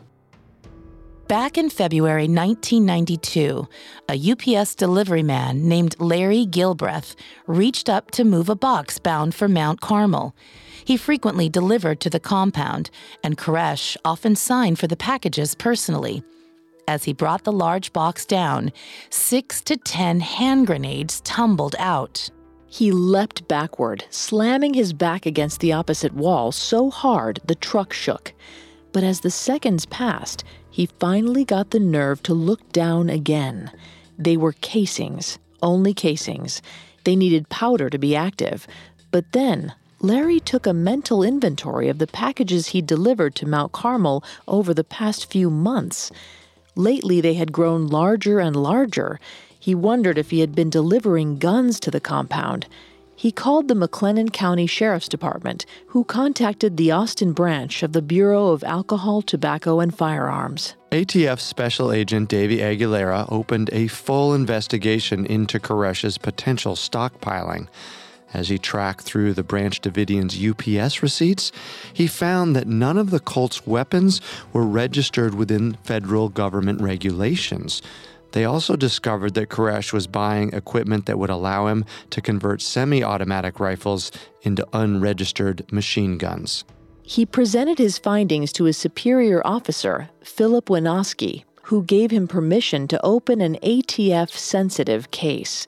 Back 1.33 1.57
in 1.57 1.71
February 1.71 2.29
1992, 2.29 3.67
a 4.11 4.33
UPS 4.33 4.75
delivery 4.75 5.23
man 5.23 5.67
named 5.67 5.99
Larry 5.99 6.45
Gilbreth 6.45 7.15
reached 7.47 7.89
up 7.89 8.11
to 8.11 8.23
move 8.23 8.51
a 8.51 8.55
box 8.55 8.99
bound 8.99 9.35
for 9.35 9.49
Mount 9.49 9.81
Carmel. 9.81 10.37
He 10.85 10.99
frequently 10.99 11.49
delivered 11.49 12.01
to 12.01 12.11
the 12.11 12.21
compound, 12.21 12.91
and 13.25 13.39
Koresh 13.39 13.97
often 14.05 14.37
signed 14.37 14.79
for 14.79 14.87
the 14.87 14.95
packages 14.95 15.55
personally. 15.55 16.23
As 16.87 17.05
he 17.05 17.15
brought 17.15 17.45
the 17.45 17.51
large 17.51 17.95
box 17.95 18.27
down, 18.27 18.71
six 19.09 19.63
to 19.63 19.79
ten 19.79 20.21
hand 20.21 20.67
grenades 20.67 21.23
tumbled 21.23 21.77
out. 21.79 22.29
He 22.67 22.93
leapt 22.93 23.49
backward, 23.49 24.05
slamming 24.11 24.75
his 24.75 24.93
back 24.93 25.25
against 25.25 25.61
the 25.61 25.73
opposite 25.73 26.13
wall 26.13 26.53
so 26.53 26.91
hard 26.91 27.41
the 27.47 27.55
truck 27.55 27.95
shook. 27.95 28.35
But 28.93 29.05
as 29.05 29.21
the 29.21 29.31
seconds 29.31 29.87
passed, 29.87 30.45
he 30.71 30.87
finally 30.87 31.45
got 31.45 31.71
the 31.71 31.81
nerve 31.81 32.23
to 32.25 32.35
look 32.35 32.73
down 32.73 33.09
again. 33.09 33.71
They 34.19 34.37
were 34.37 34.53
casings, 34.53 35.39
only 35.63 35.95
casings. 35.95 36.63
They 37.05 37.17
needed 37.17 37.49
powder 37.49 37.91
to 37.91 37.99
be 37.99 38.15
active. 38.15 38.67
But 39.11 39.33
then, 39.33 39.75
Larry 40.01 40.41
took 40.41 40.67
a 40.67 40.75
mental 40.75 41.23
inventory 41.23 41.89
of 41.89 41.99
the 41.99 42.07
packages 42.07 42.69
he'd 42.69 42.87
delivered 42.87 43.35
to 43.37 43.47
Mount 43.47 43.73
Carmel 43.73 44.25
over 44.49 44.75
the 44.75 44.85
past 44.85 45.31
few 45.31 45.49
months. 45.49 46.11
Lately, 46.75 47.21
they 47.21 47.35
had 47.35 47.53
grown 47.53 47.87
larger 47.87 48.41
and 48.41 48.57
larger. 48.57 49.21
He 49.59 49.75
wondered 49.75 50.19
if 50.19 50.31
he 50.31 50.41
had 50.41 50.55
been 50.55 50.71
delivering 50.71 51.39
guns 51.39 51.79
to 51.81 51.91
the 51.91 52.01
compound. 52.01 52.67
He 53.23 53.31
called 53.31 53.69
the 53.69 53.75
McLennan 53.75 54.33
County 54.33 54.67
Sheriff's 54.67 55.09
Department, 55.09 55.65
who 55.87 56.03
contacted 56.03 56.77
the 56.77 56.91
Austin 56.91 57.33
branch 57.33 57.85
of 57.85 57.93
the 57.93 58.03
Bureau 58.03 58.49
of 58.49 58.65
Alcohol, 58.65 59.23
Tobacco, 59.23 59.79
and 59.79 59.97
Firearms. 59.97 60.75
ATF 60.91 61.39
Special 61.39 61.93
Agent 61.93 62.29
Davey 62.29 62.57
Aguilera 62.59 63.31
opened 63.31 63.71
a 63.73 63.87
full 63.87 64.35
investigation 64.35 65.25
into 65.25 65.61
Koresh's 65.61 66.19
potential 66.19 66.75
stockpiling. 66.75 67.69
As 68.35 68.49
he 68.49 68.59
tracked 68.59 69.03
through 69.03 69.35
the 69.35 69.45
Branch 69.45 69.81
Davidians' 69.81 70.35
UPS 70.35 71.01
receipts, 71.01 71.53
he 71.93 72.09
found 72.09 72.57
that 72.57 72.67
none 72.67 72.99
of 72.99 73.11
the 73.11 73.21
cult's 73.21 73.65
weapons 73.65 74.21
were 74.53 74.67
registered 74.67 75.37
within 75.37 75.75
federal 75.85 76.29
government 76.29 76.81
regulations. 76.81 77.83
They 78.33 78.45
also 78.45 78.77
discovered 78.77 79.35
that 79.35 79.51
Koresh 79.51 79.93
was 79.93 80.07
buying 80.07 80.53
equipment 80.53 81.07
that 81.07 81.19
would 81.19 81.31
allow 81.31 81.67
him 81.67 81.85
to 82.11 82.21
convert 82.21 82.61
semi 82.61 83.03
automatic 83.03 83.61
rifles 83.61 84.11
into 84.43 84.67
unregistered 84.73 85.71
machine 85.71 86.19
guns. 86.19 86.65
He 87.03 87.27
presented 87.27 87.79
his 87.79 87.99
findings 87.99 88.53
to 88.55 88.65
his 88.65 88.77
superior 88.77 89.47
officer, 89.47 90.09
Philip 90.23 90.67
Winoski, 90.67 91.45
who 91.65 91.85
gave 91.85 92.11
him 92.11 92.27
permission 92.27 92.89
to 92.89 93.05
open 93.05 93.41
an 93.41 93.57
ATF 93.63 94.31
sensitive 94.31 95.11
case 95.11 95.67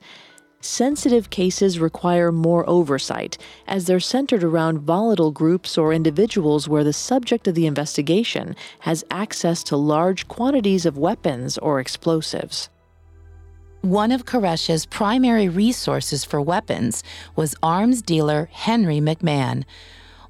sensitive 0.65 1.29
cases 1.29 1.79
require 1.79 2.31
more 2.31 2.67
oversight, 2.69 3.37
as 3.67 3.85
they're 3.85 3.99
centered 3.99 4.43
around 4.43 4.79
volatile 4.79 5.31
groups 5.31 5.77
or 5.77 5.93
individuals 5.93 6.67
where 6.67 6.83
the 6.83 6.91
subject 6.91 7.47
of 7.47 7.55
the 7.55 7.67
investigation 7.67 8.55
has 8.79 9.03
access 9.11 9.63
to 9.63 9.77
large 9.77 10.27
quantities 10.27 10.85
of 10.85 10.97
weapons 10.97 11.57
or 11.59 11.79
explosives. 11.79 12.69
One 13.81 14.11
of 14.11 14.25
Koresh's 14.25 14.87
primary 14.87 15.47
resources 15.47 16.25
for 16.25 16.41
weapons 16.41 17.03
was 17.35 17.53
arms 17.61 18.01
dealer 18.01 18.49
Henry 18.51 18.97
McMahon, 18.97 19.63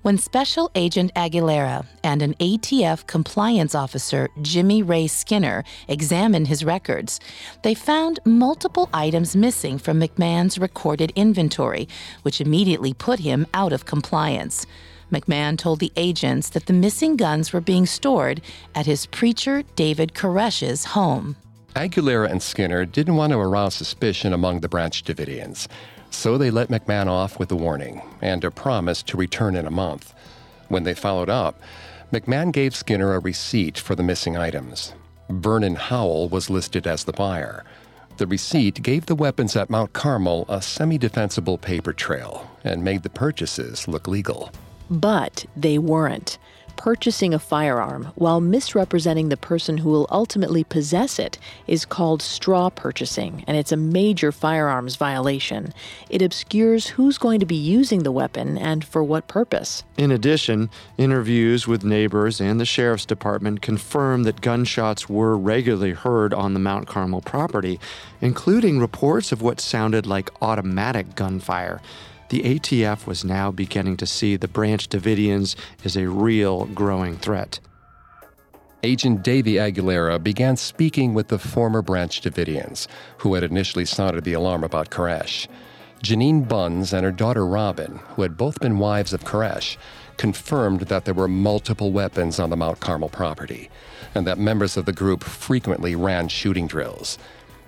when 0.05 0.19
Special 0.19 0.69
Agent 0.75 1.11
Aguilera 1.15 1.83
and 2.03 2.21
an 2.21 2.35
ATF 2.35 3.07
compliance 3.07 3.73
officer, 3.73 4.29
Jimmy 4.39 4.83
Ray 4.83 5.07
Skinner, 5.07 5.63
examined 5.87 6.47
his 6.47 6.63
records, 6.63 7.19
they 7.63 7.73
found 7.73 8.19
multiple 8.23 8.87
items 8.93 9.35
missing 9.35 9.79
from 9.79 9.99
McMahon's 9.99 10.59
recorded 10.59 11.11
inventory, 11.15 11.87
which 12.21 12.39
immediately 12.39 12.93
put 12.93 13.17
him 13.17 13.47
out 13.55 13.73
of 13.73 13.87
compliance. 13.87 14.67
McMahon 15.11 15.57
told 15.57 15.79
the 15.79 15.91
agents 15.95 16.49
that 16.49 16.67
the 16.67 16.73
missing 16.73 17.15
guns 17.15 17.51
were 17.51 17.59
being 17.59 17.87
stored 17.87 18.41
at 18.75 18.85
his 18.85 19.07
preacher 19.07 19.63
David 19.75 20.13
Koresh's 20.13 20.85
home. 20.85 21.35
Aguilera 21.75 22.29
and 22.29 22.43
Skinner 22.43 22.85
didn't 22.85 23.15
want 23.15 23.33
to 23.33 23.39
arouse 23.39 23.73
suspicion 23.73 24.33
among 24.33 24.59
the 24.59 24.69
Branch 24.69 25.03
Davidians. 25.03 25.67
So 26.15 26.39
they 26.39 26.49
let 26.49 26.69
McMahon 26.69 27.05
off 27.05 27.37
with 27.37 27.51
a 27.51 27.55
warning 27.55 28.01
and 28.19 28.43
a 28.43 28.49
promise 28.49 29.03
to 29.03 29.17
return 29.17 29.55
in 29.55 29.67
a 29.67 29.71
month. 29.71 30.11
When 30.69 30.83
they 30.83 30.95
followed 30.95 31.29
up, 31.29 31.59
McMahon 32.11 32.51
gave 32.51 32.75
Skinner 32.75 33.13
a 33.13 33.19
receipt 33.19 33.77
for 33.77 33.93
the 33.93 34.01
missing 34.01 34.35
items. 34.35 34.93
Vernon 35.29 35.75
Howell 35.75 36.29
was 36.29 36.49
listed 36.49 36.87
as 36.87 37.03
the 37.03 37.13
buyer. 37.13 37.63
The 38.17 38.25
receipt 38.25 38.81
gave 38.81 39.05
the 39.05 39.13
weapons 39.13 39.55
at 39.55 39.69
Mount 39.69 39.93
Carmel 39.93 40.45
a 40.49 40.63
semi 40.63 40.97
defensible 40.97 41.59
paper 41.59 41.93
trail 41.93 42.49
and 42.63 42.83
made 42.83 43.03
the 43.03 43.09
purchases 43.09 43.87
look 43.87 44.07
legal. 44.07 44.51
But 44.89 45.45
they 45.55 45.77
weren't 45.77 46.39
purchasing 46.85 47.33
a 47.33 47.39
firearm 47.39 48.11
while 48.13 48.39
misrepresenting 48.39 49.29
the 49.29 49.35
person 49.35 49.79
who 49.79 49.89
will 49.89 50.05
ultimately 50.11 50.63
possess 50.63 51.17
it 51.17 51.35
is 51.65 51.83
called 51.83 52.21
straw 52.21 52.69
purchasing, 52.69 53.43
and 53.47 53.57
it's 53.57 53.71
a 53.71 53.75
major 53.75 54.31
firearms 54.31 54.95
violation. 54.95 55.73
It 56.11 56.21
obscures 56.21 56.89
who's 56.89 57.17
going 57.17 57.39
to 57.39 57.45
be 57.47 57.55
using 57.55 58.03
the 58.03 58.11
weapon 58.11 58.55
and 58.55 58.85
for 58.85 59.03
what 59.03 59.27
purpose. 59.27 59.83
In 59.97 60.11
addition, 60.11 60.69
interviews 60.95 61.67
with 61.67 61.83
neighbors 61.83 62.39
and 62.39 62.59
the 62.59 62.65
sheriff's 62.65 63.07
department 63.07 63.63
confirm 63.63 64.21
that 64.21 64.41
gunshots 64.41 65.09
were 65.09 65.35
regularly 65.35 65.93
heard 65.93 66.35
on 66.35 66.53
the 66.53 66.59
Mount 66.59 66.85
Carmel 66.85 67.21
property, 67.21 67.79
including 68.21 68.79
reports 68.79 69.31
of 69.31 69.41
what 69.41 69.59
sounded 69.59 70.05
like 70.05 70.29
automatic 70.39 71.15
gunfire 71.15 71.81
the 72.29 72.41
ATF 72.41 73.05
was 73.05 73.23
now 73.23 73.51
beginning 73.51 73.97
to 73.97 74.05
see 74.05 74.35
the 74.35 74.47
Branch 74.47 74.89
Davidians 74.89 75.55
as 75.83 75.95
a 75.95 76.09
real 76.09 76.65
growing 76.65 77.17
threat. 77.17 77.59
Agent 78.81 79.23
Davey 79.23 79.53
Aguilera 79.53 80.21
began 80.21 80.57
speaking 80.57 81.13
with 81.13 81.27
the 81.27 81.39
former 81.39 81.81
Branch 81.81 82.19
Davidians, 82.21 82.87
who 83.19 83.33
had 83.35 83.43
initially 83.43 83.85
sounded 83.85 84.23
the 84.23 84.33
alarm 84.33 84.63
about 84.63 84.89
Koresh. 84.89 85.47
Janine 86.03 86.47
Bunds 86.47 86.93
and 86.93 87.03
her 87.03 87.11
daughter 87.11 87.45
Robyn, 87.45 87.99
who 88.15 88.21
had 88.21 88.37
both 88.37 88.59
been 88.59 88.79
wives 88.79 89.13
of 89.13 89.23
Koresh, 89.23 89.77
confirmed 90.17 90.81
that 90.81 91.05
there 91.05 91.13
were 91.13 91.27
multiple 91.27 91.91
weapons 91.91 92.39
on 92.39 92.49
the 92.49 92.57
Mount 92.57 92.79
Carmel 92.79 93.09
property, 93.09 93.69
and 94.13 94.25
that 94.25 94.37
members 94.37 94.77
of 94.77 94.85
the 94.85 94.93
group 94.93 95.23
frequently 95.23 95.95
ran 95.95 96.27
shooting 96.27 96.67
drills. 96.67 97.17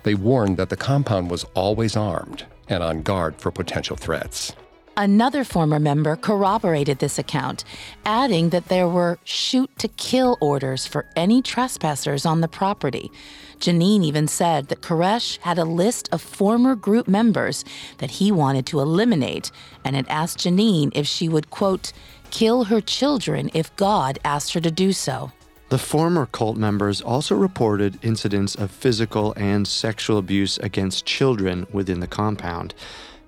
They 0.02 0.14
warned 0.14 0.56
that 0.56 0.68
the 0.68 0.76
compound 0.76 1.30
was 1.30 1.44
always 1.54 1.96
armed 1.96 2.44
and 2.68 2.82
on 2.82 3.02
guard 3.02 3.36
for 3.36 3.50
potential 3.50 3.96
threats. 3.96 4.54
Another 4.96 5.44
former 5.44 5.78
member 5.78 6.16
corroborated 6.16 6.98
this 6.98 7.20
account, 7.20 7.62
adding 8.04 8.48
that 8.48 8.66
there 8.66 8.88
were 8.88 9.20
shoot 9.22 9.70
to 9.78 9.86
kill 9.86 10.36
orders 10.40 10.88
for 10.88 11.06
any 11.14 11.40
trespassers 11.40 12.26
on 12.26 12.40
the 12.40 12.48
property. 12.48 13.12
Janine 13.60 14.02
even 14.02 14.26
said 14.26 14.66
that 14.68 14.80
Koresh 14.80 15.38
had 15.38 15.56
a 15.56 15.64
list 15.64 16.08
of 16.10 16.20
former 16.20 16.74
group 16.74 17.06
members 17.06 17.64
that 17.98 18.10
he 18.10 18.32
wanted 18.32 18.66
to 18.66 18.80
eliminate 18.80 19.52
and 19.84 19.94
had 19.94 20.08
asked 20.08 20.38
Janine 20.38 20.90
if 20.96 21.06
she 21.06 21.28
would, 21.28 21.48
quote, 21.50 21.92
kill 22.32 22.64
her 22.64 22.80
children 22.80 23.50
if 23.54 23.74
God 23.76 24.18
asked 24.24 24.52
her 24.54 24.60
to 24.60 24.70
do 24.70 24.92
so. 24.92 25.30
The 25.70 25.78
former 25.78 26.24
cult 26.24 26.56
members 26.56 27.02
also 27.02 27.34
reported 27.34 27.98
incidents 28.02 28.54
of 28.54 28.70
physical 28.70 29.34
and 29.36 29.68
sexual 29.68 30.16
abuse 30.16 30.56
against 30.58 31.04
children 31.04 31.66
within 31.70 32.00
the 32.00 32.06
compound. 32.06 32.74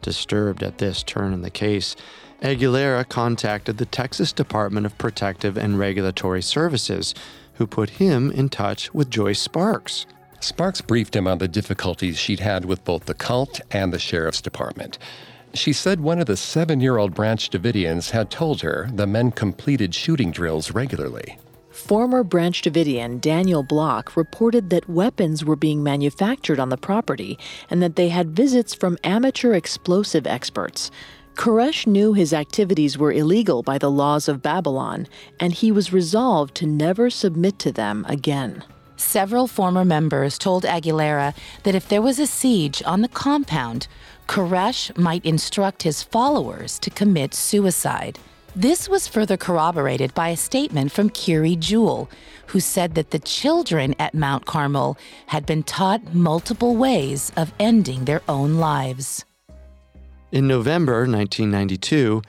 Disturbed 0.00 0.62
at 0.62 0.78
this 0.78 1.02
turn 1.02 1.34
in 1.34 1.42
the 1.42 1.50
case, 1.50 1.96
Aguilera 2.40 3.06
contacted 3.06 3.76
the 3.76 3.84
Texas 3.84 4.32
Department 4.32 4.86
of 4.86 4.96
Protective 4.96 5.58
and 5.58 5.78
Regulatory 5.78 6.40
Services, 6.40 7.14
who 7.54 7.66
put 7.66 7.90
him 7.90 8.30
in 8.30 8.48
touch 8.48 8.94
with 8.94 9.10
Joyce 9.10 9.40
Sparks. 9.40 10.06
Sparks 10.40 10.80
briefed 10.80 11.14
him 11.14 11.26
on 11.26 11.36
the 11.36 11.48
difficulties 11.48 12.18
she'd 12.18 12.40
had 12.40 12.64
with 12.64 12.82
both 12.86 13.04
the 13.04 13.12
cult 13.12 13.60
and 13.70 13.92
the 13.92 13.98
sheriff's 13.98 14.40
department. 14.40 14.96
She 15.52 15.74
said 15.74 16.00
one 16.00 16.18
of 16.18 16.26
the 16.26 16.38
seven 16.38 16.80
year 16.80 16.96
old 16.96 17.14
Branch 17.14 17.50
Davidians 17.50 18.12
had 18.12 18.30
told 18.30 18.62
her 18.62 18.88
the 18.90 19.06
men 19.06 19.30
completed 19.30 19.94
shooting 19.94 20.30
drills 20.30 20.70
regularly. 20.70 21.36
Former 21.80 22.22
Branch 22.22 22.62
Davidian 22.62 23.20
Daniel 23.20 23.64
Block 23.64 24.16
reported 24.16 24.70
that 24.70 24.88
weapons 24.88 25.44
were 25.44 25.56
being 25.56 25.82
manufactured 25.82 26.60
on 26.60 26.68
the 26.68 26.76
property 26.76 27.36
and 27.68 27.82
that 27.82 27.96
they 27.96 28.10
had 28.10 28.36
visits 28.36 28.74
from 28.74 28.98
amateur 29.02 29.54
explosive 29.54 30.24
experts. 30.24 30.92
Koresh 31.34 31.88
knew 31.88 32.12
his 32.12 32.32
activities 32.32 32.96
were 32.96 33.10
illegal 33.10 33.64
by 33.64 33.76
the 33.78 33.90
laws 33.90 34.28
of 34.28 34.42
Babylon, 34.42 35.08
and 35.40 35.52
he 35.52 35.72
was 35.72 35.92
resolved 35.92 36.54
to 36.56 36.66
never 36.66 37.10
submit 37.10 37.58
to 37.60 37.72
them 37.72 38.04
again. 38.08 38.62
Several 38.96 39.48
former 39.48 39.84
members 39.84 40.38
told 40.38 40.64
Aguilera 40.64 41.34
that 41.64 41.74
if 41.74 41.88
there 41.88 42.02
was 42.02 42.20
a 42.20 42.26
siege 42.26 42.82
on 42.84 43.00
the 43.00 43.08
compound, 43.08 43.88
Koresh 44.28 44.96
might 44.96 45.24
instruct 45.24 45.82
his 45.82 46.02
followers 46.02 46.78
to 46.80 46.90
commit 46.90 47.34
suicide. 47.34 48.18
This 48.56 48.88
was 48.88 49.06
further 49.06 49.36
corroborated 49.36 50.12
by 50.12 50.30
a 50.30 50.36
statement 50.36 50.90
from 50.90 51.08
Kiri 51.10 51.54
Jewell, 51.54 52.10
who 52.48 52.58
said 52.58 52.96
that 52.96 53.12
the 53.12 53.20
children 53.20 53.94
at 54.00 54.12
Mount 54.12 54.44
Carmel 54.44 54.98
had 55.26 55.46
been 55.46 55.62
taught 55.62 56.14
multiple 56.14 56.74
ways 56.74 57.30
of 57.36 57.54
ending 57.60 58.06
their 58.06 58.22
own 58.28 58.56
lives. 58.56 59.24
In 60.32 60.48
November 60.48 61.06
1992, 61.06 62.22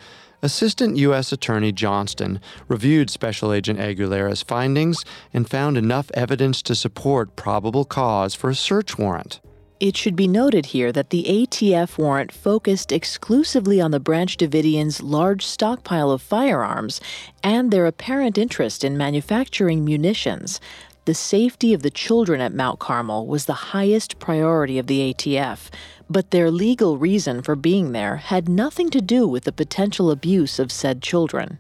Assistant 0.44 0.98
U.S. 0.98 1.32
Attorney 1.32 1.72
Johnston 1.72 2.40
reviewed 2.68 3.10
Special 3.10 3.52
Agent 3.52 3.80
Aguilera's 3.80 4.44
findings 4.44 5.04
and 5.34 5.50
found 5.50 5.76
enough 5.76 6.12
evidence 6.14 6.62
to 6.64 6.76
support 6.76 7.36
probable 7.36 7.86
cause 7.86 8.36
for 8.36 8.52
a 8.52 8.56
search 8.56 8.98
warrant. 8.98 9.40
It 9.82 9.98
should 9.98 10.16
be 10.16 10.28
noted 10.28 10.68
here 10.68 10.92
that 10.92 11.10
the 11.10 11.24
ATF 11.24 11.98
warrant 11.98 12.32
focused 12.32 12.92
exclusively 12.92 13.82
on 13.82 13.90
the 13.90 14.00
Branch 14.00 14.38
Davidians' 14.38 15.02
large 15.02 15.44
stockpile 15.44 16.12
of 16.12 16.22
firearms 16.22 17.02
and 17.42 17.72
their 17.72 17.88
apparent 17.88 18.38
interest 18.38 18.84
in 18.84 18.96
manufacturing 18.96 19.84
munitions. 19.84 20.62
The 21.06 21.16
safety 21.16 21.74
of 21.74 21.82
the 21.82 21.90
children 21.90 22.42
at 22.42 22.54
Mount 22.54 22.78
Carmel 22.78 23.26
was 23.26 23.46
the 23.46 23.74
highest 23.74 24.20
priority 24.20 24.78
of 24.78 24.86
the 24.86 25.12
ATF, 25.12 25.72
but 26.08 26.30
their 26.30 26.52
legal 26.52 27.00
reason 27.00 27.42
for 27.42 27.56
being 27.56 27.92
there 27.92 28.18
had 28.18 28.48
nothing 28.48 28.92
to 28.92 29.02
do 29.02 29.28
with 29.28 29.46
the 29.46 29.52
potential 29.52 30.12
abuse 30.12 30.60
of 30.60 30.72
said 30.72 31.02
children. 31.02 31.58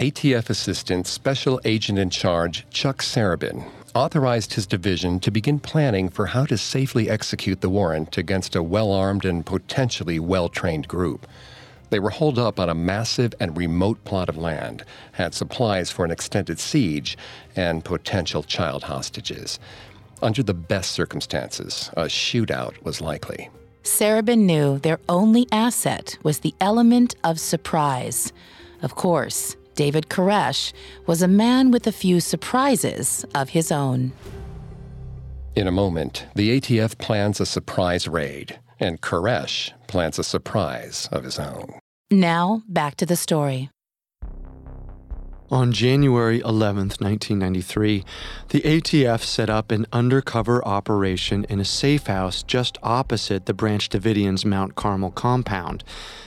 ATF 0.00 0.50
Assistant 0.50 1.06
Special 1.06 1.60
Agent 1.64 2.00
in 2.00 2.10
Charge 2.10 2.68
Chuck 2.70 3.00
Sarabyn 3.00 3.64
authorized 3.94 4.54
his 4.54 4.66
division 4.66 5.20
to 5.20 5.30
begin 5.30 5.58
planning 5.58 6.08
for 6.08 6.26
how 6.26 6.44
to 6.46 6.56
safely 6.56 7.10
execute 7.10 7.60
the 7.60 7.68
warrant 7.68 8.18
against 8.18 8.56
a 8.56 8.62
well 8.62 8.92
armed 8.92 9.24
and 9.24 9.44
potentially 9.44 10.18
well 10.18 10.48
trained 10.48 10.88
group. 10.88 11.26
They 11.90 11.98
were 11.98 12.10
holed 12.10 12.38
up 12.38 12.60
on 12.60 12.70
a 12.70 12.74
massive 12.74 13.34
and 13.40 13.56
remote 13.56 14.04
plot 14.04 14.28
of 14.28 14.36
land, 14.36 14.84
had 15.12 15.34
supplies 15.34 15.90
for 15.90 16.04
an 16.04 16.10
extended 16.10 16.60
siege, 16.60 17.18
and 17.56 17.84
potential 17.84 18.42
child 18.42 18.84
hostages. 18.84 19.58
Under 20.22 20.42
the 20.42 20.54
best 20.54 20.92
circumstances, 20.92 21.90
a 21.96 22.04
shootout 22.04 22.82
was 22.84 23.00
likely. 23.00 23.48
Sarabyn 23.82 24.40
knew 24.40 24.78
their 24.78 25.00
only 25.08 25.46
asset 25.50 26.18
was 26.22 26.40
the 26.40 26.54
element 26.60 27.14
of 27.24 27.40
surprise. 27.40 28.32
Of 28.82 28.94
course, 28.94 29.56
David 29.80 30.10
Koresh 30.10 30.74
was 31.06 31.22
a 31.22 31.26
man 31.26 31.70
with 31.70 31.86
a 31.86 31.92
few 31.92 32.20
surprises 32.20 33.24
of 33.34 33.48
his 33.48 33.72
own. 33.72 34.12
In 35.56 35.66
a 35.66 35.72
moment, 35.72 36.26
the 36.34 36.60
ATF 36.60 36.98
plans 36.98 37.40
a 37.40 37.46
surprise 37.46 38.06
raid, 38.06 38.60
and 38.78 39.00
Koresh 39.00 39.72
plans 39.86 40.18
a 40.18 40.22
surprise 40.22 41.08
of 41.10 41.24
his 41.24 41.38
own. 41.38 41.78
Now, 42.10 42.62
back 42.68 42.96
to 42.96 43.06
the 43.06 43.16
story. 43.16 43.70
On 45.52 45.72
January 45.72 46.38
11, 46.38 46.90
1993, 47.00 48.04
the 48.50 48.60
ATF 48.60 49.24
set 49.24 49.50
up 49.50 49.72
an 49.72 49.84
undercover 49.92 50.64
operation 50.64 51.44
in 51.48 51.58
a 51.58 51.64
safe 51.64 52.06
house 52.06 52.44
just 52.44 52.78
opposite 52.84 53.46
the 53.46 53.52
Branch 53.52 53.88
Davidians' 53.88 54.44
Mount 54.44 54.76
Carmel 54.76 55.10
compound. 55.10 55.82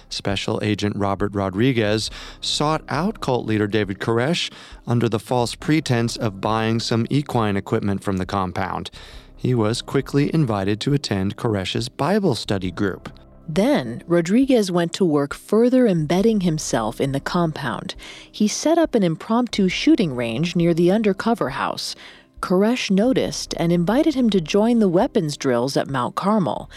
Special 0.10 0.60
Agent 0.62 0.98
Robert 0.98 1.34
Rodriguez 1.34 2.12
sought 2.42 2.84
out 2.90 3.22
cult 3.22 3.46
leader 3.46 3.66
David 3.66 4.00
Koresh 4.00 4.52
under 4.86 5.08
the 5.08 5.20
false 5.20 5.56
pretense 5.56 6.18
of 6.18 6.42
buying 6.42 6.82
some 6.82 7.08
equine 7.10 7.56
equipment 7.56 8.04
from 8.04 8.18
the 8.18 8.26
compound. 8.26 8.92
He 9.38 9.56
was 9.56 9.82
quickly 9.82 10.34
invited 10.34 10.82
to 10.82 10.94
attend 10.94 11.38
Koresh's 11.38 11.88
Bible 11.88 12.36
study 12.36 12.72
group. 12.72 13.10
Then, 13.48 14.04
Rodriguez 14.08 14.72
went 14.72 14.94
to 14.94 15.06
work 15.06 15.34
further 15.34 15.86
embedding 15.86 16.42
himself 16.42 17.02
in 17.02 17.12
the 17.12 17.20
compound. 17.20 17.96
He 18.32 18.48
set 18.48 18.78
up 18.78 18.96
an 18.96 19.04
impromptu 19.04 19.68
shooting 19.68 20.16
range 20.16 20.56
near 20.56 20.74
the 20.74 20.92
undercover 20.92 21.50
house. 21.50 21.96
Koresh 22.40 22.90
noticed 22.90 23.54
and 23.58 23.72
invited 23.72 24.16
him 24.16 24.30
to 24.30 24.42
join 24.42 24.80
the 24.80 24.90
weapons 24.90 25.38
drills 25.38 25.78
at 25.78 25.90
Mount 25.90 26.16
Carmel. 26.16 26.70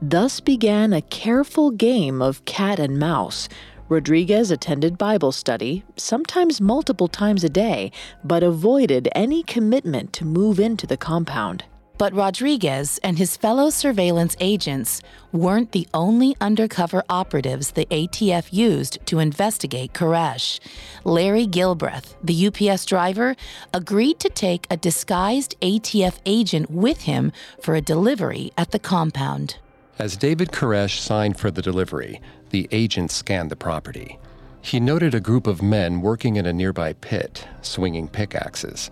Thus 0.00 0.40
began 0.40 0.92
a 0.92 1.02
careful 1.02 1.70
game 1.70 2.20
of 2.20 2.44
cat 2.44 2.78
and 2.78 2.98
mouse. 2.98 3.48
Rodriguez 3.88 4.50
attended 4.50 4.96
Bible 4.96 5.30
study, 5.30 5.84
sometimes 5.96 6.60
multiple 6.60 7.08
times 7.08 7.44
a 7.44 7.50
day, 7.50 7.92
but 8.24 8.42
avoided 8.42 9.08
any 9.14 9.42
commitment 9.42 10.12
to 10.14 10.24
move 10.24 10.58
into 10.58 10.86
the 10.86 10.96
compound. 10.96 11.64
But 11.96 12.12
Rodriguez 12.12 12.98
and 13.04 13.18
his 13.18 13.36
fellow 13.36 13.70
surveillance 13.70 14.36
agents 14.40 15.00
weren't 15.30 15.70
the 15.70 15.86
only 15.94 16.36
undercover 16.40 17.04
operatives 17.08 17.70
the 17.70 17.86
ATF 17.86 18.52
used 18.52 18.98
to 19.06 19.20
investigate 19.20 19.92
Koresh. 19.92 20.58
Larry 21.04 21.46
Gilbreth, 21.46 22.14
the 22.22 22.48
UPS 22.48 22.84
driver, 22.84 23.36
agreed 23.72 24.18
to 24.20 24.28
take 24.28 24.66
a 24.70 24.76
disguised 24.76 25.54
ATF 25.60 26.18
agent 26.26 26.70
with 26.70 27.02
him 27.02 27.30
for 27.60 27.76
a 27.76 27.80
delivery 27.80 28.50
at 28.58 28.72
the 28.72 28.80
compound. 28.80 29.58
As 29.96 30.16
David 30.16 30.50
Koresh 30.50 30.98
signed 30.98 31.38
for 31.38 31.52
the 31.52 31.62
delivery, 31.62 32.20
the 32.50 32.68
agent 32.72 33.12
scanned 33.12 33.50
the 33.50 33.56
property. 33.56 34.18
He 34.60 34.80
noted 34.80 35.14
a 35.14 35.20
group 35.20 35.46
of 35.46 35.62
men 35.62 36.00
working 36.00 36.34
in 36.34 36.46
a 36.46 36.52
nearby 36.52 36.94
pit, 36.94 37.46
swinging 37.62 38.08
pickaxes. 38.08 38.90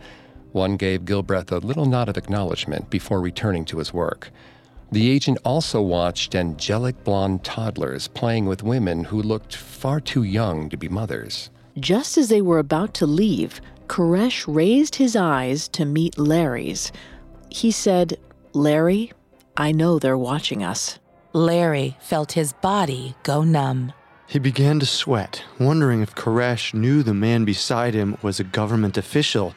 One 0.52 0.76
gave 0.76 1.06
Gilbreth 1.06 1.50
a 1.50 1.58
little 1.58 1.86
nod 1.86 2.08
of 2.08 2.16
acknowledgement 2.16 2.90
before 2.90 3.20
returning 3.20 3.64
to 3.66 3.78
his 3.78 3.92
work. 3.92 4.30
The 4.92 5.10
agent 5.10 5.38
also 5.44 5.80
watched 5.80 6.34
angelic 6.34 7.02
blonde 7.02 7.42
toddlers 7.42 8.08
playing 8.08 8.44
with 8.44 8.62
women 8.62 9.04
who 9.04 9.22
looked 9.22 9.56
far 9.56 10.00
too 10.00 10.22
young 10.22 10.68
to 10.68 10.76
be 10.76 10.90
mothers. 10.90 11.48
Just 11.80 12.18
as 12.18 12.28
they 12.28 12.42
were 12.42 12.58
about 12.58 12.92
to 12.94 13.06
leave, 13.06 13.62
Koresh 13.86 14.44
raised 14.46 14.96
his 14.96 15.16
eyes 15.16 15.68
to 15.68 15.86
meet 15.86 16.18
Larry's. 16.18 16.92
He 17.48 17.70
said, 17.70 18.18
Larry, 18.52 19.12
I 19.56 19.72
know 19.72 19.98
they're 19.98 20.18
watching 20.18 20.62
us. 20.62 20.98
Larry 21.32 21.96
felt 21.98 22.32
his 22.32 22.52
body 22.52 23.14
go 23.22 23.42
numb. 23.42 23.94
He 24.26 24.38
began 24.38 24.80
to 24.80 24.86
sweat, 24.86 25.42
wondering 25.58 26.02
if 26.02 26.14
Koresh 26.14 26.74
knew 26.74 27.02
the 27.02 27.14
man 27.14 27.46
beside 27.46 27.94
him 27.94 28.18
was 28.20 28.38
a 28.38 28.44
government 28.44 28.98
official 28.98 29.54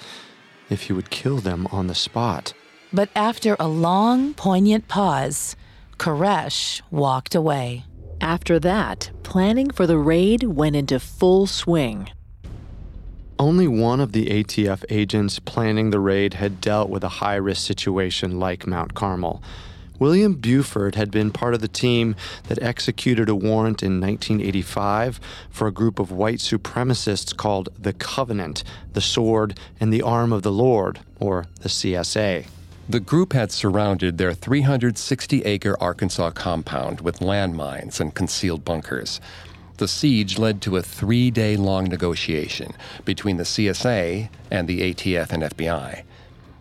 if 0.69 0.83
he 0.83 0.93
would 0.93 1.09
kill 1.09 1.37
them 1.37 1.67
on 1.71 1.87
the 1.87 1.95
spot. 1.95 2.53
But 2.93 3.09
after 3.15 3.55
a 3.59 3.67
long, 3.67 4.33
poignant 4.33 4.87
pause, 4.87 5.55
Koresh 5.97 6.81
walked 6.91 7.35
away. 7.35 7.83
After 8.21 8.59
that, 8.59 9.11
planning 9.23 9.69
for 9.69 9.85
the 9.85 9.97
raid 9.97 10.43
went 10.43 10.75
into 10.75 10.99
full 10.99 11.47
swing. 11.47 12.09
Only 13.37 13.67
one 13.67 13.99
of 13.99 14.13
the 14.13 14.27
ATF 14.27 14.85
agents 14.89 15.39
planning 15.39 15.89
the 15.89 15.99
raid 15.99 16.35
had 16.35 16.61
dealt 16.61 16.89
with 16.89 17.03
a 17.03 17.19
high 17.19 17.35
risk 17.35 17.65
situation 17.65 18.39
like 18.39 18.65
Mount 18.65 18.93
Carmel. 18.93 19.43
William 19.97 20.35
Buford 20.35 20.95
had 20.95 21.09
been 21.09 21.31
part 21.31 21.53
of 21.53 21.61
the 21.61 21.67
team 21.67 22.15
that 22.47 22.61
executed 22.61 23.29
a 23.29 23.35
warrant 23.35 23.81
in 23.81 24.01
1985 24.01 25.19
for 25.49 25.67
a 25.67 25.71
group 25.71 25.99
of 25.99 26.11
white 26.11 26.39
supremacists 26.39 27.35
called 27.35 27.69
the 27.79 27.93
Covenant, 27.93 28.63
the 28.93 29.01
Sword, 29.01 29.57
and 29.79 29.93
the 29.93 30.01
Arm 30.01 30.33
of 30.33 30.41
the 30.43 30.51
Lord, 30.51 30.99
or 31.19 31.45
the 31.61 31.69
CSA. 31.69 32.45
The 32.87 32.99
group 32.99 33.33
had 33.33 33.51
surrounded 33.51 34.17
their 34.17 34.33
360 34.33 35.43
acre 35.43 35.75
Arkansas 35.81 36.31
compound 36.31 37.01
with 37.01 37.19
landmines 37.19 37.99
and 37.99 38.13
concealed 38.13 38.63
bunkers. 38.63 39.19
The 39.77 39.87
siege 39.87 40.37
led 40.37 40.61
to 40.61 40.77
a 40.77 40.83
three 40.83 41.31
day 41.31 41.57
long 41.57 41.85
negotiation 41.85 42.73
between 43.03 43.37
the 43.37 43.43
CSA 43.43 44.29
and 44.51 44.67
the 44.67 44.93
ATF 44.93 45.31
and 45.31 45.43
FBI. 45.43 46.03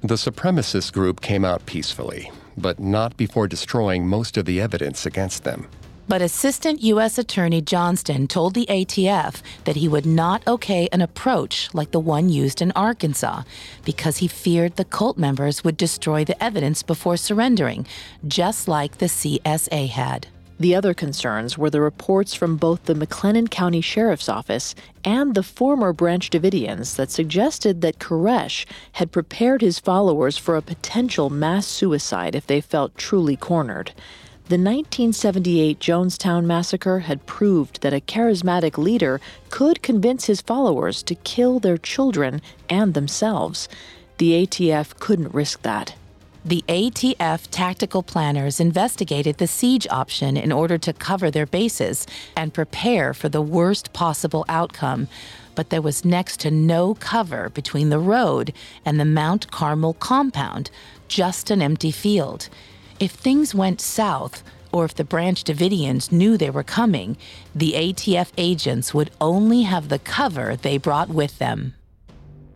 The 0.03 0.15
supremacist 0.15 0.93
group 0.93 1.21
came 1.21 1.45
out 1.45 1.67
peacefully, 1.67 2.31
but 2.57 2.79
not 2.79 3.17
before 3.17 3.49
destroying 3.49 4.07
most 4.07 4.37
of 4.37 4.45
the 4.45 4.61
evidence 4.61 5.07
against 5.07 5.45
them. 5.45 5.69
But 6.07 6.21
Assistant 6.21 6.83
U.S. 6.83 7.17
Attorney 7.17 7.63
Johnston 7.63 8.27
told 8.27 8.53
the 8.53 8.67
ATF 8.67 9.41
that 9.65 9.77
he 9.77 9.89
would 9.89 10.05
not 10.05 10.47
okay 10.47 10.87
an 10.93 11.01
approach 11.01 11.73
like 11.73 11.93
the 11.93 12.01
one 12.01 12.29
used 12.29 12.61
in 12.61 12.73
Arkansas 12.73 13.45
because 13.87 14.19
he 14.19 14.29
feared 14.29 14.77
the 14.77 14.85
cult 14.85 15.17
members 15.17 15.65
would 15.65 15.79
destroy 15.79 16.23
the 16.23 16.43
evidence 16.45 16.83
before 16.83 17.17
surrendering, 17.17 17.87
just 18.29 18.69
like 18.69 18.99
the 18.99 19.07
CSA 19.07 19.89
had. 19.89 20.27
The 20.59 20.77
other 20.77 20.95
concerns 20.95 21.59
were 21.59 21.71
the 21.71 21.81
reports 21.81 22.33
from 22.33 22.57
both 22.57 22.85
the 22.85 22.95
McLennan 22.95 23.51
County 23.51 23.81
Sheriff's 23.81 24.29
Office 24.29 24.77
and 25.05 25.35
the 25.35 25.43
former 25.43 25.93
Branch 25.93 26.31
Davidians 26.31 26.95
that 26.95 27.11
suggested 27.11 27.81
that 27.81 27.99
Koresh 27.99 28.65
had 28.93 29.11
prepared 29.11 29.63
his 29.63 29.81
followers 29.81 30.39
for 30.39 30.57
a 30.57 30.63
potential 30.63 31.29
mass 31.29 31.67
suicide 31.67 32.37
if 32.37 32.47
they 32.47 32.61
felt 32.61 32.97
truly 32.97 33.37
cornered. 33.37 33.93
The 34.47 34.57
1978 34.57 35.81
Jonestown 35.81 36.45
massacre 36.45 37.01
had 37.01 37.27
proved 37.27 37.81
that 37.81 37.95
a 37.95 38.01
charismatic 38.01 38.79
leader 38.79 39.21
could 39.51 39.83
convince 39.83 40.27
his 40.27 40.41
followers 40.41 41.03
to 41.05 41.17
kill 41.17 41.59
their 41.59 41.79
children 41.79 42.41
and 42.71 42.95
themselves. 42.95 43.69
The 44.19 44.47
ATF 44.47 45.01
couldn't 45.01 45.35
risk 45.35 45.63
that. 45.63 45.97
The 46.47 46.63
ATF 46.69 47.49
tactical 47.51 48.03
planners 48.03 48.61
investigated 48.61 49.39
the 49.39 49.47
siege 49.47 49.87
option 49.89 50.37
in 50.37 50.53
order 50.53 50.77
to 50.77 50.93
cover 50.93 51.31
their 51.31 51.47
bases 51.47 52.07
and 52.37 52.53
prepare 52.53 53.15
for 53.15 53.31
the 53.31 53.41
worst 53.41 53.95
possible 53.95 54.45
outcome. 54.47 55.09
But 55.55 55.71
there 55.71 55.81
was 55.81 56.05
next 56.05 56.41
to 56.41 56.51
no 56.51 56.97
cover 56.97 57.49
between 57.49 57.89
the 57.89 57.99
road 57.99 58.53
and 58.85 59.01
the 59.01 59.07
Mount 59.07 59.51
Carmel 59.51 59.95
compound, 59.95 60.71
just 61.09 61.51
an 61.51 61.63
empty 61.63 61.91
field. 61.91 62.51
If 63.01 63.13
things 63.13 63.55
went 63.55 63.81
south, 63.81 64.43
or 64.71 64.85
if 64.85 64.95
the 64.95 65.03
Branch 65.03 65.43
Davidians 65.43 66.13
knew 66.13 66.37
they 66.37 66.51
were 66.51 66.63
coming, 66.63 67.17
the 67.55 67.73
ATF 67.73 68.33
agents 68.37 68.93
would 68.93 69.11
only 69.19 69.63
have 69.63 69.89
the 69.89 69.99
cover 69.99 70.57
they 70.57 70.77
brought 70.77 71.09
with 71.09 71.39
them. 71.39 71.73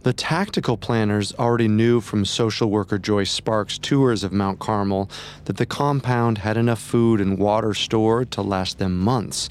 The 0.09 0.14
tactical 0.14 0.78
planners 0.78 1.34
already 1.34 1.68
knew 1.68 2.00
from 2.00 2.24
social 2.24 2.70
worker 2.70 2.96
Joyce 2.96 3.30
Sparks' 3.30 3.76
tours 3.76 4.24
of 4.24 4.32
Mount 4.32 4.59
Carmel 4.59 5.11
that 5.44 5.59
the 5.59 5.66
compound 5.66 6.38
had 6.38 6.56
enough 6.56 6.80
food 6.80 7.20
and 7.20 7.38
water 7.38 7.74
stored 7.74 8.30
to 8.30 8.40
last 8.40 8.78
them 8.78 8.98
months. 8.98 9.50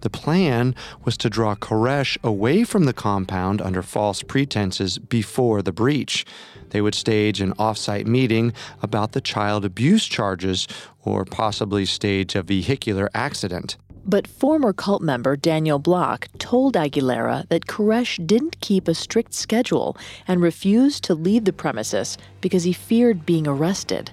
The 0.00 0.08
plan 0.08 0.74
was 1.04 1.18
to 1.18 1.28
draw 1.28 1.54
Koresh 1.56 2.16
away 2.24 2.64
from 2.64 2.84
the 2.84 2.94
compound 2.94 3.60
under 3.60 3.82
false 3.82 4.22
pretenses 4.22 4.96
before 4.96 5.60
the 5.60 5.72
breach. 5.72 6.24
They 6.70 6.80
would 6.80 6.94
stage 6.94 7.42
an 7.42 7.52
offsite 7.56 8.06
meeting 8.06 8.54
about 8.80 9.12
the 9.12 9.20
child 9.20 9.66
abuse 9.66 10.06
charges 10.06 10.66
or 11.04 11.26
possibly 11.26 11.84
stage 11.84 12.34
a 12.34 12.42
vehicular 12.42 13.10
accident. 13.12 13.76
But 14.08 14.26
former 14.26 14.72
cult 14.72 15.02
member 15.02 15.36
Daniel 15.36 15.78
Block 15.78 16.28
told 16.38 16.76
Aguilera 16.76 17.46
that 17.50 17.66
Koresh 17.66 18.26
didn't 18.26 18.58
keep 18.60 18.88
a 18.88 18.94
strict 18.94 19.34
schedule 19.34 19.98
and 20.26 20.40
refused 20.40 21.04
to 21.04 21.14
leave 21.14 21.44
the 21.44 21.52
premises 21.52 22.16
because 22.40 22.64
he 22.64 22.72
feared 22.72 23.26
being 23.26 23.46
arrested. 23.46 24.10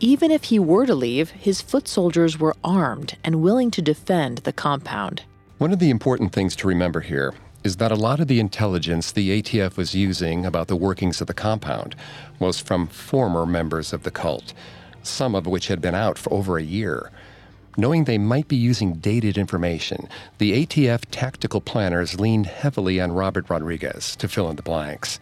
Even 0.00 0.30
if 0.30 0.44
he 0.44 0.58
were 0.58 0.86
to 0.86 0.94
leave, 0.94 1.28
his 1.32 1.60
foot 1.60 1.86
soldiers 1.86 2.40
were 2.40 2.56
armed 2.64 3.18
and 3.22 3.42
willing 3.42 3.70
to 3.72 3.82
defend 3.82 4.38
the 4.38 4.52
compound. 4.52 5.24
One 5.58 5.74
of 5.74 5.78
the 5.78 5.90
important 5.90 6.32
things 6.32 6.56
to 6.56 6.66
remember 6.66 7.00
here 7.00 7.34
is 7.64 7.76
that 7.76 7.92
a 7.92 7.96
lot 7.96 8.20
of 8.20 8.28
the 8.28 8.40
intelligence 8.40 9.12
the 9.12 9.42
ATF 9.42 9.76
was 9.76 9.94
using 9.94 10.46
about 10.46 10.68
the 10.68 10.76
workings 10.76 11.20
of 11.20 11.26
the 11.26 11.34
compound 11.34 11.94
was 12.38 12.60
from 12.60 12.86
former 12.86 13.44
members 13.44 13.92
of 13.92 14.04
the 14.04 14.10
cult, 14.10 14.54
some 15.02 15.34
of 15.34 15.46
which 15.46 15.66
had 15.66 15.82
been 15.82 15.94
out 15.94 16.16
for 16.16 16.32
over 16.32 16.56
a 16.56 16.62
year. 16.62 17.10
Knowing 17.76 18.04
they 18.04 18.18
might 18.18 18.46
be 18.46 18.56
using 18.56 18.94
dated 18.94 19.36
information, 19.36 20.08
the 20.38 20.64
ATF 20.64 21.02
tactical 21.10 21.60
planners 21.60 22.20
leaned 22.20 22.46
heavily 22.46 23.00
on 23.00 23.12
Robert 23.12 23.50
Rodriguez 23.50 24.14
to 24.16 24.28
fill 24.28 24.48
in 24.48 24.56
the 24.56 24.62
blanks. 24.62 25.18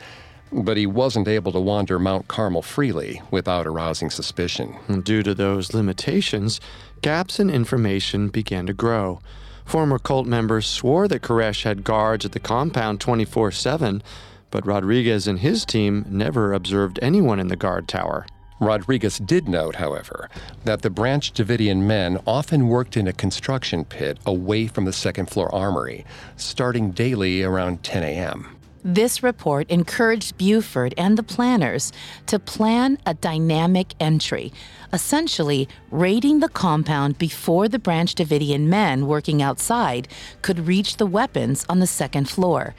But 0.53 0.77
he 0.77 0.87
wasn't 0.87 1.29
able 1.29 1.53
to 1.53 1.61
wander 1.61 1.99
Mount 1.99 2.29
Carmel 2.29 2.61
freely 2.61 3.23
without 3.31 3.67
arousing 3.67 4.11
suspicion. 4.11 4.77
Due 5.03 5.23
to 5.23 5.35
those 5.35 5.73
limitations, 5.73 6.61
gaps 7.01 7.41
in 7.41 7.49
information 7.49 8.29
began 8.29 8.67
to 8.67 8.75
grow. 8.75 9.21
Former 9.65 9.99
cult 9.99 10.27
members 10.27 10.67
swore 10.67 11.09
that 11.09 11.23
Koresh 11.23 11.63
had 11.63 11.85
guards 11.85 12.27
at 12.27 12.33
the 12.33 12.41
compound 12.41 13.01
24 13.01 13.51
7, 13.53 14.03
but 14.51 14.67
Rodriguez 14.67 15.27
and 15.27 15.39
his 15.39 15.65
team 15.65 16.05
never 16.07 16.53
observed 16.53 16.99
anyone 17.01 17.41
in 17.41 17.49
the 17.49 17.57
guard 17.57 17.89
tower. 17.89 18.27
Rodriguez 18.63 19.19
did 19.19 19.49
note, 19.49 19.77
however, 19.77 20.31
that 20.65 20.83
the 20.83 20.91
Branch 20.91 21.33
Davidian 21.33 21.83
men 21.83 22.19
often 22.27 22.69
worked 22.69 22.97
in 22.97 23.09
a 23.09 23.13
construction 23.13 23.85
pit 23.85 24.19
away 24.25 24.69
from 24.69 24.85
the 24.85 24.93
second 24.93 25.29
floor 25.29 25.53
armory, 25.55 26.05
starting 26.37 26.93
daily 26.93 27.43
around 27.43 27.83
10 27.83 28.05
a.m. 28.05 28.57
This 28.85 29.23
report 29.23 29.71
encouraged 29.71 30.39
Buford 30.39 30.93
and 30.97 31.17
the 31.17 31.23
planners 31.23 31.93
to 32.27 32.41
plan 32.41 32.99
a 33.07 33.15
dynamic 33.15 33.95
entry, 34.01 34.53
essentially 34.93 35.69
raiding 35.91 36.41
the 36.41 36.49
compound 36.49 37.17
before 37.17 37.69
the 37.69 37.79
Branch 37.79 38.13
Davidian 38.13 38.67
men 38.69 39.07
working 39.07 39.41
outside 39.41 40.09
could 40.43 40.67
reach 40.67 40.97
the 40.97 41.07
weapons 41.07 41.65
on 41.69 41.79
the 41.79 41.87
second 41.87 42.29
floor. 42.29 42.75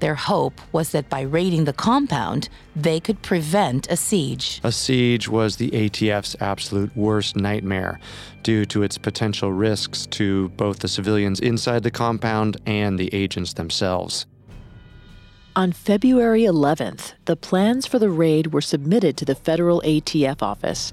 Their 0.00 0.14
hope 0.14 0.60
was 0.72 0.90
that 0.92 1.08
by 1.08 1.22
raiding 1.22 1.64
the 1.64 1.72
compound, 1.72 2.48
they 2.76 3.00
could 3.00 3.20
prevent 3.22 3.90
a 3.90 3.96
siege. 3.96 4.60
A 4.62 4.70
siege 4.70 5.28
was 5.28 5.56
the 5.56 5.70
ATF's 5.70 6.36
absolute 6.40 6.96
worst 6.96 7.36
nightmare 7.36 7.98
due 8.42 8.64
to 8.66 8.82
its 8.82 8.98
potential 8.98 9.52
risks 9.52 10.06
to 10.06 10.50
both 10.50 10.78
the 10.78 10.88
civilians 10.88 11.40
inside 11.40 11.82
the 11.82 11.90
compound 11.90 12.56
and 12.66 12.98
the 12.98 13.12
agents 13.12 13.54
themselves. 13.54 14.26
On 15.56 15.72
February 15.72 16.42
11th, 16.42 17.14
the 17.24 17.34
plans 17.34 17.84
for 17.84 17.98
the 17.98 18.10
raid 18.10 18.52
were 18.52 18.60
submitted 18.60 19.16
to 19.16 19.24
the 19.24 19.34
federal 19.34 19.82
ATF 19.84 20.40
office. 20.40 20.92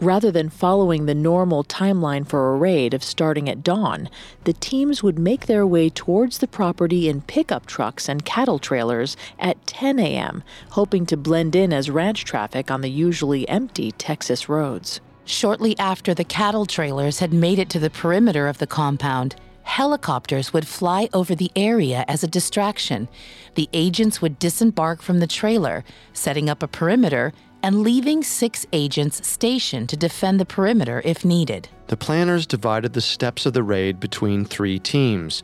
Rather 0.00 0.30
than 0.30 0.48
following 0.48 1.06
the 1.06 1.14
normal 1.14 1.64
timeline 1.64 2.24
for 2.24 2.52
a 2.52 2.56
raid 2.56 2.94
of 2.94 3.02
starting 3.02 3.48
at 3.48 3.64
dawn, 3.64 4.08
the 4.44 4.52
teams 4.52 5.02
would 5.02 5.18
make 5.18 5.46
their 5.46 5.66
way 5.66 5.90
towards 5.90 6.38
the 6.38 6.46
property 6.46 7.08
in 7.08 7.20
pickup 7.22 7.66
trucks 7.66 8.08
and 8.08 8.24
cattle 8.24 8.60
trailers 8.60 9.16
at 9.40 9.66
10 9.66 9.98
a.m., 9.98 10.44
hoping 10.70 11.04
to 11.04 11.16
blend 11.16 11.56
in 11.56 11.72
as 11.72 11.90
ranch 11.90 12.24
traffic 12.24 12.70
on 12.70 12.80
the 12.80 12.90
usually 12.90 13.48
empty 13.48 13.90
Texas 13.92 14.48
roads. 14.48 15.00
Shortly 15.24 15.76
after 15.78 16.14
the 16.14 16.24
cattle 16.24 16.64
trailers 16.64 17.18
had 17.18 17.32
made 17.32 17.58
it 17.58 17.68
to 17.70 17.80
the 17.80 17.90
perimeter 17.90 18.46
of 18.46 18.58
the 18.58 18.68
compound, 18.68 19.34
helicopters 19.64 20.52
would 20.52 20.66
fly 20.66 21.10
over 21.12 21.34
the 21.34 21.50
area 21.54 22.04
as 22.08 22.22
a 22.22 22.28
distraction. 22.28 23.08
The 23.54 23.68
agents 23.74 24.22
would 24.22 24.38
disembark 24.38 25.02
from 25.02 25.18
the 25.18 25.26
trailer, 25.26 25.84
setting 26.14 26.48
up 26.48 26.62
a 26.62 26.68
perimeter 26.68 27.34
and 27.62 27.82
leaving 27.82 28.22
six 28.22 28.66
agents 28.72 29.26
stationed 29.26 29.88
to 29.88 29.96
defend 29.96 30.38
the 30.38 30.44
perimeter 30.44 31.02
if 31.04 31.24
needed. 31.24 31.68
The 31.88 31.96
planners 31.96 32.46
divided 32.46 32.92
the 32.92 33.00
steps 33.00 33.46
of 33.46 33.52
the 33.52 33.62
raid 33.62 34.00
between 34.00 34.44
three 34.44 34.78
teams 34.78 35.42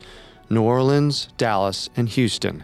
New 0.49 0.61
Orleans, 0.61 1.29
Dallas, 1.37 1.89
and 1.95 2.07
Houston. 2.09 2.63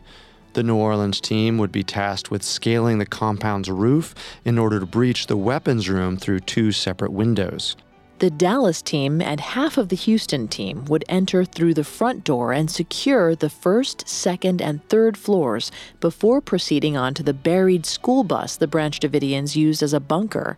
The 0.53 0.63
New 0.63 0.75
Orleans 0.75 1.21
team 1.21 1.57
would 1.57 1.71
be 1.71 1.83
tasked 1.83 2.29
with 2.29 2.43
scaling 2.43 2.97
the 2.97 3.05
compound's 3.05 3.69
roof 3.69 4.13
in 4.43 4.57
order 4.57 4.79
to 4.79 4.85
breach 4.85 5.27
the 5.27 5.37
weapons 5.37 5.89
room 5.89 6.17
through 6.17 6.41
two 6.41 6.71
separate 6.71 7.11
windows. 7.11 7.75
The 8.21 8.29
Dallas 8.29 8.83
team 8.83 9.19
and 9.19 9.39
half 9.39 9.79
of 9.79 9.89
the 9.89 9.95
Houston 9.95 10.47
team 10.47 10.85
would 10.85 11.03
enter 11.09 11.43
through 11.43 11.73
the 11.73 11.83
front 11.83 12.23
door 12.23 12.53
and 12.53 12.69
secure 12.69 13.35
the 13.35 13.49
first, 13.49 14.07
second, 14.07 14.61
and 14.61 14.87
third 14.89 15.17
floors 15.17 15.71
before 15.99 16.39
proceeding 16.39 16.95
on 16.95 17.15
to 17.15 17.23
the 17.23 17.33
buried 17.33 17.83
school 17.83 18.23
bus 18.23 18.57
the 18.57 18.67
Branch 18.67 18.99
Davidians 18.99 19.55
used 19.55 19.81
as 19.81 19.91
a 19.91 19.99
bunker. 19.99 20.55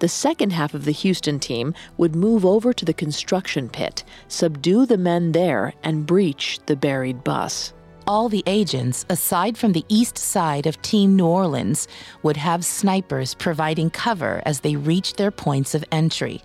The 0.00 0.08
second 0.08 0.50
half 0.50 0.74
of 0.74 0.84
the 0.84 0.90
Houston 0.90 1.38
team 1.38 1.74
would 1.96 2.16
move 2.16 2.44
over 2.44 2.72
to 2.72 2.84
the 2.84 2.92
construction 2.92 3.68
pit, 3.68 4.02
subdue 4.26 4.84
the 4.84 4.98
men 4.98 5.30
there, 5.30 5.74
and 5.84 6.06
breach 6.06 6.58
the 6.66 6.74
buried 6.74 7.22
bus. 7.22 7.72
All 8.08 8.28
the 8.28 8.42
agents, 8.46 9.06
aside 9.08 9.56
from 9.56 9.74
the 9.74 9.84
east 9.88 10.18
side 10.18 10.66
of 10.66 10.82
Team 10.82 11.14
New 11.14 11.26
Orleans, 11.26 11.86
would 12.24 12.36
have 12.36 12.64
snipers 12.64 13.34
providing 13.34 13.90
cover 13.90 14.42
as 14.44 14.58
they 14.58 14.74
reached 14.74 15.18
their 15.18 15.30
points 15.30 15.72
of 15.72 15.84
entry. 15.92 16.42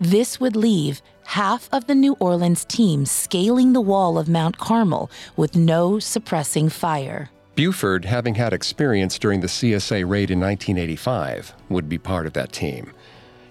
This 0.00 0.40
would 0.40 0.56
leave 0.56 1.02
half 1.24 1.68
of 1.72 1.86
the 1.86 1.94
New 1.94 2.14
Orleans 2.20 2.64
team 2.64 3.06
scaling 3.06 3.72
the 3.72 3.80
wall 3.80 4.18
of 4.18 4.28
Mount 4.28 4.58
Carmel 4.58 5.10
with 5.36 5.56
no 5.56 5.98
suppressing 5.98 6.68
fire. 6.68 7.30
Buford, 7.54 8.04
having 8.04 8.34
had 8.34 8.52
experience 8.52 9.18
during 9.18 9.40
the 9.40 9.46
CSA 9.46 10.08
raid 10.08 10.30
in 10.30 10.40
1985, 10.40 11.54
would 11.68 11.88
be 11.88 11.98
part 11.98 12.26
of 12.26 12.34
that 12.34 12.52
team. 12.52 12.92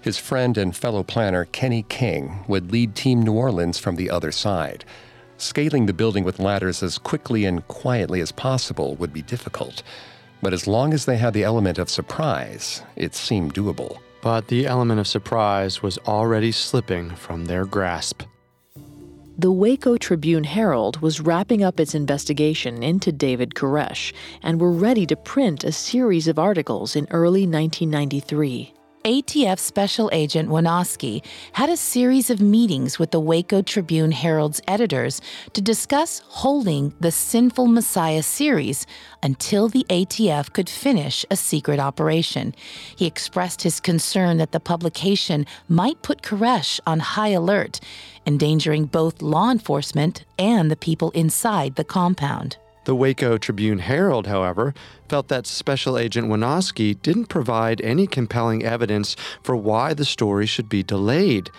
His 0.00 0.18
friend 0.18 0.56
and 0.56 0.76
fellow 0.76 1.02
planner 1.02 1.46
Kenny 1.46 1.84
King 1.88 2.44
would 2.46 2.70
lead 2.70 2.94
Team 2.94 3.22
New 3.22 3.32
Orleans 3.32 3.78
from 3.78 3.96
the 3.96 4.08
other 4.08 4.30
side. 4.30 4.84
Scaling 5.38 5.86
the 5.86 5.92
building 5.92 6.22
with 6.22 6.38
ladders 6.38 6.82
as 6.82 6.96
quickly 6.96 7.44
and 7.44 7.66
quietly 7.66 8.20
as 8.20 8.30
possible 8.30 8.94
would 8.94 9.12
be 9.12 9.22
difficult. 9.22 9.82
But 10.40 10.52
as 10.52 10.68
long 10.68 10.94
as 10.94 11.04
they 11.04 11.16
had 11.16 11.34
the 11.34 11.42
element 11.42 11.78
of 11.78 11.90
surprise, 11.90 12.82
it 12.94 13.16
seemed 13.16 13.54
doable. 13.54 13.98
But 14.26 14.48
the 14.48 14.66
element 14.66 14.98
of 14.98 15.06
surprise 15.06 15.84
was 15.84 15.98
already 15.98 16.50
slipping 16.50 17.14
from 17.14 17.44
their 17.44 17.64
grasp. 17.64 18.24
The 19.38 19.52
Waco 19.52 19.96
Tribune 19.96 20.42
Herald 20.42 21.00
was 21.00 21.20
wrapping 21.20 21.62
up 21.62 21.78
its 21.78 21.94
investigation 21.94 22.82
into 22.82 23.12
David 23.12 23.54
Koresh 23.54 24.12
and 24.42 24.60
were 24.60 24.72
ready 24.72 25.06
to 25.06 25.14
print 25.14 25.62
a 25.62 25.70
series 25.70 26.26
of 26.26 26.40
articles 26.40 26.96
in 26.96 27.06
early 27.12 27.46
1993. 27.46 28.74
ATF 29.06 29.60
Special 29.60 30.10
Agent 30.12 30.48
Winoski 30.48 31.24
had 31.52 31.70
a 31.70 31.76
series 31.76 32.28
of 32.28 32.40
meetings 32.40 32.98
with 32.98 33.12
the 33.12 33.20
Waco 33.20 33.62
Tribune 33.62 34.10
Herald's 34.10 34.60
editors 34.66 35.20
to 35.52 35.60
discuss 35.60 36.22
holding 36.26 36.92
the 36.98 37.12
Sinful 37.12 37.68
Messiah 37.68 38.24
series 38.24 38.84
until 39.22 39.68
the 39.68 39.86
ATF 39.90 40.52
could 40.52 40.68
finish 40.68 41.24
a 41.30 41.36
secret 41.36 41.78
operation. 41.78 42.52
He 42.96 43.06
expressed 43.06 43.62
his 43.62 43.78
concern 43.78 44.38
that 44.38 44.50
the 44.50 44.58
publication 44.58 45.46
might 45.68 46.02
put 46.02 46.22
Koresh 46.22 46.80
on 46.84 46.98
high 46.98 47.28
alert, 47.28 47.78
endangering 48.26 48.86
both 48.86 49.22
law 49.22 49.52
enforcement 49.52 50.24
and 50.36 50.68
the 50.68 50.74
people 50.74 51.12
inside 51.12 51.76
the 51.76 51.84
compound. 51.84 52.56
The 52.86 52.94
Waco 52.94 53.36
Tribune 53.36 53.80
Herald, 53.80 54.28
however, 54.28 54.72
felt 55.08 55.26
that 55.26 55.44
Special 55.44 55.98
Agent 55.98 56.28
Winoski 56.28 56.94
didn't 57.02 57.26
provide 57.26 57.80
any 57.80 58.06
compelling 58.06 58.62
evidence 58.62 59.16
for 59.42 59.56
why 59.56 59.92
the 59.92 60.04
story 60.04 60.46
should 60.46 60.68
be 60.68 60.84
delayed. 60.84 61.50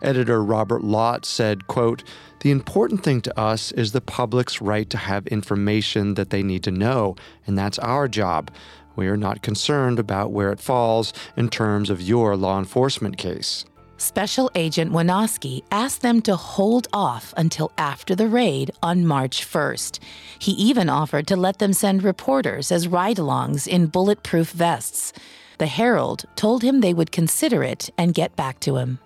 Editor 0.00 0.44
Robert 0.44 0.84
Lott 0.84 1.24
said, 1.24 1.66
quote, 1.66 2.04
The 2.42 2.52
important 2.52 3.02
thing 3.02 3.20
to 3.22 3.36
us 3.36 3.72
is 3.72 3.90
the 3.90 4.00
public's 4.00 4.62
right 4.62 4.88
to 4.90 4.96
have 4.96 5.26
information 5.26 6.14
that 6.14 6.30
they 6.30 6.44
need 6.44 6.62
to 6.62 6.70
know, 6.70 7.16
and 7.48 7.58
that's 7.58 7.80
our 7.80 8.06
job. 8.06 8.52
We 8.94 9.08
are 9.08 9.16
not 9.16 9.42
concerned 9.42 9.98
about 9.98 10.30
where 10.30 10.52
it 10.52 10.60
falls 10.60 11.12
in 11.36 11.48
terms 11.48 11.90
of 11.90 12.00
your 12.00 12.36
law 12.36 12.60
enforcement 12.60 13.18
case. 13.18 13.64
Special 13.98 14.50
Agent 14.54 14.92
Winoski 14.92 15.62
asked 15.70 16.02
them 16.02 16.20
to 16.22 16.36
hold 16.36 16.86
off 16.92 17.32
until 17.36 17.72
after 17.78 18.14
the 18.14 18.28
raid 18.28 18.70
on 18.82 19.06
March 19.06 19.46
1st. 19.46 19.98
He 20.38 20.52
even 20.52 20.88
offered 20.88 21.26
to 21.28 21.36
let 21.36 21.58
them 21.58 21.72
send 21.72 22.02
reporters 22.02 22.70
as 22.70 22.88
ride 22.88 23.16
alongs 23.16 23.66
in 23.66 23.86
bulletproof 23.86 24.50
vests. 24.50 25.12
The 25.58 25.66
Herald 25.66 26.26
told 26.36 26.62
him 26.62 26.80
they 26.80 26.92
would 26.92 27.10
consider 27.10 27.62
it 27.62 27.88
and 27.96 28.12
get 28.12 28.36
back 28.36 28.60
to 28.60 28.76
him. 28.76 28.98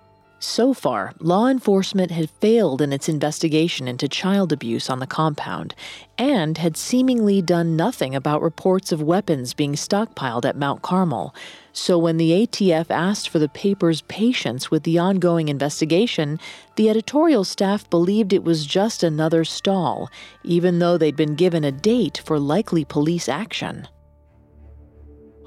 So 0.43 0.73
far, 0.73 1.13
law 1.19 1.45
enforcement 1.45 2.09
had 2.09 2.31
failed 2.31 2.81
in 2.81 2.91
its 2.91 3.07
investigation 3.07 3.87
into 3.87 4.07
child 4.07 4.51
abuse 4.51 4.89
on 4.89 4.97
the 4.97 5.05
compound 5.05 5.75
and 6.17 6.57
had 6.57 6.75
seemingly 6.75 7.43
done 7.43 7.75
nothing 7.75 8.15
about 8.15 8.41
reports 8.41 8.91
of 8.91 9.03
weapons 9.03 9.53
being 9.53 9.73
stockpiled 9.73 10.43
at 10.43 10.57
Mount 10.57 10.81
Carmel. 10.81 11.35
So 11.73 11.99
when 11.99 12.17
the 12.17 12.31
ATF 12.31 12.89
asked 12.89 13.29
for 13.29 13.37
the 13.37 13.49
paper's 13.49 14.01
patience 14.01 14.71
with 14.71 14.81
the 14.81 14.97
ongoing 14.97 15.47
investigation, 15.47 16.39
the 16.75 16.89
editorial 16.89 17.43
staff 17.43 17.87
believed 17.91 18.33
it 18.33 18.43
was 18.43 18.65
just 18.65 19.03
another 19.03 19.45
stall, 19.45 20.09
even 20.43 20.79
though 20.79 20.97
they'd 20.97 21.15
been 21.15 21.35
given 21.35 21.63
a 21.63 21.71
date 21.71 22.19
for 22.25 22.39
likely 22.39 22.83
police 22.83 23.29
action. 23.29 23.87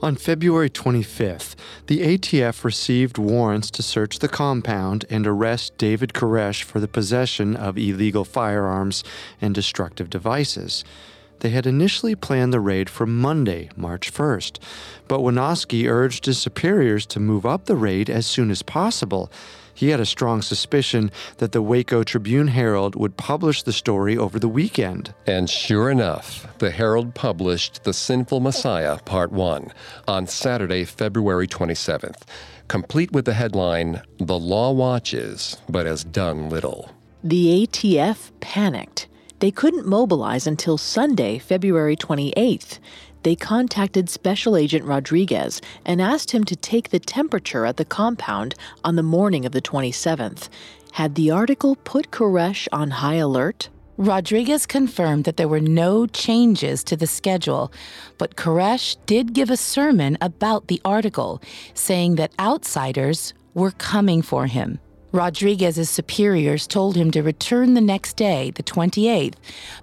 On 0.02 0.16
February 0.16 0.68
25th, 0.68 1.54
the 1.86 2.00
ATF 2.00 2.64
received 2.64 3.16
warrants 3.16 3.70
to 3.70 3.82
search 3.82 4.18
the 4.18 4.28
compound 4.28 5.04
and 5.08 5.26
arrest 5.26 5.78
David 5.78 6.12
Koresh 6.12 6.62
for 6.62 6.80
the 6.80 6.88
possession 6.88 7.56
of 7.56 7.78
illegal 7.78 8.24
firearms 8.24 9.04
and 9.40 9.54
destructive 9.54 10.10
devices. 10.10 10.84
They 11.40 11.50
had 11.50 11.66
initially 11.66 12.14
planned 12.14 12.52
the 12.52 12.60
raid 12.60 12.90
for 12.90 13.06
Monday, 13.06 13.70
March 13.76 14.12
1st, 14.12 14.58
but 15.08 15.20
Winoski 15.20 15.88
urged 15.88 16.26
his 16.26 16.38
superiors 16.38 17.06
to 17.06 17.20
move 17.20 17.46
up 17.46 17.66
the 17.66 17.76
raid 17.76 18.10
as 18.10 18.26
soon 18.26 18.50
as 18.50 18.62
possible. 18.62 19.30
He 19.74 19.88
had 19.88 20.00
a 20.00 20.06
strong 20.06 20.40
suspicion 20.40 21.10
that 21.38 21.52
the 21.52 21.62
Waco 21.62 22.04
Tribune 22.04 22.48
Herald 22.48 22.94
would 22.94 23.16
publish 23.16 23.62
the 23.62 23.72
story 23.72 24.16
over 24.16 24.38
the 24.38 24.48
weekend. 24.48 25.12
And 25.26 25.50
sure 25.50 25.90
enough, 25.90 26.46
the 26.58 26.70
Herald 26.70 27.14
published 27.14 27.84
The 27.84 27.92
Sinful 27.92 28.40
Messiah, 28.40 28.98
Part 29.00 29.32
1, 29.32 29.72
on 30.06 30.26
Saturday, 30.26 30.84
February 30.84 31.48
27th, 31.48 32.22
complete 32.68 33.12
with 33.12 33.24
the 33.24 33.34
headline 33.34 34.02
The 34.18 34.38
Law 34.38 34.72
Watches, 34.72 35.56
but 35.68 35.86
has 35.86 36.04
done 36.04 36.48
little. 36.48 36.90
The 37.22 37.66
ATF 37.66 38.30
panicked. 38.40 39.08
They 39.40 39.50
couldn't 39.50 39.86
mobilize 39.86 40.46
until 40.46 40.78
Sunday, 40.78 41.38
February 41.38 41.96
28th 41.96 42.78
they 43.24 43.34
contacted 43.34 44.08
Special 44.08 44.56
Agent 44.56 44.84
Rodriguez 44.84 45.60
and 45.84 46.00
asked 46.00 46.30
him 46.30 46.44
to 46.44 46.54
take 46.54 46.90
the 46.90 47.00
temperature 47.00 47.66
at 47.66 47.76
the 47.76 47.84
compound 47.84 48.54
on 48.84 48.96
the 48.96 49.02
morning 49.02 49.44
of 49.44 49.52
the 49.52 49.60
27th. 49.62 50.48
Had 50.92 51.16
the 51.16 51.30
article 51.30 51.76
put 51.84 52.12
Koresh 52.12 52.68
on 52.70 52.90
high 52.92 53.16
alert? 53.16 53.68
Rodriguez 53.96 54.66
confirmed 54.66 55.24
that 55.24 55.36
there 55.36 55.48
were 55.48 55.60
no 55.60 56.06
changes 56.06 56.84
to 56.84 56.96
the 56.96 57.06
schedule, 57.06 57.72
but 58.18 58.36
Koresh 58.36 58.96
did 59.06 59.32
give 59.32 59.50
a 59.50 59.56
sermon 59.56 60.18
about 60.20 60.66
the 60.66 60.80
article, 60.84 61.40
saying 61.74 62.16
that 62.16 62.32
outsiders 62.38 63.34
were 63.54 63.70
coming 63.72 64.20
for 64.20 64.46
him. 64.46 64.80
Rodriguez's 65.14 65.88
superiors 65.88 66.66
told 66.66 66.96
him 66.96 67.12
to 67.12 67.22
return 67.22 67.74
the 67.74 67.80
next 67.80 68.16
day, 68.16 68.50
the 68.50 68.64
28th, 68.64 69.36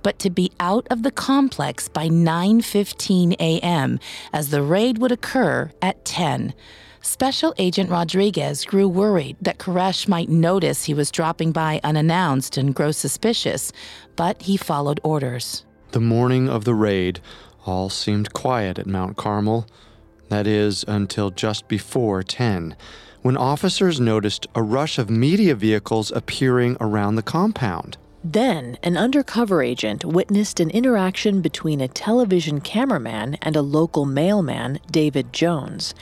but 0.04 0.20
to 0.20 0.30
be 0.30 0.52
out 0.60 0.86
of 0.90 1.04
the 1.04 1.12
complex 1.12 1.88
by 1.88 2.10
9:15 2.10 3.38
a.m. 3.40 3.98
as 4.34 4.50
the 4.50 4.62
raid 4.62 4.98
would 4.98 5.14
occur 5.14 5.72
at 5.82 6.04
10. 6.04 6.54
Special 7.00 7.54
Agent 7.58 7.90
Rodriguez 7.90 8.66
grew 8.66 8.90
worried 8.90 9.38
that 9.42 9.58
Koresh 9.58 10.06
might 10.06 10.28
notice 10.28 10.84
he 10.84 10.94
was 10.94 11.10
dropping 11.10 11.54
by 11.54 11.80
unannounced 11.82 12.58
and 12.58 12.76
grow 12.76 12.92
suspicious, 12.92 13.72
but 14.18 14.42
he 14.42 14.58
followed 14.58 15.00
orders. 15.02 15.64
The 15.92 16.02
morning 16.02 16.50
of 16.50 16.66
the 16.66 16.76
raid, 16.76 17.22
all 17.66 17.90
seemed 17.90 18.34
quiet 18.34 18.78
at 18.78 18.86
Mount 18.86 19.16
Carmel. 19.16 19.66
That 20.28 20.46
is, 20.46 20.84
until 20.90 21.30
just 21.32 21.70
before 21.70 22.22
10 22.22 22.76
when 23.22 23.38
officers 23.38 24.00
noticed 24.00 24.48
a 24.56 24.64
rush 24.64 24.98
of 24.98 25.10
media 25.10 25.56
vehicles 25.56 26.12
appearing 26.12 26.78
around 26.80 27.16
the 27.16 27.24
compound. 27.24 27.98
Then, 28.24 28.78
an 28.84 28.98
undercover 28.98 29.64
agent 29.64 30.06
witnessed 30.06 30.60
an 30.60 30.70
interaction 30.70 31.42
between 31.42 31.82
a 31.82 31.88
television 31.88 32.62
cameraman 32.62 33.36
and 33.42 33.56
a 33.56 33.62
local 33.62 34.06
mailman, 34.06 34.80
David 34.92 35.34
Jones. 35.34 35.96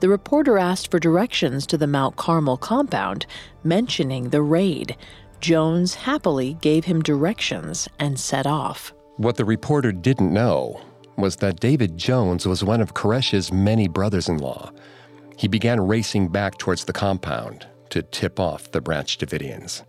The 0.00 0.08
reporter 0.08 0.58
asked 0.58 0.90
for 0.90 1.00
directions 1.00 1.66
to 1.66 1.78
the 1.78 1.86
Mount 1.86 2.16
Carmel 2.16 2.56
compound, 2.56 3.26
mentioning 3.64 4.30
the 4.30 4.42
raid. 4.42 4.96
Jones 5.40 5.94
happily 5.94 6.54
gave 6.60 6.84
him 6.84 7.02
directions 7.02 7.88
and 7.98 8.18
set 8.20 8.46
off. 8.46 8.92
What 9.16 9.36
the 9.36 9.44
reporter 9.44 9.92
didn't 9.92 10.32
know 10.32 10.80
was 11.16 11.36
that 11.36 11.60
David 11.60 11.96
Jones 11.96 12.46
was 12.46 12.64
one 12.64 12.80
of 12.80 12.94
Koresh's 12.94 13.52
many 13.52 13.88
brothers 13.88 14.28
in 14.28 14.38
law. 14.38 14.70
He 15.36 15.48
began 15.48 15.86
racing 15.86 16.28
back 16.28 16.58
towards 16.58 16.84
the 16.84 16.92
compound 16.92 17.66
to 17.90 18.02
tip 18.02 18.40
off 18.40 18.70
the 18.70 18.80
Branch 18.80 19.18
Davidians. 19.18 19.82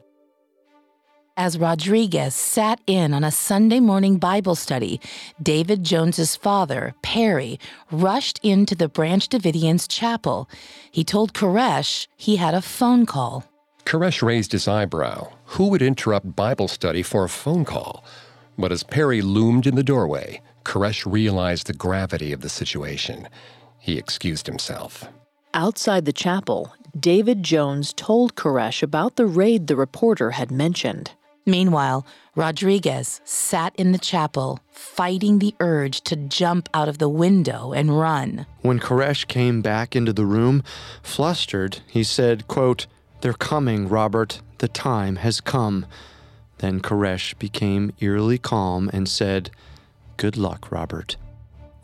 As 1.37 1.57
Rodriguez 1.57 2.33
sat 2.33 2.79
in 2.87 3.13
on 3.13 3.25
a 3.25 3.31
Sunday 3.31 3.81
morning 3.81 4.17
Bible 4.19 4.55
study, 4.55 5.01
David 5.43 5.83
Jones's 5.83 6.37
father, 6.37 6.95
Perry, 7.01 7.59
rushed 7.91 8.39
into 8.41 8.73
the 8.73 8.87
Branch 8.87 9.27
Davidians 9.27 9.85
chapel. 9.89 10.49
He 10.91 11.03
told 11.03 11.33
Koresh 11.33 12.07
he 12.15 12.37
had 12.37 12.53
a 12.53 12.61
phone 12.61 13.05
call. 13.05 13.43
Koresh 13.85 14.21
raised 14.21 14.53
his 14.53 14.67
eyebrow. 14.67 15.29
Who 15.45 15.67
would 15.67 15.81
interrupt 15.81 16.37
Bible 16.37 16.69
study 16.69 17.03
for 17.03 17.25
a 17.25 17.29
phone 17.29 17.65
call? 17.65 18.05
But 18.57 18.71
as 18.71 18.83
Perry 18.83 19.21
loomed 19.21 19.67
in 19.67 19.75
the 19.75 19.83
doorway, 19.83 20.41
Koresh 20.63 21.05
realized 21.05 21.67
the 21.67 21.73
gravity 21.73 22.31
of 22.31 22.39
the 22.39 22.49
situation. 22.49 23.27
He 23.77 23.97
excused 23.97 24.47
himself. 24.47 25.07
Outside 25.55 26.03
the 26.03 26.11
chapel, 26.11 26.75
David 26.99 27.41
Jones 27.41 27.93
told 27.93 28.35
Koresh 28.35 28.83
about 28.83 29.15
the 29.15 29.25
raid 29.25 29.67
the 29.67 29.77
reporter 29.77 30.31
had 30.31 30.51
mentioned. 30.51 31.11
Meanwhile, 31.45 32.05
Rodriguez 32.35 33.21
sat 33.23 33.73
in 33.77 33.93
the 33.93 33.97
chapel, 33.97 34.59
fighting 34.69 35.39
the 35.39 35.55
urge 35.61 36.01
to 36.01 36.17
jump 36.17 36.67
out 36.73 36.89
of 36.89 36.97
the 36.97 37.07
window 37.07 37.71
and 37.71 37.97
run. 37.97 38.45
When 38.63 38.81
Koresh 38.81 39.29
came 39.29 39.61
back 39.61 39.95
into 39.95 40.11
the 40.11 40.25
room, 40.25 40.61
flustered, 41.01 41.79
he 41.87 42.03
said, 42.03 42.49
quote, 42.49 42.85
They're 43.21 43.31
coming, 43.31 43.87
Robert. 43.87 44.41
The 44.57 44.67
time 44.67 45.15
has 45.17 45.39
come. 45.39 45.85
Then 46.57 46.81
Koresh 46.81 47.39
became 47.39 47.93
eerily 48.01 48.39
calm 48.39 48.89
and 48.91 49.07
said, 49.07 49.51
Good 50.17 50.35
luck, 50.35 50.69
Robert. 50.69 51.15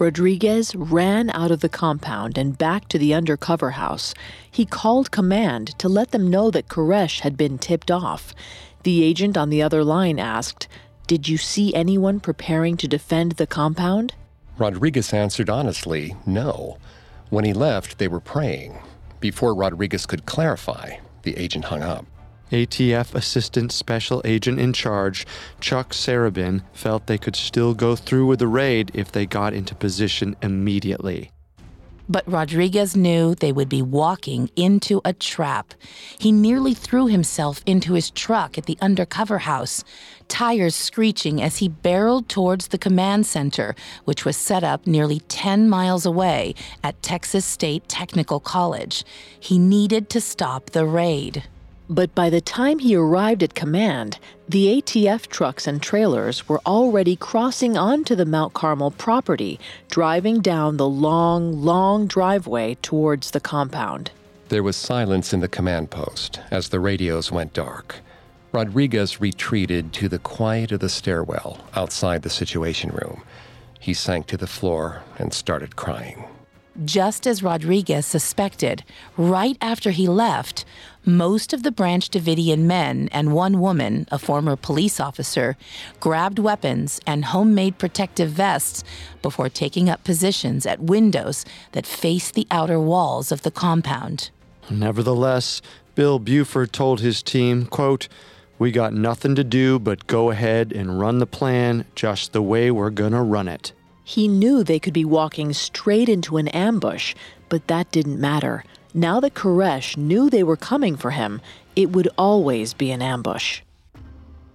Rodriguez 0.01 0.75
ran 0.75 1.29
out 1.29 1.51
of 1.51 1.59
the 1.59 1.69
compound 1.69 2.35
and 2.35 2.57
back 2.57 2.87
to 2.87 2.97
the 2.97 3.13
undercover 3.13 3.69
house. 3.69 4.15
He 4.49 4.65
called 4.65 5.11
command 5.11 5.77
to 5.77 5.87
let 5.87 6.09
them 6.09 6.27
know 6.27 6.49
that 6.49 6.67
Koresh 6.67 7.19
had 7.19 7.37
been 7.37 7.59
tipped 7.59 7.91
off. 7.91 8.33
The 8.81 9.03
agent 9.03 9.37
on 9.37 9.51
the 9.51 9.61
other 9.61 9.83
line 9.83 10.17
asked, 10.17 10.67
Did 11.05 11.29
you 11.29 11.37
see 11.37 11.75
anyone 11.75 12.19
preparing 12.19 12.77
to 12.77 12.87
defend 12.87 13.33
the 13.33 13.45
compound? 13.45 14.15
Rodriguez 14.57 15.13
answered 15.13 15.51
honestly, 15.51 16.15
no. 16.25 16.79
When 17.29 17.45
he 17.45 17.53
left, 17.53 17.99
they 17.99 18.07
were 18.07 18.19
praying. 18.19 18.79
Before 19.19 19.53
Rodriguez 19.53 20.07
could 20.07 20.25
clarify, 20.25 20.95
the 21.21 21.37
agent 21.37 21.65
hung 21.65 21.83
up. 21.83 22.07
ATF 22.51 23.15
Assistant 23.15 23.71
Special 23.71 24.21
Agent 24.25 24.59
in 24.59 24.73
Charge, 24.73 25.25
Chuck 25.61 25.93
Sarabyn, 25.93 26.63
felt 26.73 27.07
they 27.07 27.17
could 27.17 27.35
still 27.35 27.73
go 27.73 27.95
through 27.95 28.27
with 28.27 28.39
the 28.39 28.47
raid 28.47 28.91
if 28.93 29.11
they 29.11 29.25
got 29.25 29.53
into 29.53 29.73
position 29.73 30.35
immediately. 30.41 31.31
But 32.09 32.29
Rodriguez 32.29 32.93
knew 32.93 33.35
they 33.35 33.53
would 33.53 33.69
be 33.69 33.81
walking 33.81 34.49
into 34.57 34.99
a 35.05 35.13
trap. 35.13 35.73
He 36.19 36.33
nearly 36.33 36.73
threw 36.73 37.07
himself 37.07 37.61
into 37.65 37.93
his 37.93 38.11
truck 38.11 38.57
at 38.57 38.65
the 38.65 38.77
undercover 38.81 39.37
house, 39.37 39.85
tires 40.27 40.75
screeching 40.75 41.41
as 41.41 41.59
he 41.59 41.69
barreled 41.69 42.27
towards 42.27 42.67
the 42.67 42.77
command 42.77 43.27
center, 43.27 43.75
which 44.03 44.25
was 44.25 44.35
set 44.35 44.61
up 44.61 44.85
nearly 44.85 45.21
10 45.29 45.69
miles 45.69 46.05
away 46.05 46.53
at 46.83 47.01
Texas 47.01 47.45
State 47.45 47.87
Technical 47.87 48.41
College. 48.41 49.05
He 49.39 49.57
needed 49.57 50.09
to 50.09 50.19
stop 50.19 50.71
the 50.71 50.85
raid. 50.85 51.43
But 51.91 52.15
by 52.15 52.29
the 52.29 52.39
time 52.39 52.79
he 52.79 52.95
arrived 52.95 53.43
at 53.43 53.53
command, 53.53 54.17
the 54.47 54.81
ATF 54.81 55.27
trucks 55.27 55.67
and 55.67 55.81
trailers 55.81 56.47
were 56.47 56.61
already 56.65 57.17
crossing 57.17 57.75
onto 57.77 58.15
the 58.15 58.25
Mount 58.25 58.53
Carmel 58.53 58.91
property, 58.91 59.59
driving 59.89 60.39
down 60.39 60.77
the 60.77 60.87
long, 60.87 61.61
long 61.61 62.07
driveway 62.07 62.75
towards 62.81 63.31
the 63.31 63.41
compound. 63.41 64.11
There 64.47 64.63
was 64.63 64.77
silence 64.77 65.33
in 65.33 65.41
the 65.41 65.49
command 65.49 65.91
post 65.91 66.39
as 66.49 66.69
the 66.69 66.79
radios 66.79 67.29
went 67.29 67.51
dark. 67.51 67.97
Rodriguez 68.53 69.19
retreated 69.19 69.91
to 69.91 70.07
the 70.07 70.19
quiet 70.19 70.71
of 70.71 70.79
the 70.79 70.87
stairwell 70.87 71.59
outside 71.75 72.21
the 72.21 72.29
Situation 72.29 72.91
Room. 72.91 73.21
He 73.81 73.93
sank 73.93 74.27
to 74.27 74.37
the 74.37 74.47
floor 74.47 75.03
and 75.19 75.33
started 75.33 75.75
crying. 75.75 76.23
Just 76.85 77.27
as 77.27 77.43
Rodriguez 77.43 78.05
suspected, 78.05 78.83
right 79.17 79.57
after 79.59 79.91
he 79.91 80.07
left, 80.07 80.63
most 81.05 81.51
of 81.51 81.63
the 81.63 81.71
Branch 81.71 82.09
Davidian 82.09 82.59
men 82.59 83.09
and 83.11 83.33
one 83.33 83.59
woman, 83.59 84.07
a 84.09 84.17
former 84.17 84.55
police 84.55 84.97
officer, 84.99 85.57
grabbed 85.99 86.39
weapons 86.39 87.01
and 87.05 87.25
homemade 87.25 87.77
protective 87.77 88.29
vests 88.29 88.85
before 89.21 89.49
taking 89.49 89.89
up 89.89 90.03
positions 90.05 90.65
at 90.65 90.79
windows 90.79 91.43
that 91.73 91.85
faced 91.85 92.35
the 92.35 92.47
outer 92.49 92.79
walls 92.79 93.33
of 93.33 93.41
the 93.41 93.51
compound. 93.51 94.29
Nevertheless, 94.69 95.61
Bill 95.95 96.19
Buford 96.19 96.71
told 96.71 97.01
his 97.01 97.21
team, 97.21 97.65
quote, 97.65 98.07
we 98.59 98.71
got 98.71 98.93
nothing 98.93 99.35
to 99.35 99.43
do 99.43 99.77
but 99.77 100.07
go 100.07 100.29
ahead 100.29 100.71
and 100.71 100.99
run 100.99 101.17
the 101.17 101.25
plan 101.25 101.83
just 101.95 102.31
the 102.31 102.41
way 102.41 102.71
we're 102.71 102.91
gonna 102.91 103.23
run 103.23 103.49
it. 103.49 103.73
He 104.11 104.27
knew 104.27 104.61
they 104.61 104.77
could 104.77 104.93
be 104.93 105.05
walking 105.05 105.53
straight 105.53 106.09
into 106.09 106.35
an 106.35 106.49
ambush, 106.49 107.15
but 107.47 107.67
that 107.67 107.93
didn't 107.93 108.19
matter. 108.19 108.65
Now 108.93 109.21
that 109.21 109.35
Koresh 109.35 109.95
knew 109.95 110.29
they 110.29 110.43
were 110.43 110.57
coming 110.57 110.97
for 110.97 111.11
him, 111.11 111.39
it 111.77 111.93
would 111.93 112.09
always 112.17 112.73
be 112.73 112.91
an 112.91 113.01
ambush. 113.01 113.61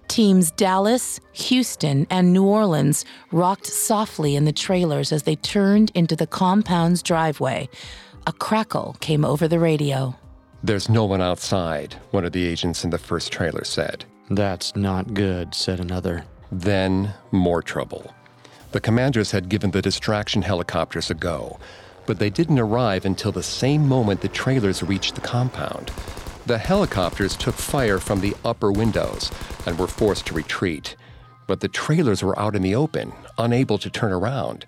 Teams 0.07 0.51
Dallas, 0.51 1.19
Houston, 1.33 2.05
and 2.11 2.33
New 2.33 2.45
Orleans 2.45 3.03
rocked 3.31 3.65
softly 3.65 4.35
in 4.35 4.45
the 4.45 4.51
trailers 4.51 5.11
as 5.11 5.23
they 5.23 5.37
turned 5.37 5.91
into 5.95 6.15
the 6.15 6.27
compound's 6.27 7.01
driveway. 7.01 7.67
A 8.27 8.33
crackle 8.33 8.95
came 8.99 9.25
over 9.25 9.47
the 9.47 9.57
radio. 9.57 10.15
There's 10.61 10.87
no 10.87 11.05
one 11.05 11.21
outside, 11.21 11.95
one 12.11 12.25
of 12.25 12.31
the 12.31 12.45
agents 12.45 12.83
in 12.83 12.91
the 12.91 12.99
first 12.99 13.31
trailer 13.31 13.63
said. 13.63 14.05
That's 14.29 14.75
not 14.75 15.15
good, 15.15 15.55
said 15.55 15.79
another. 15.79 16.25
Then, 16.51 17.11
more 17.31 17.63
trouble. 17.63 18.13
The 18.71 18.81
commanders 18.81 19.31
had 19.31 19.49
given 19.49 19.71
the 19.71 19.81
distraction 19.81 20.41
helicopters 20.41 21.09
a 21.09 21.13
go, 21.13 21.59
but 22.05 22.19
they 22.19 22.29
didn't 22.29 22.59
arrive 22.59 23.05
until 23.05 23.31
the 23.31 23.43
same 23.43 23.87
moment 23.87 24.21
the 24.21 24.27
trailers 24.27 24.83
reached 24.83 25.15
the 25.15 25.21
compound. 25.21 25.91
The 26.45 26.57
helicopters 26.57 27.35
took 27.35 27.55
fire 27.55 27.99
from 27.99 28.21
the 28.21 28.35
upper 28.45 28.71
windows 28.71 29.31
and 29.65 29.77
were 29.77 29.87
forced 29.87 30.27
to 30.27 30.33
retreat. 30.33 30.95
But 31.45 31.59
the 31.59 31.67
trailers 31.67 32.23
were 32.23 32.37
out 32.39 32.55
in 32.55 32.61
the 32.61 32.75
open, 32.75 33.13
unable 33.37 33.77
to 33.79 33.89
turn 33.89 34.11
around. 34.11 34.65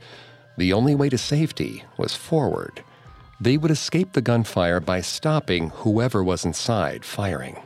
The 0.58 0.74
only 0.74 0.96
way 0.96 1.10
to 1.10 1.18
safety 1.18 1.84
was 1.98 2.16
forward. 2.16 2.84
They 3.40 3.56
would 3.56 3.72
escape 3.72 4.12
the 4.12 4.22
gunfire 4.22 4.82
by 4.82 5.00
stopping 5.00 5.70
whoever 5.70 6.22
was 6.22 6.44
inside 6.44 7.06
firing. 7.06 7.58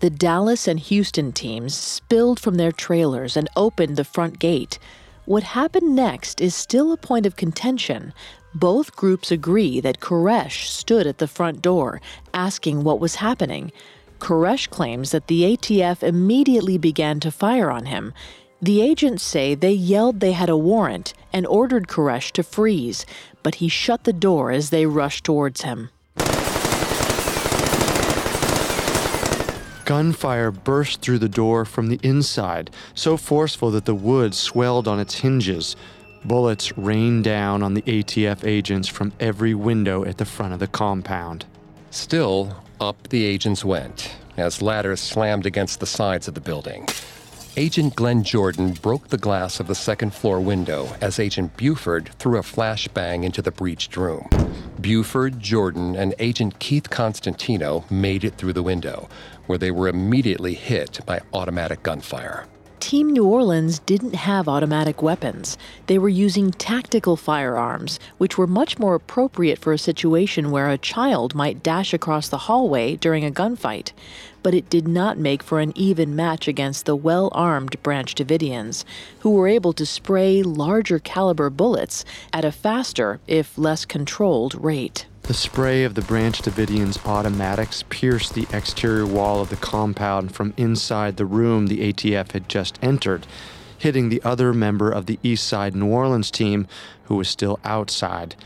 The 0.00 0.10
Dallas 0.10 0.68
and 0.68 0.78
Houston 0.78 1.32
teams 1.32 1.74
spilled 1.74 2.38
from 2.38 2.56
their 2.56 2.72
trailers 2.72 3.34
and 3.34 3.48
opened 3.56 3.96
the 3.96 4.04
front 4.04 4.38
gate. 4.38 4.78
What 5.26 5.42
happened 5.42 5.96
next 5.96 6.42
is 6.42 6.54
still 6.54 6.92
a 6.92 6.98
point 6.98 7.24
of 7.24 7.34
contention. 7.34 8.12
Both 8.54 8.94
groups 8.94 9.30
agree 9.30 9.80
that 9.80 9.98
Koresh 9.98 10.68
stood 10.68 11.06
at 11.06 11.16
the 11.16 11.26
front 11.26 11.62
door, 11.62 12.02
asking 12.34 12.84
what 12.84 13.00
was 13.00 13.14
happening. 13.16 13.72
Koresh 14.18 14.68
claims 14.68 15.12
that 15.12 15.28
the 15.28 15.56
ATF 15.56 16.02
immediately 16.02 16.76
began 16.76 17.20
to 17.20 17.30
fire 17.30 17.70
on 17.70 17.86
him. 17.86 18.12
The 18.60 18.82
agents 18.82 19.22
say 19.22 19.54
they 19.54 19.72
yelled 19.72 20.20
they 20.20 20.32
had 20.32 20.50
a 20.50 20.58
warrant 20.58 21.14
and 21.32 21.46
ordered 21.46 21.88
Koresh 21.88 22.30
to 22.32 22.42
freeze, 22.42 23.06
but 23.42 23.56
he 23.56 23.68
shut 23.68 24.04
the 24.04 24.12
door 24.12 24.50
as 24.50 24.68
they 24.68 24.84
rushed 24.84 25.24
towards 25.24 25.62
him. 25.62 25.88
Gunfire 29.84 30.50
burst 30.50 31.00
through 31.00 31.18
the 31.18 31.28
door 31.28 31.64
from 31.64 31.88
the 31.88 32.00
inside, 32.02 32.70
so 32.94 33.16
forceful 33.16 33.70
that 33.72 33.84
the 33.84 33.94
wood 33.94 34.34
swelled 34.34 34.88
on 34.88 34.98
its 34.98 35.16
hinges. 35.16 35.76
Bullets 36.24 36.76
rained 36.78 37.24
down 37.24 37.62
on 37.62 37.74
the 37.74 37.82
ATF 37.82 38.46
agents 38.46 38.88
from 38.88 39.12
every 39.20 39.54
window 39.54 40.04
at 40.04 40.18
the 40.18 40.24
front 40.24 40.54
of 40.54 40.58
the 40.58 40.66
compound. 40.66 41.44
Still, 41.90 42.62
up 42.80 43.08
the 43.08 43.24
agents 43.24 43.64
went 43.64 44.14
as 44.36 44.62
ladders 44.62 45.00
slammed 45.00 45.46
against 45.46 45.80
the 45.80 45.86
sides 45.86 46.28
of 46.28 46.34
the 46.34 46.40
building. 46.40 46.88
Agent 47.56 47.94
Glenn 47.94 48.24
Jordan 48.24 48.72
broke 48.72 49.08
the 49.08 49.16
glass 49.16 49.60
of 49.60 49.68
the 49.68 49.76
second 49.76 50.12
floor 50.12 50.40
window 50.40 50.88
as 51.00 51.20
Agent 51.20 51.56
Buford 51.56 52.08
threw 52.18 52.36
a 52.36 52.42
flashbang 52.42 53.22
into 53.22 53.42
the 53.42 53.52
breached 53.52 53.96
room. 53.96 54.28
Buford, 54.80 55.38
Jordan, 55.38 55.94
and 55.94 56.16
Agent 56.18 56.58
Keith 56.58 56.90
Constantino 56.90 57.84
made 57.88 58.24
it 58.24 58.34
through 58.34 58.54
the 58.54 58.62
window, 58.64 59.08
where 59.46 59.58
they 59.58 59.70
were 59.70 59.88
immediately 59.88 60.54
hit 60.54 61.00
by 61.06 61.20
automatic 61.32 61.82
gunfire. 61.82 62.46
Team 62.84 63.08
New 63.08 63.24
Orleans 63.24 63.78
didn't 63.78 64.14
have 64.14 64.46
automatic 64.46 65.00
weapons. 65.00 65.56
They 65.86 65.96
were 65.96 66.10
using 66.10 66.50
tactical 66.52 67.16
firearms, 67.16 67.98
which 68.18 68.36
were 68.36 68.46
much 68.46 68.78
more 68.78 68.94
appropriate 68.94 69.58
for 69.58 69.72
a 69.72 69.78
situation 69.78 70.50
where 70.50 70.68
a 70.68 70.76
child 70.76 71.34
might 71.34 71.62
dash 71.62 71.94
across 71.94 72.28
the 72.28 72.44
hallway 72.44 72.96
during 72.96 73.24
a 73.24 73.30
gunfight. 73.30 73.92
But 74.42 74.52
it 74.52 74.68
did 74.68 74.86
not 74.86 75.16
make 75.16 75.42
for 75.42 75.60
an 75.60 75.72
even 75.74 76.14
match 76.14 76.46
against 76.46 76.84
the 76.84 76.94
well 76.94 77.30
armed 77.32 77.82
Branch 77.82 78.14
Davidians, 78.14 78.84
who 79.20 79.30
were 79.30 79.48
able 79.48 79.72
to 79.72 79.86
spray 79.86 80.42
larger 80.42 80.98
caliber 80.98 81.48
bullets 81.48 82.04
at 82.34 82.44
a 82.44 82.52
faster, 82.52 83.18
if 83.26 83.56
less 83.56 83.86
controlled, 83.86 84.62
rate. 84.62 85.06
The 85.24 85.32
spray 85.32 85.84
of 85.84 85.94
the 85.94 86.02
Branch 86.02 86.38
Davidians' 86.42 87.02
automatics 87.06 87.82
pierced 87.88 88.34
the 88.34 88.46
exterior 88.52 89.06
wall 89.06 89.40
of 89.40 89.48
the 89.48 89.56
compound 89.56 90.34
from 90.34 90.52
inside 90.58 91.16
the 91.16 91.24
room 91.24 91.66
the 91.66 91.90
ATF 91.90 92.32
had 92.32 92.46
just 92.46 92.78
entered, 92.82 93.26
hitting 93.78 94.10
the 94.10 94.20
other 94.22 94.52
member 94.52 94.90
of 94.90 95.06
the 95.06 95.18
East 95.22 95.48
Side 95.48 95.74
New 95.74 95.86
Orleans 95.86 96.30
team 96.30 96.66
who 97.04 97.14
was 97.14 97.26
still 97.26 97.58
outside. 97.64 98.36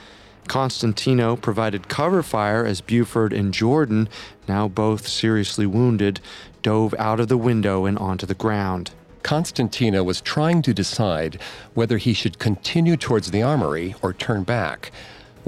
Constantino 0.47 1.35
provided 1.35 1.89
cover 1.89 2.23
fire 2.23 2.65
as 2.65 2.81
Buford 2.81 3.33
and 3.33 3.53
Jordan, 3.53 4.09
now 4.47 4.69
both 4.69 5.09
seriously 5.09 5.67
wounded, 5.67 6.21
dove 6.63 6.95
out 6.97 7.19
of 7.19 7.27
the 7.27 7.37
window 7.37 7.87
and 7.87 7.99
onto 7.99 8.25
the 8.25 8.35
ground. 8.35 8.93
Constantino 9.25 10.05
was 10.05 10.21
trying 10.21 10.63
to 10.63 10.73
decide 10.73 11.41
whether 11.75 11.99
he 11.99 12.13
should 12.13 12.39
continue 12.39 12.97
towards 12.97 13.33
the 13.33 13.43
armory 13.43 13.97
or 14.01 14.13
turn 14.13 14.45
back 14.45 14.93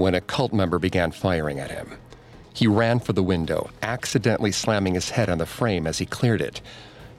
when 0.01 0.15
a 0.15 0.21
cult 0.21 0.53
member 0.53 0.79
began 0.79 1.13
firing 1.13 1.59
at 1.59 1.71
him. 1.71 1.93
He 2.55 2.67
ran 2.67 2.99
for 2.99 3.13
the 3.13 3.23
window, 3.23 3.71
accidentally 3.83 4.53
slamming 4.53 4.95
his 4.95 5.11
head 5.11 5.29
on 5.29 5.39
the 5.39 5.47
frame 5.47 5.87
as 5.87 5.99
he 5.99 6.07
cleared 6.07 6.41
it. 6.41 6.61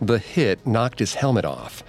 The 0.02 0.20
hit 0.20 0.66
knocked 0.66 1.00
his 1.00 1.16
helmet 1.16 1.46
off. 1.46 1.84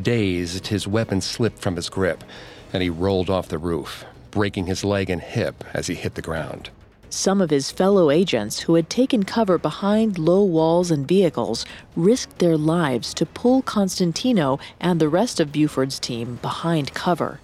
Dazed, 0.00 0.66
his 0.66 0.86
weapon 0.86 1.20
slipped 1.20 1.58
from 1.58 1.76
his 1.76 1.88
grip, 1.88 2.24
and 2.72 2.82
he 2.82 2.90
rolled 2.90 3.30
off 3.30 3.48
the 3.48 3.58
roof, 3.58 4.04
breaking 4.30 4.66
his 4.66 4.84
leg 4.84 5.10
and 5.10 5.22
hip 5.22 5.64
as 5.72 5.86
he 5.86 5.94
hit 5.94 6.14
the 6.14 6.22
ground. 6.22 6.70
Some 7.10 7.40
of 7.40 7.48
his 7.48 7.70
fellow 7.70 8.10
agents 8.10 8.60
who 8.60 8.74
had 8.74 8.90
taken 8.90 9.22
cover 9.22 9.56
behind 9.56 10.18
low 10.18 10.42
walls 10.42 10.90
and 10.90 11.08
vehicles 11.08 11.64
risked 11.96 12.38
their 12.38 12.58
lives 12.58 13.14
to 13.14 13.24
pull 13.24 13.62
Constantino 13.62 14.58
and 14.78 15.00
the 15.00 15.08
rest 15.08 15.40
of 15.40 15.52
Buford's 15.52 15.98
team 15.98 16.38
behind 16.42 16.92
cover 16.92 17.40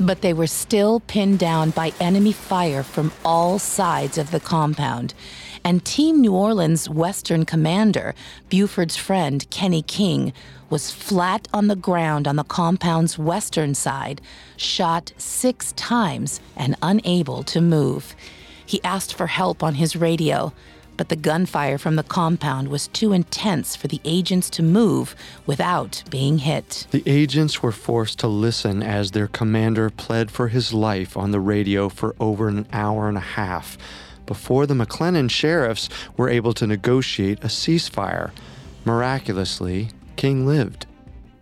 but 0.00 0.20
they 0.20 0.32
were 0.32 0.46
still 0.46 1.00
pinned 1.00 1.38
down 1.38 1.70
by 1.70 1.92
enemy 2.00 2.32
fire 2.32 2.82
from 2.82 3.12
all 3.24 3.58
sides 3.58 4.18
of 4.18 4.30
the 4.30 4.40
compound. 4.40 5.14
and 5.64 5.84
Team 5.84 6.20
New 6.20 6.34
Orleans 6.34 6.88
Western 6.88 7.44
commander, 7.44 8.14
Buford's 8.48 8.96
friend 8.96 9.48
Kenny 9.50 9.82
King, 9.82 10.32
was 10.70 10.90
flat 10.90 11.46
on 11.52 11.68
the 11.68 11.76
ground 11.76 12.26
on 12.26 12.36
the 12.36 12.44
compound's 12.44 13.18
western 13.18 13.74
side, 13.74 14.20
shot 14.56 15.12
six 15.18 15.72
times 15.72 16.40
and 16.56 16.76
unable 16.82 17.42
to 17.44 17.60
move. 17.60 18.16
He 18.64 18.82
asked 18.82 19.14
for 19.14 19.26
help 19.26 19.62
on 19.62 19.74
his 19.74 19.94
radio, 19.94 20.52
but 20.96 21.08
the 21.08 21.16
gunfire 21.16 21.78
from 21.78 21.96
the 21.96 22.02
compound 22.02 22.68
was 22.68 22.88
too 22.88 23.12
intense 23.12 23.74
for 23.76 23.88
the 23.88 24.00
agents 24.04 24.50
to 24.50 24.62
move 24.62 25.14
without 25.46 26.02
being 26.10 26.38
hit. 26.38 26.86
The 26.90 27.02
agents 27.06 27.62
were 27.62 27.72
forced 27.72 28.18
to 28.20 28.28
listen 28.28 28.82
as 28.82 29.10
their 29.10 29.28
commander 29.28 29.90
pled 29.90 30.30
for 30.30 30.48
his 30.48 30.72
life 30.72 31.16
on 31.16 31.30
the 31.30 31.40
radio 31.40 31.88
for 31.88 32.14
over 32.20 32.48
an 32.48 32.66
hour 32.72 33.08
and 33.08 33.16
a 33.16 33.20
half 33.20 33.78
before 34.26 34.66
the 34.66 34.74
McLennan 34.74 35.30
sheriffs 35.30 35.88
were 36.16 36.28
able 36.28 36.52
to 36.54 36.66
negotiate 36.66 37.42
a 37.42 37.48
ceasefire. 37.48 38.30
Miraculously, 38.84 39.90
King 40.16 40.46
lived. 40.46 40.86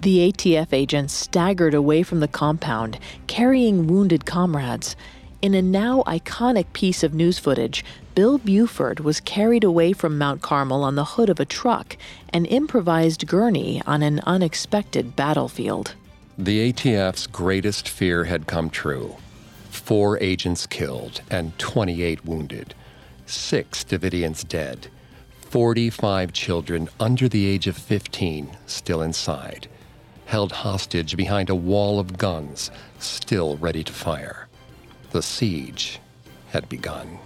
The 0.01 0.33
ATF 0.33 0.73
agents 0.73 1.13
staggered 1.13 1.75
away 1.75 2.03
from 2.03 2.21
the 2.21 2.29
compound, 2.29 2.99
carrying 3.27 3.87
wounded 3.87 4.25
comrades. 4.25 4.97
In 5.43 5.55
a 5.55 5.63
now 5.63 6.03
iconic 6.07 6.67
piece 6.75 7.03
of 7.03 7.15
news 7.15 7.39
footage, 7.39 7.83
Bill 8.15 8.37
Buford 8.37 9.01
was 9.01 9.21
carried 9.21 9.65
away 9.65 9.95
from 9.95 10.19
Mount 10.19 10.43
Carmel 10.43 10.85
on 10.85 10.97
the 10.97 11.05
hood 11.17 11.31
of 11.31 11.41
a 11.41 11.47
truck, 11.47 11.97
an 12.29 12.45
improvised 12.45 13.27
gurney 13.27 13.81
on 13.87 14.03
an 14.03 14.21
unexpected 14.27 15.17
battlefield. 15.17 15.95
The 16.37 16.71
ATF's 16.71 17.27
greatest 17.27 17.89
fear 17.89 18.25
had 18.25 18.47
come 18.47 18.69
true 18.69 19.17
four 19.71 20.19
agents 20.21 20.67
killed 20.67 21.23
and 21.31 21.59
28 21.59 22.23
wounded, 22.27 22.75
six 23.25 23.83
Davidians 23.83 24.47
dead, 24.47 24.89
45 25.41 26.35
children 26.35 26.89
under 26.99 27.31
the 27.31 27.47
age 27.47 27.67
of 27.67 27.79
15 27.79 28.59
still 28.67 29.01
inside, 29.01 29.69
held 30.27 30.53
hostage 30.53 31.17
behind 31.17 31.49
a 31.49 31.55
wall 31.55 31.99
of 31.99 32.19
guns, 32.19 32.71
still 32.99 33.57
ready 33.57 33.83
to 33.83 33.93
fire. 33.93 34.50
The 35.11 35.23
siege 35.23 35.99
had 36.51 36.69
begun. 36.69 37.19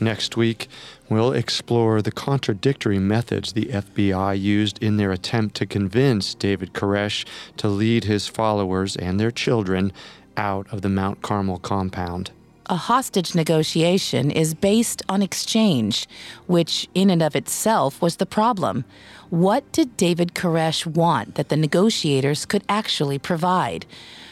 Next 0.00 0.36
week, 0.36 0.68
we'll 1.08 1.32
explore 1.32 2.02
the 2.02 2.12
contradictory 2.12 2.98
methods 2.98 3.52
the 3.52 3.66
FBI 3.66 4.40
used 4.40 4.82
in 4.82 4.96
their 4.96 5.10
attempt 5.10 5.56
to 5.56 5.66
convince 5.66 6.34
David 6.34 6.72
Koresh 6.72 7.26
to 7.56 7.68
lead 7.68 8.04
his 8.04 8.28
followers 8.28 8.94
and 8.94 9.18
their 9.18 9.30
children 9.30 9.92
out 10.36 10.66
of 10.70 10.82
the 10.82 10.88
Mount 10.88 11.22
Carmel 11.22 11.58
compound. 11.58 12.30
A 12.70 12.76
hostage 12.76 13.34
negotiation 13.34 14.30
is 14.30 14.52
based 14.52 15.02
on 15.08 15.22
exchange, 15.22 16.06
which 16.46 16.86
in 16.94 17.08
and 17.08 17.22
of 17.22 17.34
itself 17.34 18.02
was 18.02 18.16
the 18.16 18.26
problem. 18.26 18.84
What 19.30 19.72
did 19.72 19.96
David 19.96 20.34
Koresh 20.34 20.84
want 20.84 21.36
that 21.36 21.48
the 21.48 21.56
negotiators 21.56 22.44
could 22.44 22.64
actually 22.68 23.18
provide? 23.18 23.86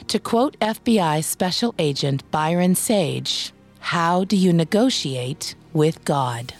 To 0.08 0.18
quote 0.18 0.58
FBI 0.60 1.24
Special 1.24 1.74
Agent 1.78 2.30
Byron 2.30 2.74
Sage, 2.74 3.52
how 3.80 4.24
do 4.24 4.36
you 4.36 4.52
negotiate 4.52 5.54
with 5.72 6.04
God? 6.04 6.52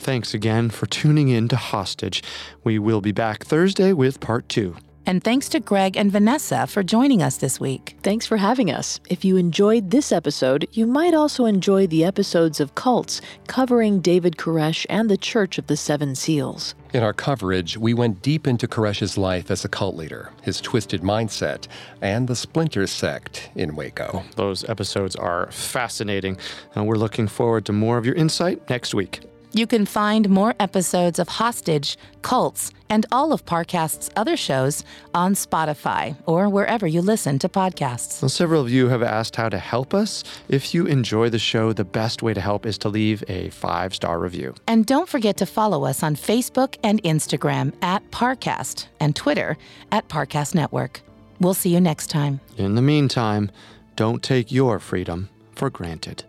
Thanks 0.00 0.32
again 0.32 0.70
for 0.70 0.86
tuning 0.86 1.28
in 1.28 1.48
to 1.48 1.56
Hostage. 1.56 2.22
We 2.64 2.78
will 2.78 3.02
be 3.02 3.12
back 3.12 3.44
Thursday 3.44 3.92
with 3.92 4.18
part 4.18 4.48
two. 4.48 4.76
And 5.04 5.22
thanks 5.22 5.48
to 5.50 5.60
Greg 5.60 5.94
and 5.94 6.10
Vanessa 6.10 6.66
for 6.66 6.82
joining 6.82 7.22
us 7.22 7.36
this 7.36 7.60
week. 7.60 7.96
Thanks 8.02 8.24
for 8.24 8.38
having 8.38 8.70
us. 8.70 8.98
If 9.10 9.26
you 9.26 9.36
enjoyed 9.36 9.90
this 9.90 10.10
episode, 10.10 10.66
you 10.72 10.86
might 10.86 11.12
also 11.12 11.44
enjoy 11.44 11.86
the 11.86 12.02
episodes 12.02 12.60
of 12.60 12.74
Cults 12.74 13.20
covering 13.46 14.00
David 14.00 14.38
Koresh 14.38 14.86
and 14.88 15.10
the 15.10 15.18
Church 15.18 15.58
of 15.58 15.66
the 15.66 15.76
Seven 15.76 16.14
Seals. 16.14 16.74
In 16.94 17.02
our 17.02 17.12
coverage, 17.12 17.76
we 17.76 17.92
went 17.92 18.22
deep 18.22 18.46
into 18.46 18.66
Koresh's 18.66 19.18
life 19.18 19.50
as 19.50 19.66
a 19.66 19.68
cult 19.68 19.96
leader, 19.96 20.30
his 20.40 20.62
twisted 20.62 21.02
mindset, 21.02 21.66
and 22.00 22.26
the 22.26 22.36
splinter 22.36 22.86
sect 22.86 23.50
in 23.54 23.76
Waco. 23.76 24.24
Those 24.36 24.66
episodes 24.66 25.14
are 25.14 25.52
fascinating, 25.52 26.38
and 26.74 26.86
we're 26.86 26.96
looking 26.96 27.28
forward 27.28 27.66
to 27.66 27.72
more 27.74 27.98
of 27.98 28.06
your 28.06 28.14
insight 28.14 28.68
next 28.70 28.94
week. 28.94 29.20
You 29.52 29.66
can 29.66 29.84
find 29.84 30.30
more 30.30 30.54
episodes 30.60 31.18
of 31.18 31.28
Hostage, 31.28 31.98
Cults, 32.22 32.70
and 32.88 33.04
all 33.10 33.32
of 33.32 33.44
Parcast's 33.44 34.08
other 34.14 34.36
shows 34.36 34.84
on 35.12 35.34
Spotify 35.34 36.16
or 36.24 36.48
wherever 36.48 36.86
you 36.86 37.02
listen 37.02 37.38
to 37.40 37.48
podcasts. 37.48 38.22
Well, 38.22 38.28
several 38.28 38.60
of 38.62 38.70
you 38.70 38.88
have 38.88 39.02
asked 39.02 39.34
how 39.34 39.48
to 39.48 39.58
help 39.58 39.92
us. 39.92 40.22
If 40.48 40.72
you 40.72 40.86
enjoy 40.86 41.30
the 41.30 41.40
show, 41.40 41.72
the 41.72 41.84
best 41.84 42.22
way 42.22 42.32
to 42.32 42.40
help 42.40 42.64
is 42.64 42.78
to 42.78 42.88
leave 42.88 43.24
a 43.26 43.50
five 43.50 43.92
star 43.92 44.20
review. 44.20 44.54
And 44.68 44.86
don't 44.86 45.08
forget 45.08 45.36
to 45.38 45.46
follow 45.46 45.84
us 45.84 46.04
on 46.04 46.14
Facebook 46.14 46.76
and 46.84 47.02
Instagram 47.02 47.72
at 47.82 48.08
Parcast 48.12 48.86
and 49.00 49.16
Twitter 49.16 49.56
at 49.90 50.08
Parcast 50.08 50.54
Network. 50.54 51.00
We'll 51.40 51.54
see 51.54 51.70
you 51.70 51.80
next 51.80 52.06
time. 52.06 52.40
In 52.56 52.76
the 52.76 52.82
meantime, 52.82 53.50
don't 53.96 54.22
take 54.22 54.52
your 54.52 54.78
freedom 54.78 55.28
for 55.56 55.70
granted. 55.70 56.24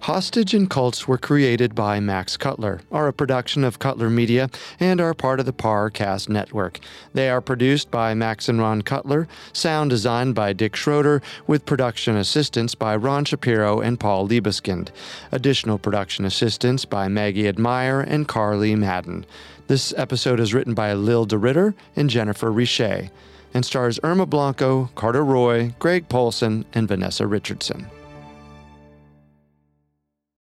Hostage 0.00 0.54
and 0.54 0.70
Cults 0.70 1.08
were 1.08 1.18
created 1.18 1.74
by 1.74 1.98
Max 1.98 2.36
Cutler, 2.36 2.80
are 2.92 3.08
a 3.08 3.12
production 3.12 3.64
of 3.64 3.80
Cutler 3.80 4.08
Media, 4.08 4.48
and 4.78 5.00
are 5.00 5.14
part 5.14 5.40
of 5.40 5.46
the 5.46 5.52
Parcast 5.52 6.28
Network. 6.28 6.78
They 7.12 7.28
are 7.28 7.40
produced 7.40 7.90
by 7.90 8.14
Max 8.14 8.48
and 8.48 8.60
Ron 8.60 8.82
Cutler, 8.82 9.26
sound 9.52 9.90
designed 9.90 10.36
by 10.36 10.52
Dick 10.52 10.76
Schroeder, 10.76 11.22
with 11.48 11.66
production 11.66 12.16
assistance 12.16 12.76
by 12.76 12.94
Ron 12.94 13.24
Shapiro 13.24 13.80
and 13.80 13.98
Paul 13.98 14.28
Liebeskind. 14.28 14.90
Additional 15.32 15.78
production 15.78 16.24
assistance 16.24 16.84
by 16.84 17.08
Maggie 17.08 17.48
Admire 17.48 18.00
and 18.00 18.28
Carly 18.28 18.76
Madden. 18.76 19.26
This 19.66 19.92
episode 19.96 20.38
is 20.38 20.54
written 20.54 20.74
by 20.74 20.92
Lil 20.92 21.26
DeRitter 21.26 21.74
and 21.96 22.08
Jennifer 22.08 22.52
Richet, 22.52 23.10
and 23.52 23.66
stars 23.66 23.98
Irma 24.04 24.26
Blanco, 24.26 24.88
Carter 24.94 25.24
Roy, 25.24 25.74
Greg 25.80 26.08
Polcyn, 26.08 26.64
and 26.74 26.86
Vanessa 26.86 27.26
Richardson. 27.26 27.86